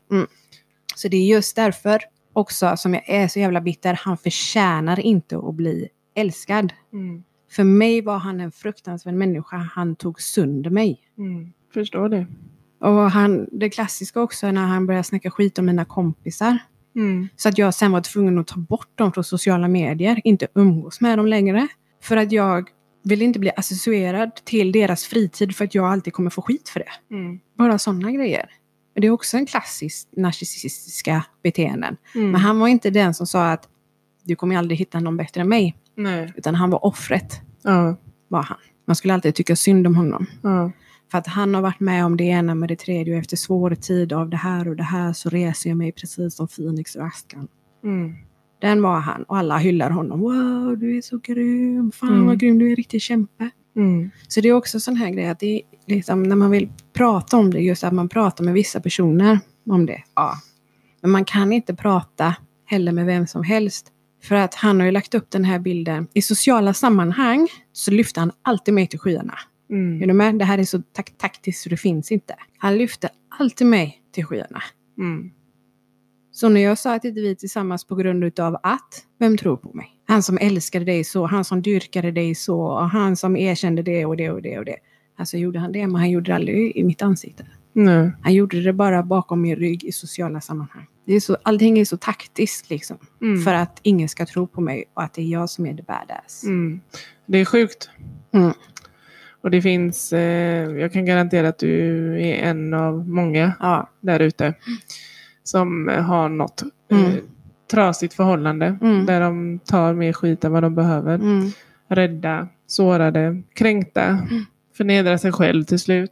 Så 0.94 1.08
det 1.08 1.16
är 1.16 1.26
just 1.26 1.56
därför 1.56 2.00
också 2.32 2.76
som 2.76 2.94
jag 2.94 3.08
är 3.08 3.28
så 3.28 3.38
jävla 3.38 3.60
bitter. 3.60 3.98
Han 4.02 4.16
förtjänar 4.18 5.00
inte 5.00 5.38
att 5.38 5.54
bli 5.54 5.88
älskad. 6.14 6.72
Mm, 6.92 7.22
För 7.50 7.64
mig 7.64 8.00
var 8.02 8.18
han 8.18 8.40
en 8.40 8.52
fruktansvärd 8.52 9.14
människa. 9.14 9.56
Han 9.56 9.96
tog 9.96 10.20
sönder 10.20 10.70
mig. 10.70 11.00
mm. 11.18 11.52
Förstår 11.74 12.08
det. 12.08 12.26
Och 12.80 13.10
han, 13.10 13.48
det 13.52 13.70
klassiska 13.70 14.20
också 14.22 14.50
när 14.50 14.66
han 14.66 14.86
började 14.86 15.04
snacka 15.04 15.30
skit 15.30 15.58
om 15.58 15.66
mina 15.66 15.84
kompisar. 15.84 16.58
Mm, 16.96 17.28
Så 17.36 17.48
att 17.48 17.58
jag 17.58 17.74
sen 17.74 17.92
var 17.92 18.00
tvungen 18.00 18.38
att 18.38 18.46
ta 18.46 18.58
bort 18.60 18.98
dem 18.98 19.12
från 19.12 19.24
sociala 19.24 19.68
medier. 19.68 20.20
Inte 20.24 20.46
umgås 20.54 21.00
med 21.00 21.18
dem 21.18 21.26
längre. 21.26 21.68
För 22.02 22.16
att 22.16 22.32
jag 22.32 22.68
vill 23.04 23.22
inte 23.22 23.38
bli 23.38 23.50
associerad 23.56 24.34
till 24.44 24.72
deras 24.72 25.04
fritid 25.04 25.56
för 25.56 25.64
att 25.64 25.74
jag 25.74 25.84
alltid 25.86 26.12
kommer 26.12 26.30
få 26.30 26.42
skit 26.42 26.68
för 26.68 26.80
det. 26.80 27.14
mm, 27.16 27.40
Bara 27.58 27.78
sådana 27.78 28.12
grejer. 28.12 28.50
Det 28.94 29.06
är 29.06 29.10
också 29.10 29.36
en 29.36 29.46
klassisk 29.46 30.08
narcissistiska 30.16 31.24
beteenden. 31.42 31.96
mm. 32.14 32.30
Men 32.30 32.40
han 32.40 32.58
var 32.58 32.68
inte 32.68 32.90
den 32.90 33.14
som 33.14 33.26
sa 33.26 33.50
att 33.50 33.68
du 34.24 34.36
kommer 34.36 34.56
aldrig 34.56 34.78
hitta 34.78 35.00
någon 35.00 35.16
bättre 35.16 35.40
än 35.40 35.48
mig. 35.48 35.76
Nej. 35.96 36.32
Utan 36.36 36.54
han 36.54 36.70
var 36.70 36.84
offret. 36.84 37.40
Ja, 37.62 37.96
Var 38.28 38.42
han. 38.42 38.58
Man 38.86 38.96
skulle 38.96 39.14
alltid 39.14 39.34
tycka 39.34 39.56
synd 39.56 39.86
om 39.86 39.94
honom. 39.96 40.26
ja, 40.42 40.70
För 41.10 41.18
att 41.18 41.26
han 41.26 41.54
har 41.54 41.62
varit 41.62 41.80
med 41.80 42.04
om 42.04 42.16
det 42.16 42.24
ena 42.24 42.54
med 42.54 42.68
det 42.68 42.76
tredje 42.78 43.12
och 43.14 43.18
efter 43.20 43.36
svår 43.36 43.74
tid 43.74 44.12
av 44.12 44.28
det 44.30 44.36
här 44.36 44.68
och 44.68 44.76
det 44.76 44.82
här 44.82 45.12
så 45.12 45.28
reser 45.30 45.70
jag 45.70 45.76
mig 45.76 45.92
precis 45.92 46.34
som 46.36 46.48
Phoenix 46.48 46.96
ur 46.96 47.00
askan. 47.02 47.48
mm, 47.84 48.14
Den 48.60 48.82
var 48.82 49.00
han 49.00 49.22
och 49.22 49.36
alla 49.38 49.58
hyllar 49.58 49.90
honom. 49.90 50.20
Wow, 50.20 50.78
du 50.78 50.96
är 50.96 51.02
så 51.02 51.18
grym. 51.18 51.92
Fan 51.92 52.08
Mm. 52.12 52.26
vad 52.26 52.38
grym, 52.38 52.58
du 52.58 52.66
är 52.66 52.70
en 52.70 52.76
riktig 52.76 53.02
kämpe. 53.02 53.50
mm, 53.76 54.10
Så 54.28 54.40
det 54.40 54.48
är 54.48 54.52
också 54.52 54.80
sån 54.80 54.96
här 54.96 55.10
grej 55.10 55.28
att 55.28 55.38
det 55.40 55.46
är 55.56 55.62
liksom, 55.86 56.22
när 56.22 56.36
man 56.36 56.50
vill 56.50 56.68
prata 56.92 57.36
om 57.36 57.50
det, 57.50 57.60
just 57.60 57.84
att 57.84 57.92
man 57.92 58.08
pratar 58.08 58.44
med 58.44 58.54
vissa 58.54 58.80
personer 58.80 59.38
om 59.70 59.86
det. 59.86 60.02
Ja. 60.14 60.34
Men 61.02 61.10
man 61.10 61.24
kan 61.24 61.52
inte 61.52 61.74
prata 61.74 62.34
heller 62.66 62.92
med 62.92 63.06
vem 63.06 63.26
som 63.26 63.42
helst. 63.42 63.92
För 64.22 64.34
att 64.34 64.54
han 64.54 64.78
har 64.80 64.86
ju 64.86 64.92
lagt 64.92 65.14
upp 65.14 65.30
den 65.30 65.44
här 65.44 65.58
bilden. 65.58 66.06
I 66.14 66.22
sociala 66.22 66.74
sammanhang 66.74 67.48
så 67.72 67.90
lyfter 67.90 68.20
han 68.20 68.32
alltid 68.42 68.74
mig 68.74 68.86
till 68.86 68.98
skyarna. 68.98 69.34
Är 69.70 69.74
mm, 69.74 70.08
du 70.08 70.12
med? 70.14 70.38
Det 70.38 70.44
här 70.44 70.58
är 70.58 70.64
så 70.64 70.78
tak- 70.92 71.18
taktiskt 71.18 71.62
så 71.62 71.68
det 71.68 71.76
finns 71.76 72.12
inte. 72.12 72.34
Han 72.58 72.78
lyfte 72.78 73.08
alltid 73.38 73.66
mig 73.66 74.02
till 74.12 74.24
skyarna. 74.24 74.62
mm, 74.98 75.30
Så 76.32 76.48
när 76.48 76.60
jag 76.60 76.78
sa 76.78 76.94
att 76.94 77.04
inte 77.04 77.20
vi 77.20 77.30
är 77.30 77.34
tillsammans 77.34 77.84
på 77.84 77.94
grund 77.94 78.24
utav 78.24 78.56
att, 78.62 79.04
vem 79.18 79.36
tror 79.36 79.56
på 79.56 79.72
mig? 79.76 79.88
Han 80.08 80.22
som 80.22 80.38
älskade 80.40 80.84
dig 80.84 81.04
så, 81.04 81.26
han 81.26 81.44
som 81.44 81.62
dyrkade 81.62 82.10
dig 82.10 82.34
så, 82.34 82.60
och 82.60 82.90
han 82.90 83.16
som 83.16 83.36
erkände 83.36 83.82
det 83.82 84.06
och 84.06 84.16
det 84.16 84.30
och 84.30 84.42
det 84.42 84.58
och 84.58 84.64
det. 84.64 84.76
Alltså 85.18 85.36
gjorde 85.36 85.58
han 85.58 85.72
det, 85.72 85.86
men 85.86 85.96
han 85.96 86.10
gjorde 86.10 86.30
det 86.30 86.34
aldrig 86.34 86.76
i 86.76 86.84
mitt 86.84 87.02
ansikte. 87.02 87.46
Nej. 87.72 88.12
Han 88.22 88.34
gjorde 88.34 88.62
det 88.62 88.72
bara 88.72 89.02
bakom 89.02 89.40
min 89.42 89.56
rygg 89.56 89.84
i 89.84 89.92
sociala 89.92 90.40
sammanhang. 90.40 90.86
Det 91.10 91.16
är 91.16 91.20
så, 91.20 91.36
allting 91.42 91.78
är 91.78 91.84
så 91.84 91.96
taktiskt 91.96 92.70
liksom. 92.70 92.98
Mm. 93.22 93.42
För 93.42 93.54
att 93.54 93.78
ingen 93.82 94.08
ska 94.08 94.26
tro 94.26 94.46
på 94.46 94.60
mig 94.60 94.84
och 94.94 95.02
att 95.02 95.14
det 95.14 95.22
är 95.22 95.26
jag 95.26 95.50
som 95.50 95.66
är 95.66 95.74
the 95.74 95.82
badass. 95.82 96.44
Mm. 96.44 96.80
Det 97.26 97.38
är 97.38 97.44
sjukt. 97.44 97.90
Mm. 98.32 98.52
Och 99.42 99.50
det 99.50 99.62
finns, 99.62 100.12
eh, 100.12 100.70
jag 100.70 100.92
kan 100.92 101.04
garantera 101.04 101.48
att 101.48 101.58
du 101.58 101.76
är 102.22 102.34
en 102.34 102.74
av 102.74 103.08
många 103.08 103.52
Ja. 103.60 103.90
där 104.00 104.20
ute 104.20 104.54
som 105.42 105.88
har 105.88 106.28
något 106.28 106.62
eh, 106.90 106.98
Mm. 107.04 107.12
trasigt 107.70 108.14
förhållande 108.14 108.78
Mm. 108.82 109.06
där 109.06 109.20
de 109.20 109.58
tar 109.58 109.94
mer 109.94 110.12
skit 110.12 110.44
än 110.44 110.52
vad 110.52 110.62
de 110.62 110.74
behöver. 110.74 111.14
Mm. 111.14 111.50
Rädda, 111.88 112.48
sårade, 112.66 113.42
kränkta, 113.54 114.18
förnedra 114.76 115.18
sig 115.18 115.32
själv 115.32 115.64
till 115.64 115.78
slut. 115.80 116.10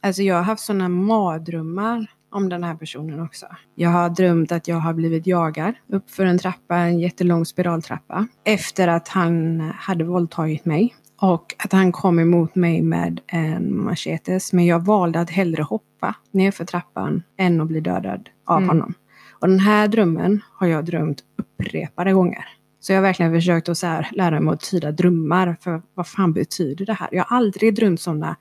Alltså 0.00 0.22
jag 0.22 0.34
har 0.34 0.42
haft 0.42 0.62
sådana 0.64 0.88
mardrömmar 0.88 2.06
om 2.32 2.48
den 2.48 2.64
här 2.64 2.74
personen 2.74 3.20
också. 3.20 3.46
Jag 3.74 3.90
har 3.90 4.10
drömt 4.10 4.52
att 4.52 4.68
jag 4.68 4.76
har 4.76 4.92
blivit 4.94 5.26
jagad 5.26 5.74
upp 5.88 6.10
för 6.10 6.24
en 6.26 6.38
trappa, 6.38 6.76
en 6.76 7.00
jättelång 7.00 7.46
spiraltrappa. 7.46 8.26
Efter 8.44 8.88
att 8.88 9.08
han 9.08 9.60
hade 9.60 10.04
våldtagit 10.04 10.64
mig. 10.64 10.94
Och 11.20 11.54
att 11.58 11.72
han 11.72 11.92
kom 11.92 12.18
emot 12.18 12.54
mig 12.54 12.82
med 12.82 13.20
en 13.26 13.84
machetes. 13.84 14.52
Men 14.52 14.66
jag 14.66 14.84
valde 14.84 15.20
att 15.20 15.30
hellre 15.30 15.62
hoppa 15.62 16.14
nerför 16.30 16.64
trappan 16.64 17.22
än 17.38 17.60
att 17.60 17.68
bli 17.68 17.80
dödad 17.80 18.28
av 18.46 18.56
Mm. 18.56 18.68
honom. 18.68 18.94
Och 19.40 19.48
den 19.48 19.60
här 19.60 19.88
drömmen 19.88 20.40
har 20.52 20.66
jag 20.66 20.84
drömt 20.84 21.18
upprepade 21.38 22.12
gånger. 22.12 22.44
Så 22.80 22.92
jag 22.92 22.96
har 22.96 23.02
verkligen 23.02 23.32
försökt 23.32 23.68
att 23.68 23.78
så 23.78 24.04
lära 24.12 24.40
mig 24.40 24.54
att 24.54 24.60
tyda 24.60 24.92
drömmar. 24.92 25.56
För 25.60 25.82
vad 25.94 26.06
fan 26.06 26.32
betyder 26.32 26.86
det 26.86 26.92
här? 26.92 27.08
Jag 27.12 27.24
har 27.24 27.36
aldrig 27.36 27.74
drömt 27.74 28.00
sådana 28.00 28.36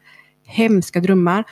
hemska 0.45 0.99
drömmar. 0.99 1.43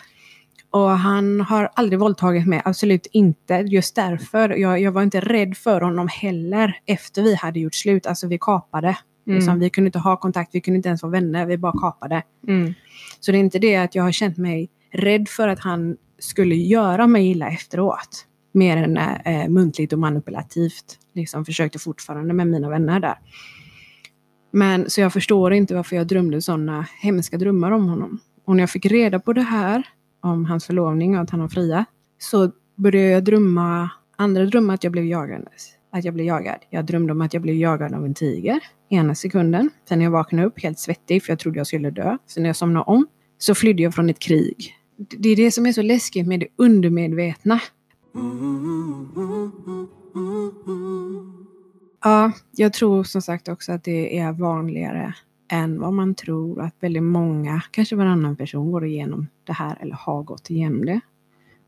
Och 0.72 0.90
han 0.90 1.42
har 1.42 1.70
aldrig 1.74 2.00
våldtagit 2.00 2.48
mig, 2.48 2.62
absolut 2.66 3.08
inte. 3.12 3.54
Just 3.54 3.96
därför. 3.96 4.50
Jag, 4.50 4.82
jag 4.82 4.92
var 4.92 5.04
inte 5.04 5.20
rädd 5.20 5.58
för 5.58 5.82
honom 5.82 6.08
heller 6.12 6.78
efter 6.86 7.22
vi 7.24 7.36
hade 7.36 7.60
gjort 7.60 7.76
slut. 7.76 8.06
Alltså 8.08 8.28
vi 8.28 8.38
kapade. 8.38 8.98
Liksom, 9.26 9.50
Mm. 9.50 9.60
vi 9.60 9.70
kunde 9.70 9.86
inte 9.88 10.00
ha 10.00 10.18
kontakt, 10.18 10.50
vi 10.56 10.62
kunde 10.62 10.76
inte 10.76 10.90
ens 10.90 11.04
vara 11.04 11.12
vänner, 11.12 11.46
vi 11.46 11.58
bara 11.58 11.80
kapade. 11.80 12.24
Mm. 12.48 12.74
Så 13.20 13.32
det 13.32 13.38
är 13.38 13.40
inte 13.40 13.60
det 13.60 13.76
att 13.76 13.96
jag 13.96 14.04
har 14.04 14.12
känt 14.12 14.38
mig 14.38 14.70
rädd 14.94 15.30
för 15.30 15.48
att 15.48 15.60
han 15.60 15.98
skulle 16.20 16.56
göra 16.56 17.08
mig 17.08 17.32
illa 17.32 17.50
efteråt. 17.50 18.26
Mer 18.52 18.78
än 18.78 18.98
eh, 18.98 19.50
muntligt 19.50 19.94
och 19.94 20.00
manipulativt. 20.00 20.98
Liksom 21.16 21.46
försökte 21.46 21.80
fortfarande 21.80 22.34
med 22.34 22.48
mina 22.48 22.70
vänner 22.70 23.00
där. 23.00 23.16
Men 24.52 24.90
så 24.90 25.02
jag 25.02 25.14
förstår 25.14 25.54
inte 25.54 25.76
varför 25.76 25.96
jag 25.96 26.08
drömde 26.08 26.42
sådana 26.42 26.86
hemska 27.02 27.38
drömmar 27.38 27.72
om 27.72 27.88
honom. 27.90 28.20
Och 28.46 28.56
när 28.56 28.64
jag 28.64 28.70
fick 28.70 28.86
reda 28.86 29.20
på 29.20 29.34
det 29.34 29.42
här, 29.42 29.84
om 30.22 30.46
hans 30.46 30.66
förlovning 30.66 31.16
och 31.16 31.22
att 31.22 31.30
han 31.30 31.40
har 31.40 31.48
fria, 31.48 31.86
så 32.18 32.52
började 32.76 33.10
jag 33.10 33.24
drömma 33.24 33.90
andra 34.16 34.46
drömmar 34.46 34.74
att 34.74 34.84
jag 34.84 34.92
blev 34.92 35.06
jagandes. 35.06 35.70
Att 35.92 36.06
jag 36.06 36.14
blev 36.14 36.26
jagad. 36.26 36.58
Jag 36.70 36.86
drömde 36.86 37.12
om 37.12 37.22
att 37.22 37.34
jag 37.34 37.44
blev 37.44 37.56
jagad 37.56 37.94
av 37.94 38.06
en 38.06 38.14
tiger 38.14 38.60
ena 38.90 39.16
sekunden. 39.16 39.70
Sen 39.90 40.00
när 40.00 40.06
jag 40.06 40.12
vaknade 40.12 40.48
upp 40.48 40.64
helt 40.64 40.80
svettig 40.80 41.24
för 41.24 41.32
jag 41.32 41.40
trodde 41.40 41.60
jag 41.60 41.68
skulle 41.68 41.92
dö. 41.92 42.18
Sen 42.28 42.44
när 42.44 42.50
jag 42.50 42.56
somnade 42.56 42.86
om 42.86 43.08
så 43.38 43.56
flydde 43.56 43.84
jag 43.84 43.96
från 43.96 44.10
ett 44.10 44.20
krig. 44.20 44.76
Det 44.98 45.30
är 45.30 45.36
det 45.36 45.52
som 45.52 45.66
är 45.66 45.72
så 45.72 45.82
läskigt 45.82 46.28
med 46.28 46.40
det 46.40 46.48
undermedvetna. 46.56 47.60
Ja, 52.04 52.32
jag 52.52 52.74
tror 52.74 53.04
som 53.04 53.22
sagt 53.22 53.48
också 53.48 53.72
att 53.72 53.84
det 53.84 54.20
är 54.20 54.32
vanligare 54.32 55.14
än 55.50 55.80
vad 55.80 55.94
man 55.94 56.16
tror. 56.16 56.62
Att 56.62 56.76
väldigt 56.80 57.04
många, 57.04 57.62
kanske 57.72 57.96
varannan 57.96 58.36
person, 58.36 58.72
går 58.72 58.86
igenom 58.86 59.28
det 59.44 59.54
här 59.54 59.78
eller 59.82 59.96
har 59.96 60.24
gått 60.24 60.50
igenom 60.50 60.86
det. 60.86 61.00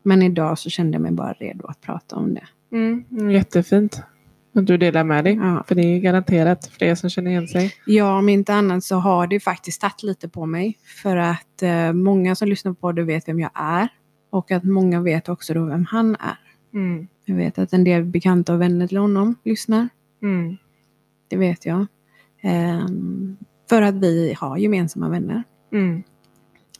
Men 0.02 0.22
idag 0.22 0.58
så 0.58 0.70
kände 0.70 0.94
jag 0.94 1.02
mig 1.02 1.12
bara 1.12 1.32
redo 1.32 1.66
att 1.66 1.80
prata 1.80 2.16
om 2.16 2.34
det. 2.34 2.46
Mm. 2.72 3.30
Jättefint 3.30 4.02
att 4.54 4.66
du 4.66 4.76
delar 4.76 5.04
med 5.04 5.24
dig. 5.24 5.34
Ja. 5.34 5.64
För 5.68 5.74
det 5.74 5.82
är 5.82 6.00
garanterat 6.00 6.66
fler 6.66 6.94
som 6.94 7.10
känner 7.10 7.30
igen 7.30 7.48
sig. 7.48 7.74
Ja, 7.86 8.18
om 8.18 8.28
inte 8.28 8.54
annat 8.54 8.84
så 8.84 8.96
har 8.96 9.26
det 9.26 9.40
faktiskt 9.40 9.80
tagit 9.80 10.02
lite 10.02 10.28
på 10.28 10.46
mig. 10.46 10.78
För 11.02 11.16
att 11.16 11.62
eh, 11.62 11.92
många 11.92 12.34
som 12.34 12.48
lyssnar 12.48 12.72
på 12.72 12.92
det 12.92 13.02
vet 13.02 13.28
vem 13.28 13.40
jag 13.40 13.50
är. 13.54 13.88
Och 14.30 14.50
att 14.50 14.64
många 14.64 15.00
vet 15.00 15.28
också 15.28 15.54
då 15.54 15.64
vem 15.64 15.84
han 15.84 16.16
är. 16.20 16.38
Mm. 16.74 17.06
Jag 17.24 17.36
vet 17.36 17.58
att 17.58 17.72
en 17.72 17.84
del 17.84 18.04
bekanta 18.04 18.54
och 18.54 18.60
vänner 18.60 18.86
till 18.86 18.98
honom 18.98 19.34
lyssnar. 19.44 19.88
Mm. 20.22 20.56
Det 21.28 21.36
vet 21.36 21.66
jag. 21.66 21.86
Ehm, 22.42 23.36
för 23.72 23.82
att 23.82 23.94
vi 23.94 24.34
har 24.38 24.56
gemensamma 24.56 25.08
vänner. 25.08 25.42
Mm. 25.72 26.02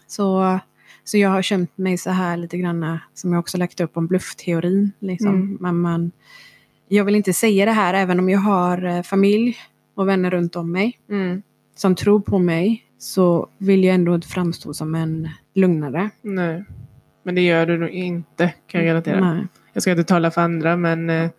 Så, 0.06 0.58
så 1.04 1.18
jag 1.18 1.28
har 1.30 1.42
känt 1.42 1.78
mig 1.78 1.98
så 1.98 2.10
här 2.10 2.36
lite 2.36 2.58
grann 2.58 2.98
som 3.14 3.32
jag 3.32 3.40
också 3.40 3.58
lagt 3.58 3.80
upp 3.80 3.96
om 3.96 4.06
bluffteorin. 4.06 4.92
Liksom. 4.98 5.28
Mm. 5.34 5.58
Man, 5.60 5.80
man, 5.80 6.10
jag 6.88 7.04
vill 7.04 7.14
inte 7.14 7.32
säga 7.32 7.64
det 7.64 7.72
här 7.72 7.94
även 7.94 8.18
om 8.18 8.28
jag 8.28 8.38
har 8.38 8.84
eh, 8.84 9.02
familj 9.02 9.56
och 9.94 10.08
vänner 10.08 10.30
runt 10.30 10.56
om 10.56 10.72
mig 10.72 10.98
Mm. 11.10 11.42
som 11.76 11.94
tror 11.94 12.20
på 12.20 12.38
mig. 12.38 12.84
Så 12.98 13.48
vill 13.58 13.84
jag 13.84 13.94
ändå 13.94 14.14
inte 14.14 14.28
framstå 14.28 14.74
som 14.74 14.94
en 14.94 15.28
lugnare. 15.54 16.10
Nej. 16.22 16.64
Men 17.22 17.34
det 17.34 17.40
gör 17.40 17.66
du 17.66 17.78
nog 17.78 17.90
inte 17.90 18.54
kan 18.66 18.80
jag 18.80 18.86
garantera. 18.88 19.34
Nej. 19.34 19.46
Jag 19.72 19.82
ska 19.82 19.90
inte 19.90 20.04
tala 20.04 20.30
för 20.30 20.40
andra 20.40 20.76
men 20.76 21.10
eh, 21.10 21.30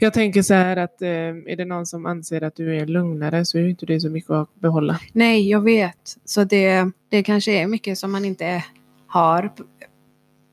jag 0.00 0.12
tänker 0.12 0.42
så 0.42 0.54
här 0.54 0.76
att 0.76 1.02
eh, 1.02 1.08
är 1.08 1.56
det 1.56 1.64
någon 1.64 1.86
som 1.86 2.06
anser 2.06 2.42
att 2.42 2.56
du 2.56 2.76
är 2.76 2.86
lugnare 2.86 3.44
så 3.44 3.58
är 3.58 3.68
inte 3.68 3.86
det 3.86 4.00
så 4.00 4.10
mycket 4.10 4.30
att 4.30 4.54
behålla. 4.54 5.00
Nej, 5.12 5.50
jag 5.50 5.60
vet. 5.60 6.16
Så 6.24 6.44
det, 6.44 6.90
det 7.08 7.22
kanske 7.22 7.52
är 7.52 7.66
mycket 7.66 7.98
som 7.98 8.12
man 8.12 8.24
inte 8.24 8.64
har 9.06 9.52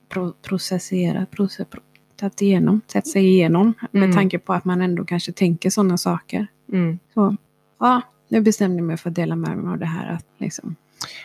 pro, 0.10 0.34
processerat, 0.41 1.32
proce, 1.32 1.66
pro, 1.66 1.82
tagit 2.16 2.41
igenom, 2.41 2.82
sett 2.88 3.08
sig 3.08 3.26
igenom. 3.28 3.74
Med 3.91 4.04
Mm. 4.04 4.16
tanke 4.16 4.39
på 4.39 4.54
att 4.54 4.66
man 4.66 4.82
ändå 4.82 5.06
kanske 5.06 5.32
tänker 5.32 5.70
sådana 5.70 5.98
saker. 5.98 6.48
Mm. 6.74 7.00
Så 7.14 7.36
ja, 7.80 8.02
nu 8.30 8.41
bestämde 8.41 8.78
jag 8.78 8.86
mig 8.86 8.98
för 8.98 9.10
att 9.10 9.16
dela 9.16 9.36
med 9.36 9.58
mig 9.58 9.72
av 9.72 9.80
det 9.80 9.86
här. 9.86 10.14
Att, 10.14 10.26
liksom, 10.38 10.76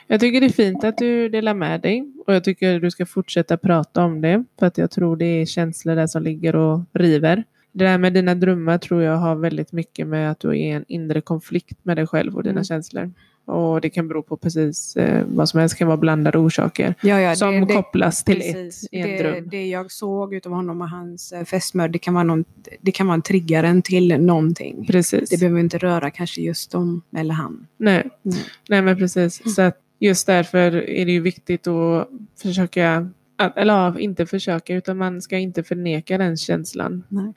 Jag 0.06 0.20
tycker 0.20 0.40
det 0.40 0.46
är 0.46 0.50
fint 0.50 0.84
att 0.84 0.98
du 0.98 1.28
delar 1.28 1.54
med 1.54 1.80
dig 1.80 2.12
och 2.26 2.34
jag 2.34 2.44
tycker 2.44 2.80
du 2.80 2.90
ska 2.90 3.06
fortsätta 3.06 3.56
prata 3.56 4.04
om 4.04 4.20
det 4.20 4.44
för 4.58 4.66
att 4.66 4.78
jag 4.78 4.90
tror 4.90 5.16
det 5.16 5.24
är 5.24 5.46
känslor 5.46 5.96
där 5.96 6.06
som 6.06 6.22
ligger 6.22 6.56
och 6.56 6.80
river. 6.92 7.44
Det 7.72 7.84
där 7.84 7.98
med 7.98 8.12
dina 8.12 8.34
drömmar 8.34 8.78
tror 8.78 9.02
jag 9.02 9.16
har 9.16 9.34
väldigt 9.36 9.72
mycket 9.72 10.06
med 10.06 10.30
att 10.30 10.40
du 10.40 10.48
är 10.48 10.54
i 10.54 10.70
en 10.70 10.84
inre 10.88 11.20
konflikt 11.20 11.78
med 11.82 11.96
dig 11.96 12.06
själv 12.06 12.36
och 12.36 12.42
dina 12.42 12.52
Mm. 12.52 12.64
känslor. 12.64 13.12
Och 13.44 13.80
det 13.80 13.90
kan 13.90 14.08
bero 14.08 14.22
på 14.22 14.36
precis 14.36 14.96
eh, 14.96 15.24
vad 15.28 15.48
som 15.48 15.60
helst, 15.60 15.76
kan 15.78 15.88
vara 15.88 15.96
blandade 15.96 16.38
orsaker. 16.38 16.94
ja, 17.02 17.20
ja, 17.20 17.36
som 17.36 17.52
det, 17.52 17.66
det, 17.66 17.74
kopplas 17.74 18.24
till 18.24 18.36
precis. 18.36 18.84
ett 18.84 18.92
i 18.92 18.98
en 19.00 19.08
det, 19.08 19.22
dröm. 19.22 19.48
det 19.48 19.66
jag 19.68 19.90
såg 19.92 20.34
utav 20.34 20.52
honom 20.52 20.80
och 20.80 20.88
hans 20.88 21.32
eh, 21.32 21.44
fästmö, 21.44 21.88
det 21.88 21.98
kan 21.98 22.14
vara, 22.14 22.24
någon, 22.24 22.44
det 22.80 22.92
kan 22.92 23.06
vara 23.06 23.14
en 23.14 23.22
triggaren 23.22 23.82
till 23.82 24.20
någonting. 24.20 24.86
Precis. 24.86 25.30
Det 25.30 25.40
behöver 25.40 25.60
inte 25.60 25.78
röra 25.78 26.10
kanske 26.10 26.40
just 26.40 26.70
dem 26.70 27.02
eller 27.16 27.34
han. 27.34 27.66
Nej. 27.76 28.10
Nej. 28.22 28.44
Nej, 28.68 28.82
men 28.82 28.96
precis. 28.96 29.54
Så 29.54 29.62
att 29.62 29.78
just 29.98 30.26
därför 30.26 30.58
är 30.88 31.06
det 31.06 31.12
ju 31.12 31.20
viktigt 31.20 31.66
att 31.66 32.08
försöka, 32.42 33.10
att, 33.38 33.56
eller 33.58 33.74
ja, 33.74 33.98
inte 33.98 34.26
försöka, 34.26 34.74
utan 34.74 34.96
man 34.98 35.22
ska 35.22 35.38
inte 35.38 35.62
förneka 35.62 36.18
den 36.18 36.36
känslan. 36.36 37.04
Nej. 37.08 37.32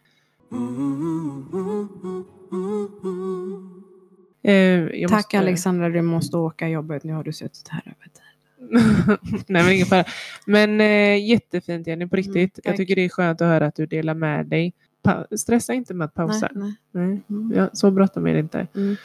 Eh, 4.44 5.08
Tack 5.08 5.12
måste- 5.12 5.40
Alexandra, 5.40 5.90
du 5.90 6.02
måste 6.02 6.38
åka 6.38 6.70
jobbet. 6.70 7.04
Nu 7.04 7.14
har 7.14 7.24
du 7.24 7.34
suttit 7.34 7.68
här 7.68 7.82
över 7.86 7.96
tid. 8.14 8.22
Nej, 9.48 9.64
men 9.64 9.72
ingen 9.74 9.86
fara. 9.86 10.04
Men 10.46 10.82
eh, 10.82 11.26
jättefint 11.30 11.88
Jenny, 11.88 12.08
på 12.08 12.16
riktigt. 12.16 12.36
Mm, 12.36 12.62
jag 12.64 12.76
tycker 12.78 12.96
det 12.96 13.06
är 13.06 13.10
skönt 13.10 13.42
att 13.42 13.48
höra 13.48 13.66
att 13.66 13.76
du 13.76 13.86
delar 13.86 14.14
med 14.14 14.46
dig. 14.46 14.74
Pa- 15.04 15.26
stressa 15.38 15.74
inte 15.74 15.94
med 15.94 16.06
att 16.06 16.14
pausa. 16.14 16.50
Nej, 16.54 16.74
nej. 16.92 17.08
Nej. 17.08 17.22
Mm. 17.30 17.54
Ja, 17.56 17.70
så 17.74 17.92
bråttom 17.92 18.28
är 18.28 18.34
det 18.34 18.40
inte. 18.40 18.68
Mm. 18.76 18.96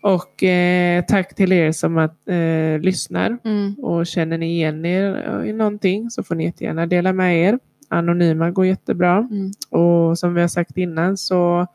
Och 0.00 0.42
eh, 0.44 1.04
tack 1.04 1.34
till 1.34 1.52
er 1.52 1.72
som 1.72 1.98
att, 1.98 2.28
eh, 2.28 2.78
lyssnar. 2.80 3.38
Mm. 3.44 3.74
Och 3.74 4.06
känner 4.06 4.38
ni 4.38 4.52
igen 4.52 4.84
er 4.86 5.42
i 5.44 5.52
någonting 5.52 6.10
så 6.10 6.22
får 6.22 6.34
ni 6.34 6.44
jättegärna 6.44 6.86
dela 6.86 7.12
med 7.12 7.38
er. 7.48 7.58
Anonyma 7.88 8.50
går 8.50 8.66
jättebra. 8.66 9.28
Mm. 9.30 9.52
Och 9.70 10.18
som 10.18 10.34
vi 10.34 10.40
har 10.40 10.48
sagt 10.48 10.76
innan 10.76 11.16
så 11.16 11.66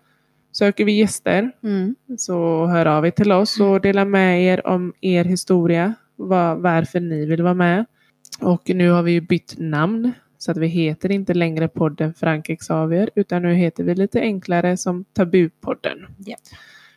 söker 0.52 0.86
vi 0.86 0.92
gäster. 0.92 1.52
Mm. 1.64 1.96
Så 2.18 2.66
hör 2.66 2.86
av 2.86 3.06
er 3.06 3.12
till 3.12 3.32
oss 3.32 3.60
och 3.60 3.82
dela 3.82 4.06
med 4.06 4.44
er 4.44 4.68
om 4.68 4.94
er 5.02 5.24
historia. 5.24 5.94
Var, 6.16 6.56
varför 6.56 7.00
ni 7.00 7.26
vill 7.26 7.44
vara 7.44 7.54
med. 7.54 7.86
Och 8.42 8.70
nu 8.70 8.90
har 8.90 9.04
vi 9.04 9.12
ju 9.12 9.22
bytt 9.22 9.56
namn. 9.58 10.12
Så 10.38 10.52
att 10.52 10.58
vi 10.58 10.68
heter 10.68 11.12
inte 11.12 11.34
längre 11.34 11.68
podden 11.68 12.14
Frank 12.14 12.60
Xavier. 12.60 13.10
Utan 13.16 13.42
nu 13.42 13.54
heter 13.54 13.84
vi 13.84 13.96
lite 13.96 14.20
enklare 14.20 14.78
som 14.78 15.06
Tabupodden. 15.14 15.98
Japp. 16.18 16.40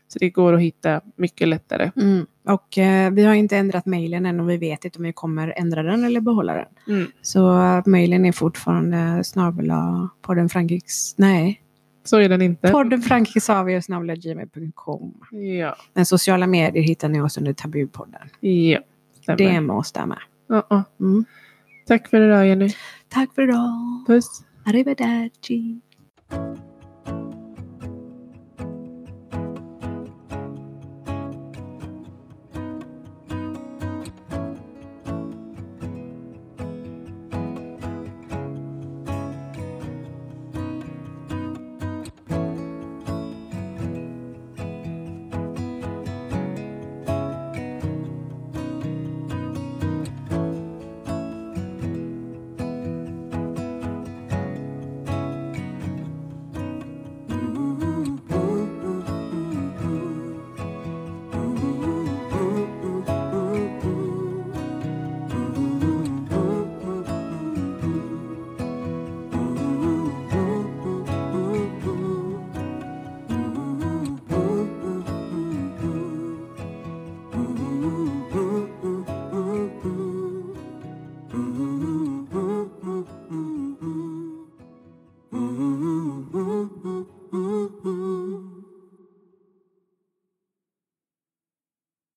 Så 0.08 0.18
det 0.18 0.30
går 0.30 0.52
att 0.52 0.60
hitta 0.60 1.00
mycket 1.16 1.48
lättare. 1.48 1.90
Mm. 1.96 2.26
Och 2.47 2.78
eh, 2.78 3.11
vi 3.11 3.24
har 3.24 3.34
inte 3.34 3.57
ändrat 3.57 3.86
mejlen 3.86 4.26
än 4.26 4.40
och 4.40 4.51
vi 4.51 4.57
vet 4.57 4.84
inte 4.84 4.99
om 4.99 5.05
vi 5.05 5.12
kommer 5.12 5.55
ändra 5.57 5.82
den 5.82 6.05
eller 6.05 6.20
behålla 6.20 6.55
den. 6.55 6.97
Mm. 6.97 7.11
Så 7.22 7.62
eh, 7.62 7.82
mejlen 7.86 8.24
är 8.24 8.32
fortfarande 8.32 9.24
snabel 9.24 9.72
podden 10.22 10.49
Frankix... 10.49 11.18
Nej. 11.18 11.62
Så 12.05 12.16
är 12.16 12.28
den 12.28 12.42
inte. 12.42 12.68
Podden 12.68 13.03
Frankixavier 13.03 13.80
snabel 13.80 14.16
gmail.com. 14.16 15.14
Ja. 15.30 15.76
Men 15.94 16.07
sociala 16.07 16.47
medier 16.47 16.82
hittar 16.82 17.09
ni 17.09 17.20
oss 17.20 17.38
under 17.38 17.53
Tabupodden. 17.53 18.28
ja. 18.40 18.80
Stämmer. 19.22 19.36
DM 19.38 19.70
oss 19.70 19.92
där 19.92 20.07
med. 20.07 20.18
Ja, 20.49 20.66
ja. 20.70 20.84
Mm. 21.01 21.24
Tack 21.86 22.09
för 22.09 22.20
idag 22.20 22.47
Jenny. 22.47 22.70
Tack 23.09 23.34
för 23.34 23.42
idag. 23.42 24.05
Puss. 24.07 24.44
Arrivederci. 24.64 25.80